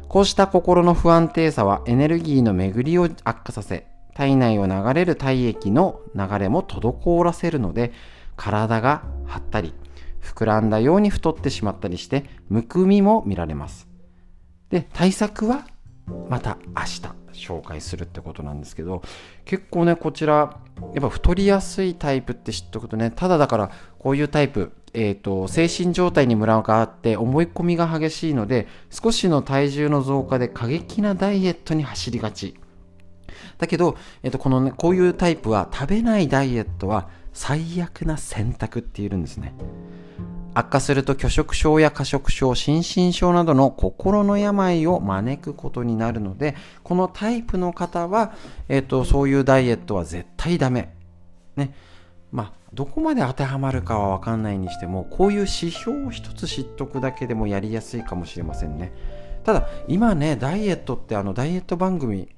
[0.06, 7.90] こうした心の不安定さはエネルギーの巡りを悪化させ、体内を流れる体液の流れも滞らせるので、
[8.36, 9.74] 体が張ったり、
[10.26, 13.88] 膨らんだように太ってしまったりして、むくみも見られます。
[14.70, 15.66] で、対策は
[16.28, 17.26] また明日。
[17.36, 19.02] 紹介するってことなんですけど
[19.44, 20.58] 結構ねこちら
[20.94, 32.54] やっぱ太りやすいタイプって知っとくとねただだからこういうタイプえーと、精神状態にムラがあって思い込みが激しいので少しの体重の増加で過激なダイエットに走りがち
[33.58, 39.52] だけど、えーとこのね、こういうタイプは食べないダイエットは最悪な選択って言えるんですね
[40.58, 48.32] 悪化すると拒食症や過食症、心身症などの心の病を招くことになるので、このタイプの方は、
[48.70, 50.94] えっ、と、そういうダイエットは絶対ダメ。
[51.56, 51.74] ね。
[52.32, 58.94] まあ、どこまで当てはまるかはわかんないにしても、こういう指標を一つ知っとくだけでもやりやすいかもしれませんね。
[59.44, 62.30] ただ、今ね、ダイエットってあの、ダイエット番組、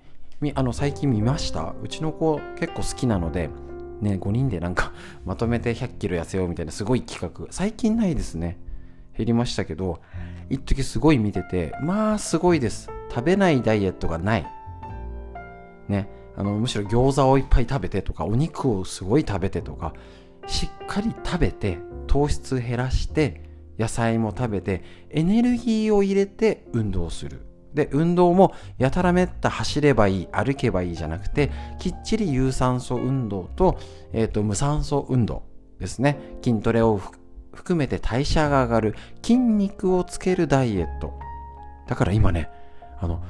[0.54, 1.72] あの、最近見ました？
[1.82, 3.48] うちの子結構好きなので、
[4.00, 4.92] ね、5人でなんか
[5.24, 7.46] まとめて100キロ痩せようみたいなすごい企画。
[7.50, 8.58] 最近ないですね。
[9.16, 10.00] 減りましたけど、
[10.48, 12.88] 一時すごい見てて、まあすごいです。
[13.10, 14.46] 食べないダイエットがない。
[15.88, 16.08] ね。
[16.36, 19.92] あの、むしろ餃子をいっぱい食べてとか、お肉をすごい食べてとか、
[20.46, 23.42] しっかり食べて、糖質減らして、
[23.76, 27.47] 野菜も食べて、エネルギーを入れて運動する。
[27.74, 33.78] で、運動もやたらめった走ればいい、歩けばいいじゃなくて、きっちり有酸素運動と、
[34.12, 35.42] えっ、ー、と、無酸素運動
[35.78, 36.18] ですね。
[36.42, 37.00] 筋トレを
[37.52, 41.18] 含めて代謝が上がる筋肉をつけるダイエット。
[41.86, 42.50] だから今ね、
[43.00, 43.22] あの、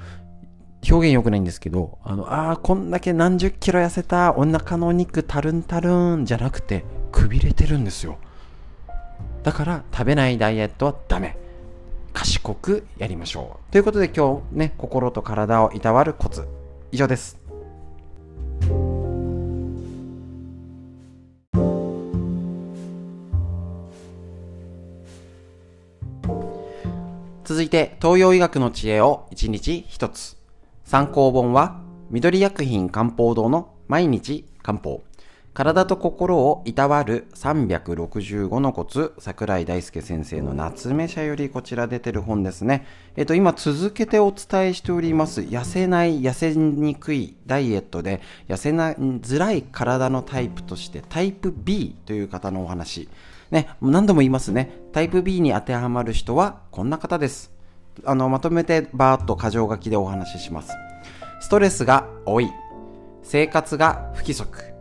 [0.89, 8.19] 表現良くないんですけど、あの、ああ、こんだけ何十キロ痩せた、お腹のお肉たるんたるんじゃなくて、くびれてるんですよ。
[9.43, 11.37] だから食べないダイエットはダメ。
[12.19, 13.73] 賢くやりましょう。
[13.73, 16.49] ということで今日ね、心と体をいたわるコツ。
[16.91, 17.39] 以上です。
[27.45, 30.37] 続いて、東洋医学の知恵を1日1つ。
[30.83, 31.81] 参考本は、
[32.11, 35.08] 緑薬品漢方堂の毎日漢方。
[35.59, 42.87] 体と心をいたわる365のコツ、桜井大輔先生の夏目社よりこちら出てる本ですね。
[43.17, 53.09] えっと、今続けてお伝えしております、痩せない、痩せにくいダイエットで、痩せなづらい体のタイプとして、タイプ B という方のお話。
[53.51, 54.71] ね、何度も言いますね。
[54.93, 57.51] タイプ B に当てはまる人はこんな方です。
[58.05, 60.73] あの、まとめてバーッと箇条書きでお話しします。
[61.41, 62.49] ストレスが多い。
[63.25, 64.78] 生活が不規則。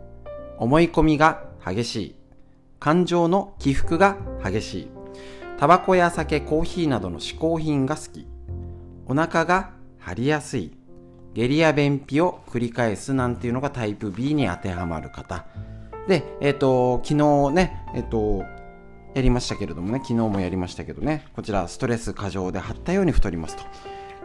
[0.58, 2.14] 思い込みが激しい。
[2.78, 4.88] 感情の起伏が激しい。
[5.58, 8.26] タバコや酒、コーヒーなどの嗜好品が好き。
[9.06, 10.72] お腹が張りやすい
[11.34, 15.46] 下痢や便秘を繰り返すなんていうのがタイプ B に当てはまる方
[16.06, 18.44] で、えっ、ー、と昨日ねえっ、ー、と
[19.14, 23.62] やりましたけれどもね昨日もやりましたけどねこちらストレス過剰で張ったように太りますと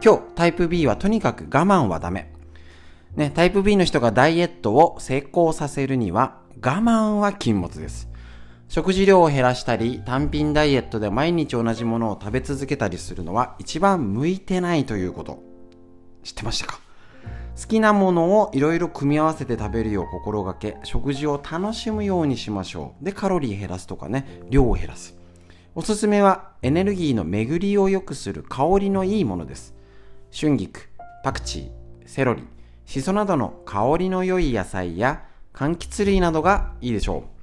[0.02, 2.30] 今日タイプ B はとにかく我慢はダメ
[3.16, 8.08] ね、タイプ B の人がダイエットを成功させるには我慢は禁物です。
[8.68, 15.42] 食事量を減らしたり、単品ダイエットで毎日同じものを食べ続けたりするのは一番向いてないということ。
[16.24, 16.80] 知ってましたか？
[17.56, 23.04] 好きなものをいろいろ組み合わせて食べるよう心がけ、食事を楽しむようにしましょう。
[23.04, 25.16] で、カロリー減らすとかね、量を減らす。
[25.76, 29.72] おすすめはエネルギーの巡りを良くする香りのいいものです。
[30.32, 30.88] 春菊、
[31.22, 32.42] パクチー、セロリ、
[32.86, 37.34] シソなどの香りの良い野菜や柑橘類などがいいでしょう。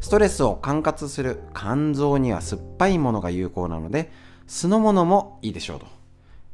[0.00, 4.10] ストレスを管轄する肝臓には酸っぱいものが有効なので、
[4.46, 5.86] 酢の物もいいでしょうと。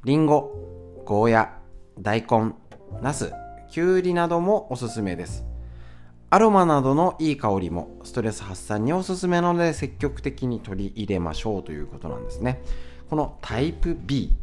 [0.05, 1.59] リンゴ、ゴーヤ、
[1.98, 2.52] 大根、
[3.01, 3.32] ナス、
[3.70, 5.44] キュウリなどもおすすめです。
[6.28, 12.62] アロマなどのいい香りもストレス発散におすすめなので積極的に取り入れましょうということなんですね。
[13.09, 14.36] このタイプ B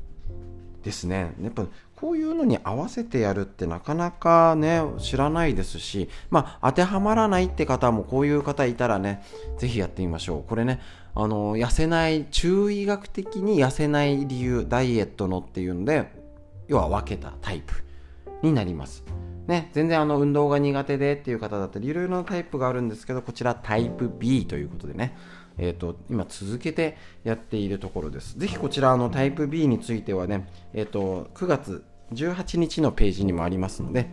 [0.84, 1.34] ですね。
[1.42, 1.66] やっぱ
[2.04, 9.24] こういうのに合わせてやるってなかなかね、知らないですし、まあ、当てはまらないって方もこういう方いたらね、
[9.58, 10.44] ぜひやってみましょう。
[10.44, 10.82] これね、
[11.16, 16.12] あの、痩せない、中医学的に痩せない理由、ダイエットのっていうんで、
[16.68, 17.74] 要は分けたタイプ
[18.42, 19.06] になります。
[19.48, 25.18] ね、全然あの運動が苦手でっていう方だったりいろいろなタイプがあるんですけどこちらタイプ B ということでね
[25.58, 28.38] えーと、今続けてやっているところです。
[28.38, 34.10] ぜひこちらのタイプ B についてはね、えーと、9月18日のページにもありますので、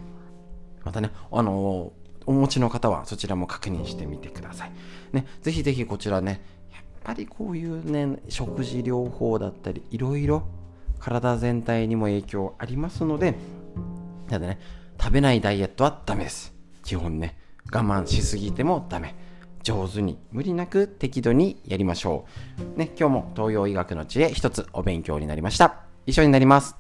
[0.85, 1.93] またね、あの、
[2.27, 4.72] お持ちの方はそちらも確認してみてください。
[5.12, 10.44] ね、ぜひぜひこちらね、やっぱりこういうね、食事療法だったり、いろいろ
[10.98, 13.35] 体全体にも影響ありますので、
[14.28, 14.59] ただね、
[15.01, 16.55] 食べないダイエットはダメです。
[16.85, 17.36] 基本ね、
[17.72, 19.14] 我慢しすぎてもダメ。
[19.62, 22.27] 上手に無理なく適度にやりましょ
[22.77, 22.78] う。
[22.78, 25.85] ね、今日も東洋医学の知恵一つお勉強になりました。
[26.06, 26.80] 以上になります。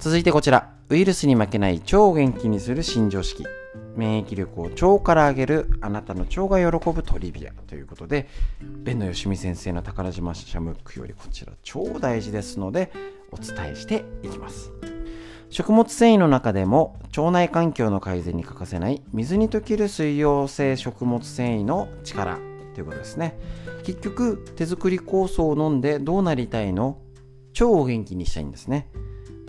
[0.00, 3.44] 続いてこちら、ウイルスに負けない超元気にする新常識。
[3.96, 5.78] 免疫力を腸から上げる。
[5.82, 7.52] あなたの腸が喜ぶトリビア。
[7.66, 8.26] ということで
[8.62, 11.52] 弁野よしみ先生の宝島シャムックよりこちら。
[11.62, 12.90] 超大事ですので
[13.30, 14.72] お伝えしていきます。
[15.50, 19.02] 食物繊維の中でも腸内環境の改善に欠かせない。
[19.12, 22.38] 水に溶ける水溶性食物繊維の力。
[22.72, 23.38] ということですね。
[23.84, 26.96] 結局手作り酵素を飲んでどうなりたいの？
[27.52, 28.88] 腸を元気にしたいんですね。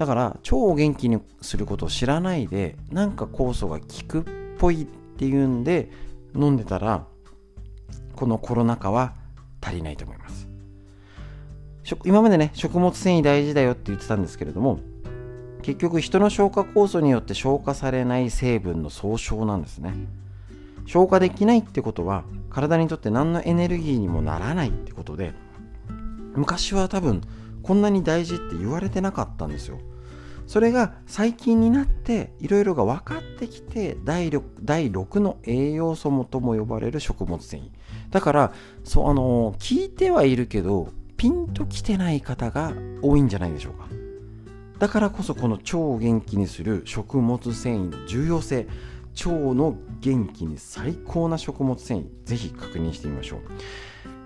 [0.01, 4.23] だから腸を元気にすることを知らないでなんか酵素が効くっ
[4.57, 5.91] ぽいっていうんで
[6.33, 7.05] 飲んでたら
[8.15, 9.13] このコロナ禍は
[9.61, 10.47] 足りないと思います。
[12.03, 14.79] 今までね食物繊維大事だよって言ってたんですけれども
[15.61, 19.93] 結局人の消化酵素によって消化されない成分の総称なんですね。
[20.87, 25.35] 消化できないってことは体にとって何のエネルギーにもならないってことで
[26.33, 27.21] 昔は多分
[27.61, 29.77] こんなに大事って言われてなかったんですよ。
[30.51, 37.69] それが最近になっていろいろが分かってきて第 6, 第6の栄養素もとも呼ばれる食物繊維。
[38.09, 38.53] だから
[38.83, 43.87] そうあの聞いてはいるけどピンときてない方が多いんじゃないでしょうか。
[44.77, 48.67] だからこそこの腸を元気にする食物繊維の重要性
[49.23, 53.39] 腸の元気に最高な食物繊維ぜひ確認してみましょう。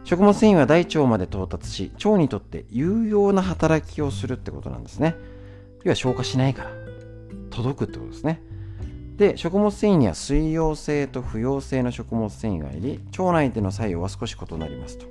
[0.04, 5.35] 食物繊維は大腸まで到達し腸にとって有用な働きをするってことなんですね。
[5.86, 6.72] 要は消化しないから
[7.52, 8.42] 届くってことですね。
[9.16, 15.06] で食物繊維には水溶性と不溶性の食物繊維がいり腸内での作用は少し異なりますと。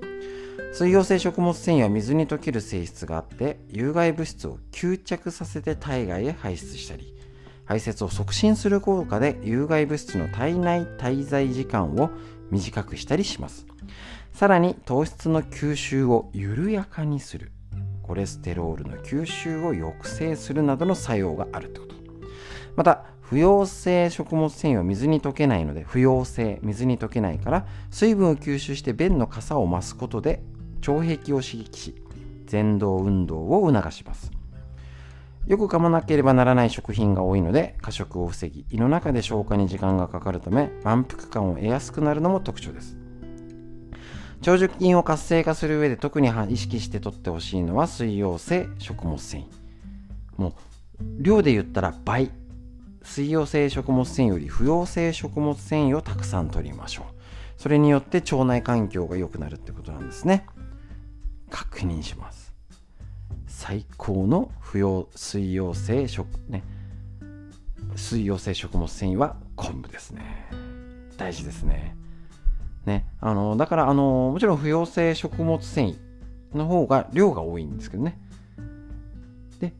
[0.74, 7.14] 水溶性食物繊維は水に溶ける性質があって有害物質を吸着させて体外へ排出したり
[7.64, 12.10] 排泄を促進する効果で有害物質の体内滞在時間を
[12.50, 13.66] 短くしたりします。
[14.32, 17.52] さらに糖質の吸収を緩やかにする。
[18.06, 21.94] コレステロールの吸収を抑制するなどの作用があるってこと。
[22.76, 30.42] また不溶性食物繊維は水に溶けないので不溶性水に溶けないから水分を吸収して便の傘を増すことで
[30.86, 31.94] 腸壁を刺激し
[32.46, 34.30] 蠕動運動を促します。
[35.46, 43.03] よく噛まなければならない食品が多いので過食を防ぎ胃の中で消化に時間がかかるため満腹感を得やすくなるのも特徴です。
[44.44, 49.46] 長寿筋を活性化する上で特に意識して取ってほしいのは水溶性食物繊維。
[50.36, 50.54] もう
[51.18, 52.30] 量で言ったら倍。
[53.02, 57.14] 水溶性食物繊維より不溶性食物繊維をたくさん摂りましょう。
[57.56, 60.44] それによって腸内環境が良くなるってことなんですね。
[61.48, 62.52] 確認します。
[63.46, 66.64] 最高の不溶水溶性食ね。
[67.96, 70.50] 水溶性食物繊維は昆布ですね。
[71.16, 72.03] 大事ですね。
[72.86, 73.06] ね。
[73.20, 75.96] あのだからあのもちろん不溶性食物繊維
[76.56, 78.18] の方が量が多いんですけどね。
[79.60, 79.72] で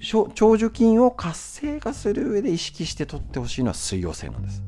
[0.00, 4.62] 長寿菌を活性化する上で意識して取ってほしいのは水溶性なんです。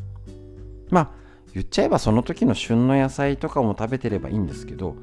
[0.91, 1.11] まあ
[1.55, 4.95] 言っちゃえばその時の旬の野菜とかも食べてればいいんですけど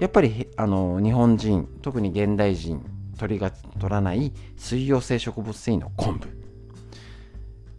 [0.00, 2.84] やっぱりあの日本人特に現代人
[3.18, 6.28] 取りが取らない水溶性植物繊維の昆布。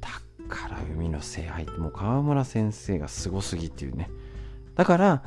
[0.01, 0.09] だ
[0.47, 4.09] から海の精入ってもう川村先生がすごすぎっていうね。
[4.79, 5.23] だから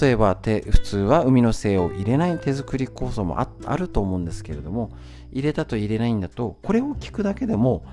[0.00, 4.90] 例えば手普通は海の精を入れない手作り酵素もあると思うんですけれども
[5.32, 7.84] 入れたと入れないんだとこれを聞くだけでも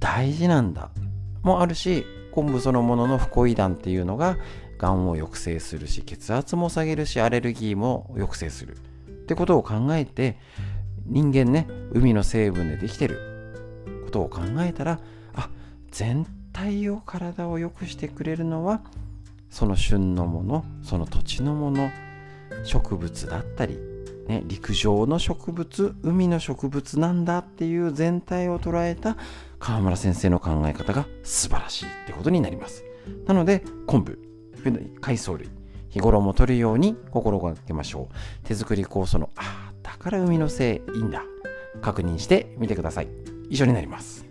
[0.00, 0.90] 大事なんだ。
[1.42, 4.36] もあるし昆布そのもののフコイダンっていうのが
[4.76, 8.76] がんを抑制するし血圧も下げるしアレルギーも抑制する。
[8.76, 10.36] ってことを考えて
[11.06, 13.64] 人間ね海の成分でできてる。
[14.04, 15.00] ことを考えたら
[15.32, 15.48] あ
[15.90, 18.82] 全体を体を良くしてくれるのは
[19.50, 21.90] その旬のものその土地のもの
[22.64, 23.78] 植物だったり、
[24.26, 29.16] ね、陸上の植物海の植物なんだっていう全体を捉えた
[29.58, 32.84] 川村先生の考え方が素晴らしいってことになります。
[33.26, 34.18] なので昆布
[35.00, 35.48] 海藻類
[35.88, 38.46] 日頃も取るように心がけましょう。
[38.46, 41.24] 手作り酵素のああだから海のせいいいんだ。
[41.80, 43.08] 確認してみてください。
[43.48, 44.24] 以上になります。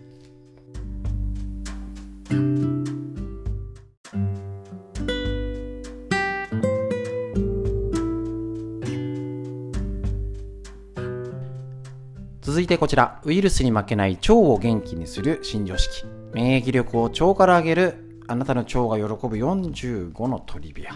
[12.50, 16.04] 続いてこちら、ウイルスに負けない腸を元気にする新常識。
[16.32, 20.90] 免疫力を腸から上げる、あなたの腸が喜ぶ45のトリビア。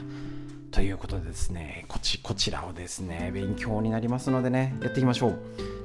[0.73, 5.39] ということでですね、こちこちらをですね、勉強になりますのでね、やっていきましょう。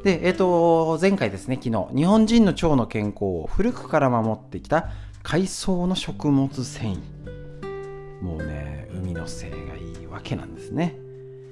[0.04, 4.90] で、えっ、ー、と、前回ですね、昨日、日本人の腸の健康を古くから守ってきた
[5.22, 8.24] 海藻の食物繊維。
[8.24, 10.98] もうね、海の精がいいわけなんですね。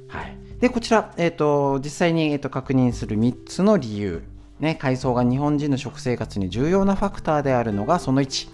[0.07, 0.47] はい。
[0.60, 4.24] で、こちら、えっ、ー、と、実際に、えーと、確認する3つの理由。
[4.60, 8.50] ね、海藻が日本人の食生活に重要なファクターであるのがその1。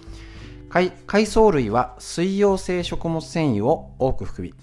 [0.69, 4.53] 海海藻類は水溶性食物繊維を多く含み、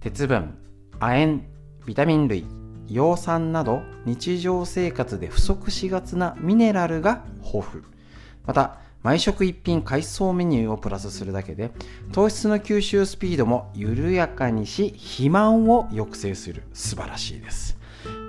[0.00, 0.56] 鉄分、
[0.98, 1.42] 亜鉛、
[1.84, 2.46] ビタミン類、
[2.88, 7.84] 葉酸など日常生活で不足しがちなミネラルが豊富。
[8.46, 11.70] また、毎食一品海藻メニューをプラスするだけで
[12.12, 16.64] 糖質の吸収スピードも緩やかにし肥満を抑制する。
[16.72, 17.78] 素晴らしいです。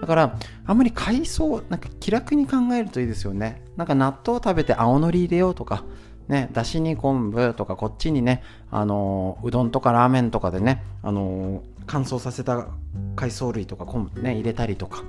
[0.02, 3.64] だからあんまり海藻なんか気楽に考えるといいですよね。
[3.76, 5.84] なんか納豆食べて青のり入れようとか
[6.28, 12.68] ね、だしに昆布とかこっちにね、あのうどんとかラーメンとかでね、あの乾燥させた
[13.16, 15.04] 海藻類とか昆布ね入れたりとか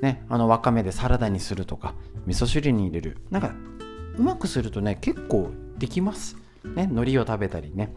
[0.00, 1.94] ねあのわかめでサラダにするとか
[2.26, 3.16] 味噌汁に入れる。
[3.30, 3.52] なんか
[4.18, 6.36] うまくするとね結構できます。
[6.64, 7.92] ね海苔を食べたりね。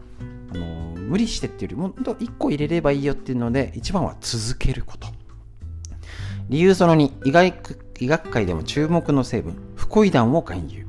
[0.52, 0.66] あの
[0.96, 5.08] 無理してっていうよりも1個入れればいいよっていうので一番は続けること。
[6.48, 9.56] 理由その2医学医学界でも注目の成分。
[9.76, 10.84] フコイダンを含有。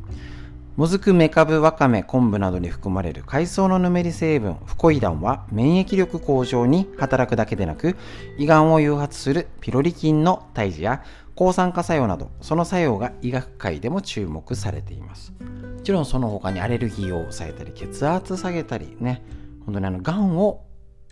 [0.76, 3.24] もずく、メカブ、ワカメ、昆布などに含まれる。
[3.26, 4.58] 海藻のぬめり成分。
[4.66, 7.96] フコイダンは免疫力向上に働くだけでなく
[8.38, 11.02] 胃がんを誘発するピロリ菌の退治や
[11.36, 15.34] 抗酸化作用などその作用が医学界でも注目されています。
[15.40, 19.24] もちろんその他にアレルギーを抑えたり血圧下げたりね
[19.66, 20.66] 本当にあのがんを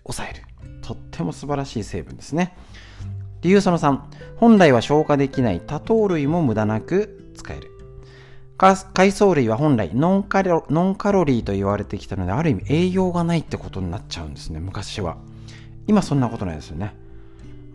[0.04, 0.44] 抑える。
[0.82, 2.56] とっても素晴らしい成分ですね。
[3.42, 4.00] 理由その3
[4.38, 7.70] 本来は消化できない多糖類も無駄なく使える。
[8.58, 15.18] 海藻類は本来ノンカロノンカロリーと言われてきたのである意味栄養がないってことになっちゃうんですね昔は。
[15.86, 16.96] 今そんなことないですよね。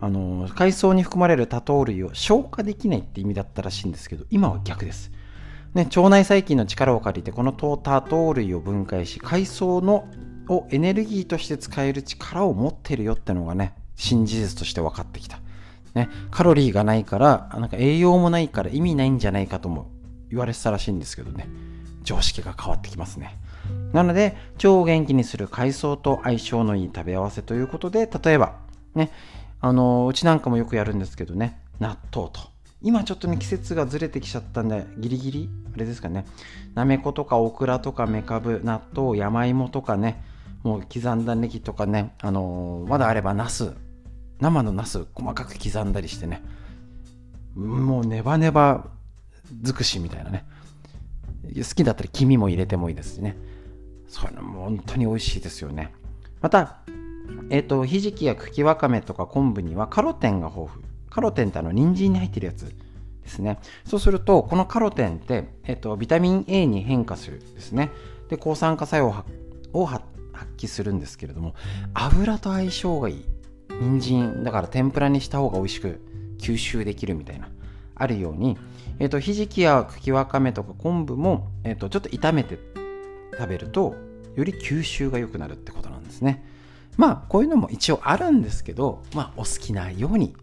[0.01, 5.11] あの海藻に含まれる多糖類を消化できないって意味だったらしいんですけど今は逆です、
[5.73, 10.07] ね、腸内細菌の力を借りてこの多糖類を分解し海藻の
[10.47, 15.39] をエネルギーとして使える力を持ってるよってのがね新事実として分かってきた、
[15.93, 19.91] ね、カロリーがないからなんか栄養もないから意味ないんじゃないかとも
[20.29, 21.47] 言われてたらしいんですけどね。
[22.03, 23.37] 常識が変わってきますね。
[23.93, 28.55] なので腸を元気にする海藻と相性のいい食べ合わせということで例えば
[28.95, 29.11] ね
[29.61, 31.61] あのうちなんかもよくやるんですけどね。
[31.79, 32.39] 納豆と。
[32.81, 35.49] 今ちょっとね季節がずれてきちゃったんでギリギリ？
[35.73, 36.25] あれですかね。
[36.75, 40.23] なめことかオクラとかめかぶ納豆山芋とかね。
[40.63, 42.13] もう刻んだネギとかね。
[42.21, 43.73] あのー、まだあればナス
[44.39, 46.41] 生のナス細かく刻んだりしてね。
[47.55, 48.87] もうネバネバ
[49.61, 50.45] 尽くしみたいなね。
[51.55, 53.35] 好きだったら黄身も入れてもいいですしね。
[54.07, 55.93] そういうのも本当に美味しいですよね。
[56.41, 56.77] また
[57.49, 60.85] えっ、とひじきや茎わかめとか昆布にはカロテンが豊富。
[61.09, 62.65] カロテンってあの人参に入ってるやつ
[63.23, 63.59] ですね。
[63.85, 67.91] そうするとこのカロテンって、えっ、と、ビタミン A に変化するですね。
[68.29, 69.25] で抗酸化作用
[69.73, 70.03] を発
[70.57, 71.55] 揮するんですけれども
[71.95, 73.25] 油と相性がいい。
[73.81, 76.01] 人参だから天ぷらにした方が美味しく
[76.37, 77.49] 吸収できるみたいな。
[77.95, 78.57] あるように、
[78.99, 82.57] えーと、ひじきや茎わかめとか昆布も、えーと、ちょっと炒めて
[83.37, 83.95] 食べると
[84.35, 86.45] より吸収が良くなるってことなんですね。
[86.99, 90.35] まあこういうのも一応あるんですけど、まあ、お好きなように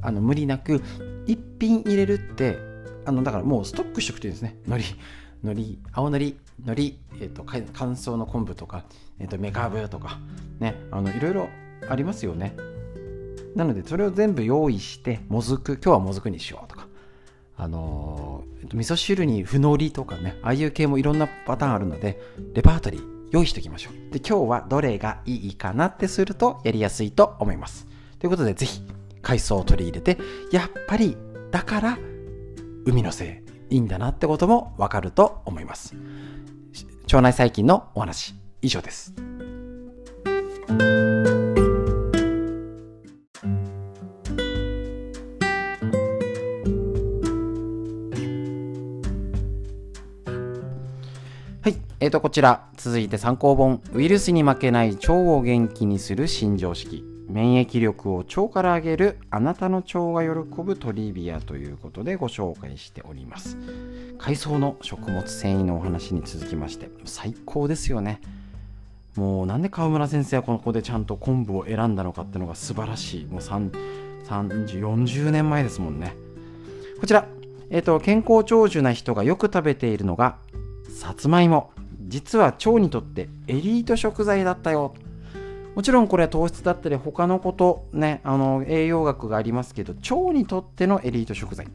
[0.00, 0.82] あの無理なく
[1.26, 2.58] 一品入れるって
[3.04, 4.58] あのだからもうストックしておくといいですね。
[4.66, 4.96] 海苔
[5.44, 6.82] 海苔青のり海苔、
[7.20, 7.62] えーと、乾
[7.92, 8.84] 燥の昆布とか、
[9.20, 10.18] えーと、とめかぶとか
[10.58, 11.48] ねあのいろいろ
[11.88, 12.56] ありますよね。
[13.54, 16.88] なのでそれを全部用意してもずく今日はもずくにしようとか
[17.56, 22.20] あのー、味噌汁にふのりとかねああいう系もいろんなパターンあるので
[22.54, 24.12] レパートリー用意しておきましょう。
[24.12, 27.88] で今日はどれがいいかなってするとやりやすいと思います。
[28.18, 28.82] ということでぜひ
[29.22, 30.18] 海藻を取り入れて
[30.52, 31.16] やっぱり
[31.50, 31.98] だから
[32.84, 35.96] 海のせいいいんだなってこともわかると思います。
[37.04, 39.14] 腸内細菌のお話以上です。
[52.02, 57.04] えっ、ー、と、こちら、続いて参考本、ウイルスに負けない腸を元気にする新常識。
[57.28, 63.56] 免疫力を腸から上げるあなたの腸が喜ぶトリビアということでご紹介しております。
[64.18, 68.20] 海藻の食物繊維のお話に続きまして、最高ですよね。
[69.14, 73.26] もうなんで川村先生はここでちゃんと昆布を選んだのかってのが素晴らしい。
[73.26, 73.70] もう30、
[74.26, 76.16] 40年前ですもんね。
[77.00, 77.28] こちら、
[77.70, 80.38] えっ、ー、と、健康長寿な人がよく食べているのが、
[80.90, 81.70] さつまいも。
[82.12, 84.92] 実は腸にとってエリート食材だったよ。
[85.74, 91.66] もちろんこれは糖質だったり他のことねあの栄養学がありますけど腸にとってのエリート食材。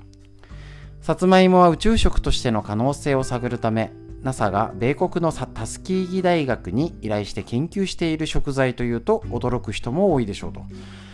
[1.01, 3.91] さつまいもは宇宙食としての可能性を探るため
[4.21, 10.61] NASA が米国のタスキーギ大学に依頼して研究している食材というと驚く人も多いでしょうと。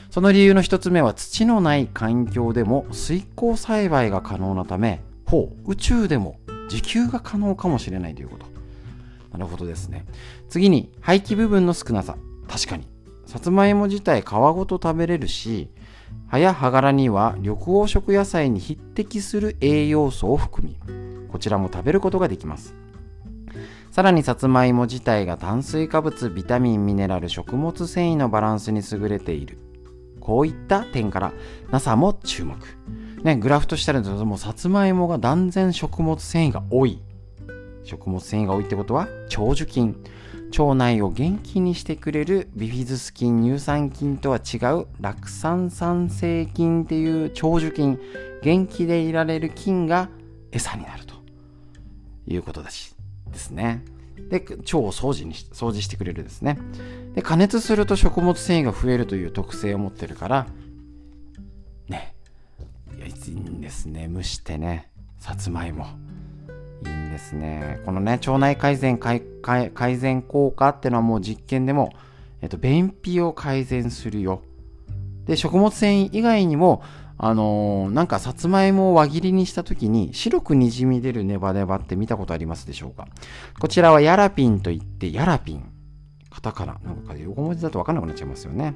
[0.10, 6.36] その理由の一つ目は土のない環境でも水耕栽培が可能なためほう宇宙でも
[6.70, 8.53] 自給が可能かもしれないということ。
[9.34, 10.06] なるほどですね。
[10.48, 12.16] 次に、廃棄部分の少なさ。
[12.48, 12.88] 確かに。
[13.26, 15.70] さつまいも自体皮ごと食べれるし、
[16.28, 20.78] 葉や葉柄には緑黄色野菜に匹敵する栄養素を含み、
[21.30, 22.76] こちらも食べることができます。
[23.92, 29.58] さらにさつまいも自体が炭水化物、ビタミン、ミネラル、食物繊維のバランスに優れている。
[30.20, 31.34] こういった点から
[31.72, 32.58] NASA も注目。
[33.24, 37.02] ね、グラフとしたらもさつまいもが断然食物繊維が多い
[37.84, 39.96] 食物繊維が多いってことは長寿菌。
[40.58, 48.00] 腸内を元気にしてくれるビフィズス菌乳酸菌とは違う酪酸酸性菌っていう長寿菌。
[48.44, 50.10] 元気でいられる菌が
[50.52, 51.14] 餌になると。
[52.28, 52.96] いうことだし
[53.32, 53.84] ですね。
[54.30, 56.58] で腸を掃除に掃除してくれるですね。
[57.16, 60.48] で加熱すると食物繊維が増えるという特性を持ってるから
[61.88, 62.16] ね
[62.98, 64.10] いやいいんですね。
[64.12, 64.90] 蒸してね
[65.20, 65.88] さつまいも。
[66.86, 67.80] いいんですね。
[67.86, 69.22] このね、腸内改善改
[69.98, 71.94] 善効果っていうのはもう実験でも、
[72.42, 74.42] えっと、便秘を改善するよ。
[75.26, 76.84] で、食物繊維以外にも、
[77.18, 83.08] あのー、なんかさつまいもを輪切りにした時に白くにじみ出るネバネバって見たことありますでしょうか？
[83.60, 85.72] こちらはヤラピンといってヤラピン。
[86.30, 86.80] カタカナ。
[86.84, 88.74] なんか横文字だとわかんなくなっちゃいますよね。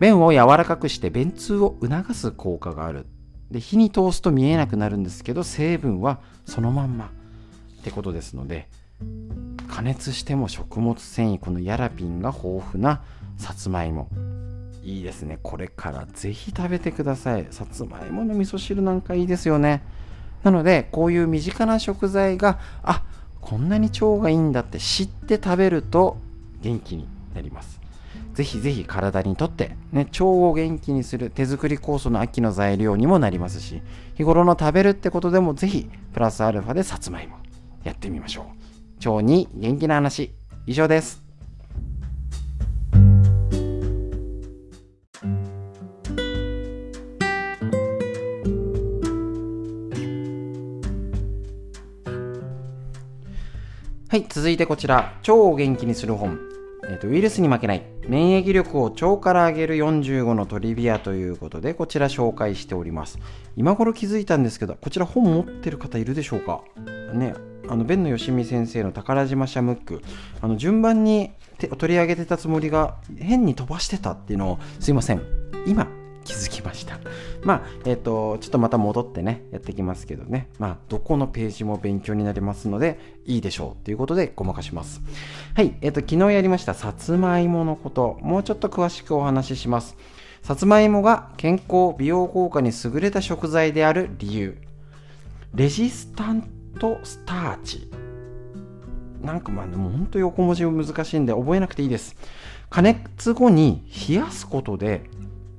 [0.00, 3.06] 便を柔らかくして便通を促す効果がある。
[3.50, 7.10] で、火に通すと見えなくなるんですけど、成分はそのまんま。
[7.78, 8.68] ってことですので
[9.68, 13.02] 加熱しても食物繊維このヤラピンが豊富な
[13.36, 14.08] さつまいも。
[14.82, 15.38] いいですね。
[15.42, 17.46] これからぜひ食べてください。
[17.50, 19.82] さつまいもの味噌汁なんかいいですよね。
[20.42, 23.02] なのでこういう身近な食材があ
[23.40, 26.16] こんなに腸がいいんだって知って食べると
[26.62, 27.78] 元気になります。
[28.34, 33.82] ぜひぜひ体にとって、ね、腸を元気にする手作り酵素の秋の材料にもなりますし
[34.16, 37.36] 日頃の食べるってことでもぜひプラスアルファでさつまいも。
[37.88, 38.46] やってみましょ
[39.04, 39.08] う。
[39.08, 40.32] 腸に元気な話
[40.66, 41.22] 以上です。
[54.10, 56.38] はい、続いてこちら、腸を元気にする本。
[56.90, 63.18] えーと、ウイルスに負けない免疫力を腸から上げる45のトリビアということでこちら紹介しております。
[63.56, 66.62] 今頃気づいたんですけどこちら本持ってる方いるでしょうか？
[67.12, 67.34] ね。
[67.68, 70.02] あの弁野よしみ先生の宝島社ムック。
[70.40, 71.32] あの順番に
[71.78, 75.22] 取り上げてたつもりが変に飛ばしてたっていうのをすいません。
[75.66, 75.88] 今
[76.24, 76.98] 気づきました。
[77.42, 80.48] まあえっ、ー、とちょっとまた戻ってねやってきますけどね。
[80.58, 85.02] まあどこのページも勉強になりますのでいいでしょうということでごまかします。
[85.54, 88.18] はいえっ、ー、と昨日やりましたさつまいものこと。
[88.22, 89.96] もうちょっと詳しくお話しします。
[90.42, 94.58] さつまいもが健康美容効果に優れた食材である理由。
[95.54, 97.90] レジスタントスターチ。
[99.20, 102.16] なんかまあでも本当横文字難しいんで覚えなくていいです。
[102.70, 105.02] 加熱後に冷やすことで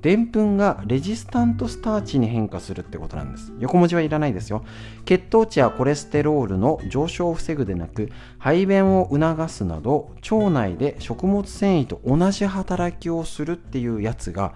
[0.02, 3.52] でんぷんがレジスタントスターチに変化するってことなんです。
[3.58, 4.64] 横文字はいらないですよ。
[5.04, 14.54] 血糖値やコレステロールの上昇を防ぐでなく排便を促すなど腸内で食物繊維と同じ働きをするっていうやつが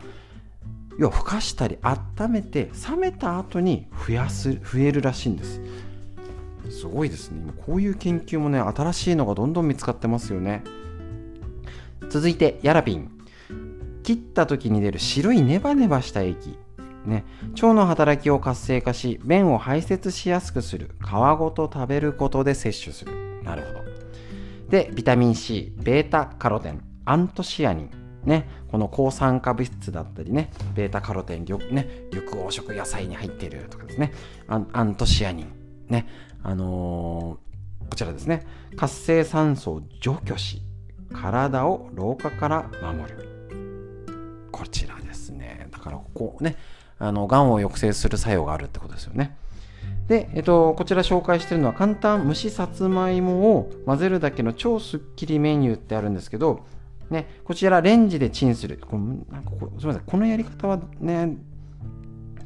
[0.99, 5.61] 要はふかしたり温めて冷めた後に増やす増えるらしいんです。
[6.71, 7.41] すごいですね。
[7.43, 10.65] 今こういう研究もね新しいのがどんどん見つかってますよね。
[12.11, 13.11] 続いてヤラピン。
[14.03, 16.59] 切った時に出る白いネバネバした液。
[17.07, 17.25] ね、
[17.55, 20.91] 腸の働きを活性化し便を排泄しやすくする。
[21.01, 23.43] 皮ごと食べることで摂取する。
[23.43, 23.85] なるほど。
[24.71, 26.83] でビタミン C ベータカロテン。
[27.05, 27.91] アントシアニン。
[28.25, 34.13] ね、この抗酸化物質だったりね、ベータカロテン、緑,、ね、緑黄色野菜に入っているとかですね、
[34.49, 35.47] アントシアニン、
[35.89, 36.07] ね、
[36.43, 38.47] あのー、こちらですね、
[38.77, 40.63] 活性酸素を除去し、
[41.13, 44.49] 体を老化から守る。
[44.51, 45.69] こちらですね。
[45.71, 46.57] だからここね、
[46.99, 49.37] あの、癌を抑制する作用があるってことですよね。
[50.09, 56.65] で、えっと、こちら紹介してるのは簡単蒸しさつまいもを混ぜるだけの超スッキリメニューってあるんですけど、
[57.11, 58.79] ね、こちらレンジでチンする。
[58.79, 61.37] こなんかこすみません、このやり方はね、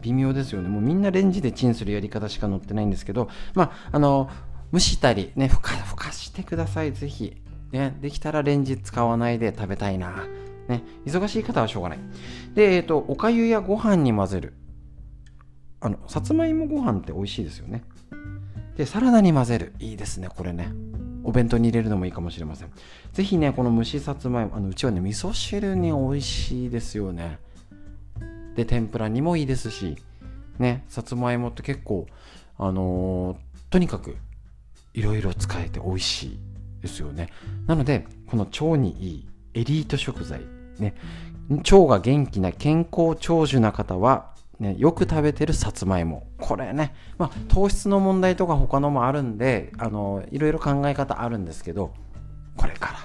[0.01, 0.69] 微妙ですよね。
[0.69, 4.31] もうみんなレンジでチンするやり方しか載ってないんですけど、まあ、あの、
[4.73, 7.37] 蒸したり、ね、ふか、ふかしてください、ぜひ。
[7.73, 10.27] ね、できたらレンジ使わないで食べたいな。
[10.69, 11.99] ね、忙しい方はしょうがない。
[12.55, 14.55] で、えっ、ー、と、おかゆやご飯に混ぜる。
[15.81, 17.85] あの、さつまいもご飯って美味しいですよね。
[18.77, 19.73] で、サラダに混ぜる。
[19.79, 20.73] いいですね、これね。
[21.25, 22.71] お弁当に入れるのもいいかもしれません。
[23.13, 27.39] ぜひね、この蒸しさつまいも、あのうちはね、味噌汁に美味しいですよね。
[28.59, 29.97] で、天ぷらにもいいですし、
[30.59, 32.09] ね、さつまいもって結構、
[32.59, 33.37] あのー、
[33.71, 34.17] とにかく
[34.95, 36.41] いろいろ使えて美味しい
[36.83, 37.29] ですよね。
[37.69, 40.41] なので、この腸にいいエリート食材
[40.81, 40.97] ね、
[41.51, 46.27] 腸が元気な健康長寿な方は、ね、よく食べてるさつまいも。
[46.39, 51.95] これね、まあ、糖質の問題とか他のもあるんで、あの、いろいろ考え方あるんですけど、
[52.57, 52.99] これから、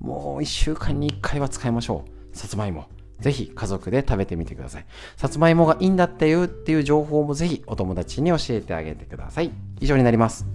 [0.00, 2.36] もう1週間に1回は使いましょう。
[2.36, 2.88] さつまいも。
[3.22, 4.86] ぜひ家族で食べてみてください。
[5.16, 9.50] さつまいもがいいんだっていうっていう情報もぜひお友達に教えてあげてください。
[9.80, 10.46] 以上になります。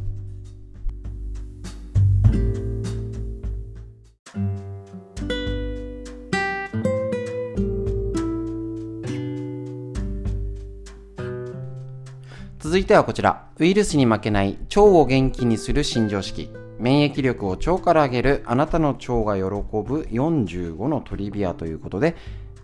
[12.59, 13.47] 続いてはこちら。
[13.59, 16.49] ウイルスに負けない腸を元気にする新常識。
[16.79, 22.15] 免疫力を腸から上げるあなたの腸が喜ぶ45のトリビアということで、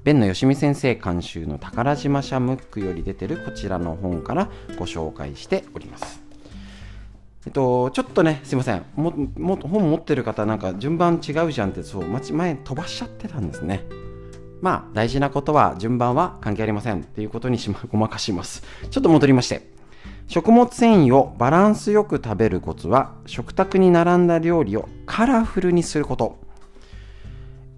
[0.04, 6.22] 弁野よしみ先生監修の宝島社ムックより出てるこちらの本からご紹介しております。
[7.46, 8.86] えっと、ちょっとね、すいません。
[8.96, 13.86] も、も、本持ってる方なんか順番違うじゃんって、そう、前飛ばしちゃってたんですね。
[14.62, 18.64] まあ、大事なことは順番は関係ありませんっていうことにしま、 ごまかします。
[18.90, 19.72] ちょっと戻りまして。
[20.28, 26.40] 食物繊維をバランスよく食べるコツは食卓に並んだ料理をカラフルにすること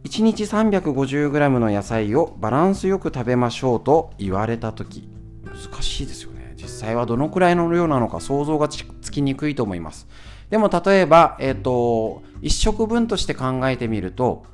[0.06, 5.10] 1日 350g の野菜をバランスよく食べましょうと言われた時。
[5.44, 6.54] 難しいですよね。
[6.56, 10.08] 実際はどのくらいの量なのか想像がつきにくいと思います。
[10.52, 14.46] でも例えば、えっ、ー、と1食分として考えてみると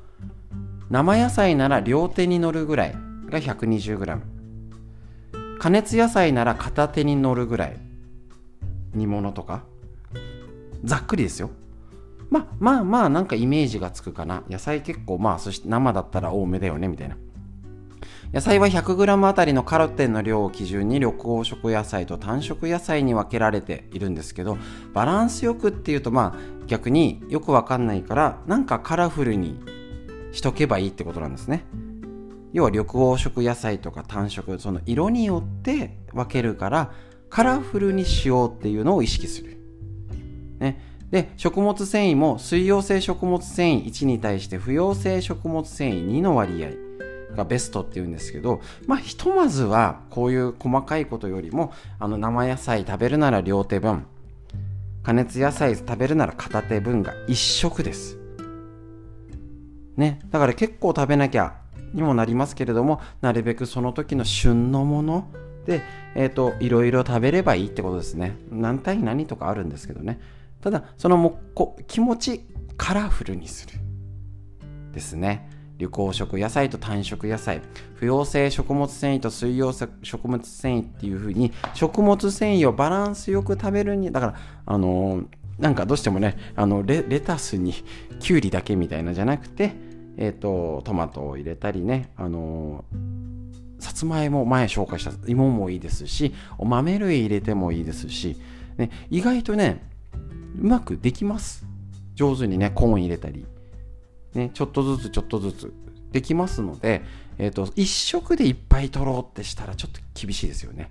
[0.88, 2.94] 生野菜なら両手に乗るぐらい
[3.26, 4.20] が 120g
[5.58, 7.76] 加熱野菜なら片手に乗るぐらい
[8.94, 9.64] 煮物とか。
[10.82, 11.50] ざっくりですよ。
[12.32, 14.42] まあまあまあなんかイメージがつくかな。
[14.48, 17.16] 野菜結構まあそして生だったら多めだよねみたいな。
[18.32, 24.56] 野菜は 100g あたりのカロテンの量を基準に緑黄色野菜と単色野菜に分けられているんですけど
[24.94, 29.60] バランスよくっていうとまあ逆によくわかんないからなんかカラフルに
[30.32, 31.66] しとけばいいってことなんですね。
[32.54, 36.92] 要は緑黄色野菜とか単色その色によって分けるから
[37.28, 39.58] カラフルにしようっていうのを意識する。
[40.58, 46.70] ね、で食物繊維も水溶性食物繊維1に対して不溶性食物繊維2の割合
[47.36, 54.06] がベストっていうんですけどまあひとまずはこういう細かいことよりもあの生野菜食べるなら両手分
[55.02, 58.18] 加熱野菜食べるなら片手分が1食です。
[59.96, 60.20] ね。
[60.30, 61.56] だから結構食べなきゃ
[61.92, 65.28] にもなりますけれどもなるべくその時の旬のもの
[65.66, 65.82] で、
[66.14, 68.36] えっ、ー、といろいろ食べればいいってことですね。
[68.50, 70.20] 何対何とかあるんですけどね。
[70.62, 72.46] ただそのもこ気持ち
[72.78, 73.74] カラフルにする
[74.92, 75.50] ですね。
[75.78, 77.60] 緑黄色野菜と単色野菜。
[77.96, 84.34] 不溶性食物繊維と水溶性食物繊維っていう風に食物繊維をバランスよく食べるにだから
[84.66, 85.26] あのー、
[85.58, 87.74] なんかどうしてもねあのレタスに
[88.20, 89.72] きゅうりだけみたいなじゃなくて
[90.16, 98.36] えっ、ー、とトマトを入れたりねあのー、さつまいも前紹介した芋もいいですしお豆類入れてもいいですし、
[98.76, 99.91] ね、意外とね
[100.58, 101.64] うまくできます。
[102.14, 103.46] 上手にねコーン入れたり。
[104.34, 105.72] ね、ちょっとずつちょっとずつ。
[106.12, 107.02] できますので、
[107.38, 110.90] えーと、1食でいっぱい取ろうってしたらちょっと厳しいですよね。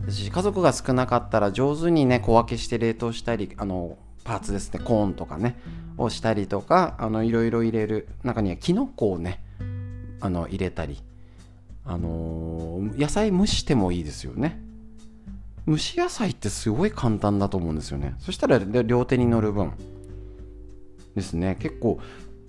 [0.00, 5.58] ですし家族が少なかったら上手にね小分けして冷凍したりあのパーツですねコーンとかね
[5.96, 8.08] をしたりとかあのいろいろ入れる。
[8.22, 9.42] 中にはキノコをね
[10.20, 11.02] あの入れたり。
[11.84, 14.60] あのー、野菜蒸してもいいですよね。
[15.68, 18.14] 蒸し野菜ってすごい簡単だと思うんですよね。
[18.18, 19.72] そしたら両手に乗る分。
[21.14, 21.56] ですね。
[21.60, 22.00] 結構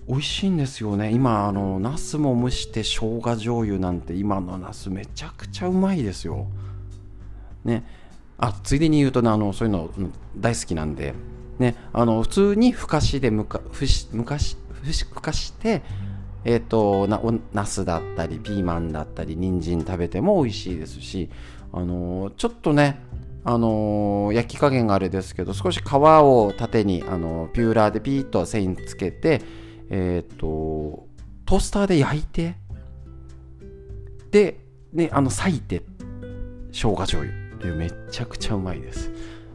[0.08, 1.10] 美味しいんですよね。
[1.12, 6.46] 今あのナスも蒸して生姜醤油なんて今のナスめちゃくちゃうまいですよ。
[7.64, 7.84] ね。
[8.38, 9.90] あついでに言うとねあのそういうの
[10.38, 11.14] 大好きなんで。
[11.58, 11.76] ね。
[11.92, 14.56] あの普通にふかしでむかふし昔
[15.12, 15.82] ふかして
[16.46, 17.20] えっ、ー、とな
[17.52, 21.28] ナスだったりピーマンだったり人参食べても美味しいですし
[21.72, 23.09] あのちょっとね
[23.44, 29.42] あのー、焼き加減があれですけど少し皮を縦に、あのピューラーでピーッと線つけて、
[29.88, 31.06] えっ、と
[31.46, 32.56] トースターで焼いて
[34.30, 34.60] で、
[34.92, 35.82] ね、あの裂いて
[36.72, 37.40] 生姜醤油。
[37.68, 39.10] めちゃくちゃうまいです、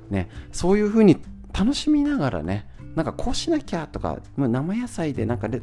[0.10, 1.18] ね、そういう風に
[1.58, 5.62] 楽しみながらねなんかこうしなきゃとか生野菜でなんかレ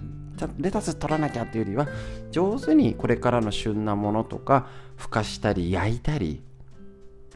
[0.59, 1.87] レタス取らなきゃっていうよりは
[2.31, 4.67] 上手にこれからの旬なものとか
[4.97, 6.43] ふかしたり焼いたり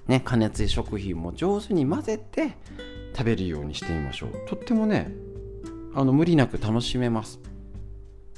[0.08, 2.56] ね、加熱食品も上手に混ぜて
[3.16, 4.30] 食べるようにしてみましょう。
[4.46, 5.12] とってもね
[5.94, 7.40] あの無理なく楽しめます。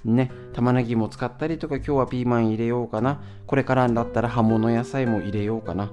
[0.04, 3.20] ね玉ねぎも使ったりとか今日はピーマン入れようかな。
[3.46, 5.90] これからだったら葉物野菜も入れようかな。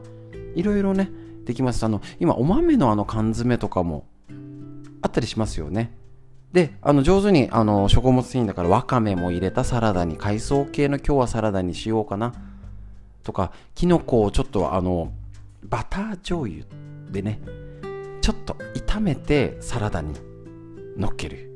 [0.56, 1.10] いろいろね
[1.44, 1.84] できます。
[1.84, 4.06] あの今お豆のあの缶詰とかも
[5.02, 5.92] あったりしますよね。
[6.54, 12.34] であの上手にあの食物繊維だからわかめも入れたサラダに海藻系の今日はサラダにしようかな。
[13.24, 15.12] とかきのこをちょっとあの
[15.70, 16.66] バター醤油
[17.12, 17.42] でね
[18.22, 18.56] ちょっと
[18.88, 20.14] 炒めてサラダに
[20.98, 21.52] のっける。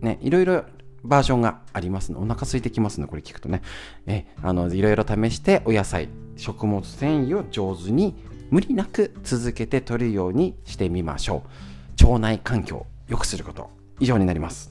[0.00, 0.64] ねいろいろ
[1.04, 3.62] バージョンがありますのお腹空いてきますねこれ聞くとね。
[4.06, 8.14] えあのいろいろ試してお野菜食物繊維を上手に
[8.50, 11.42] 無理なく続けて取るようにしてみましょ
[12.00, 12.04] う。
[12.04, 13.70] 腸内環境を良くすること。
[14.00, 14.70] 以上になります。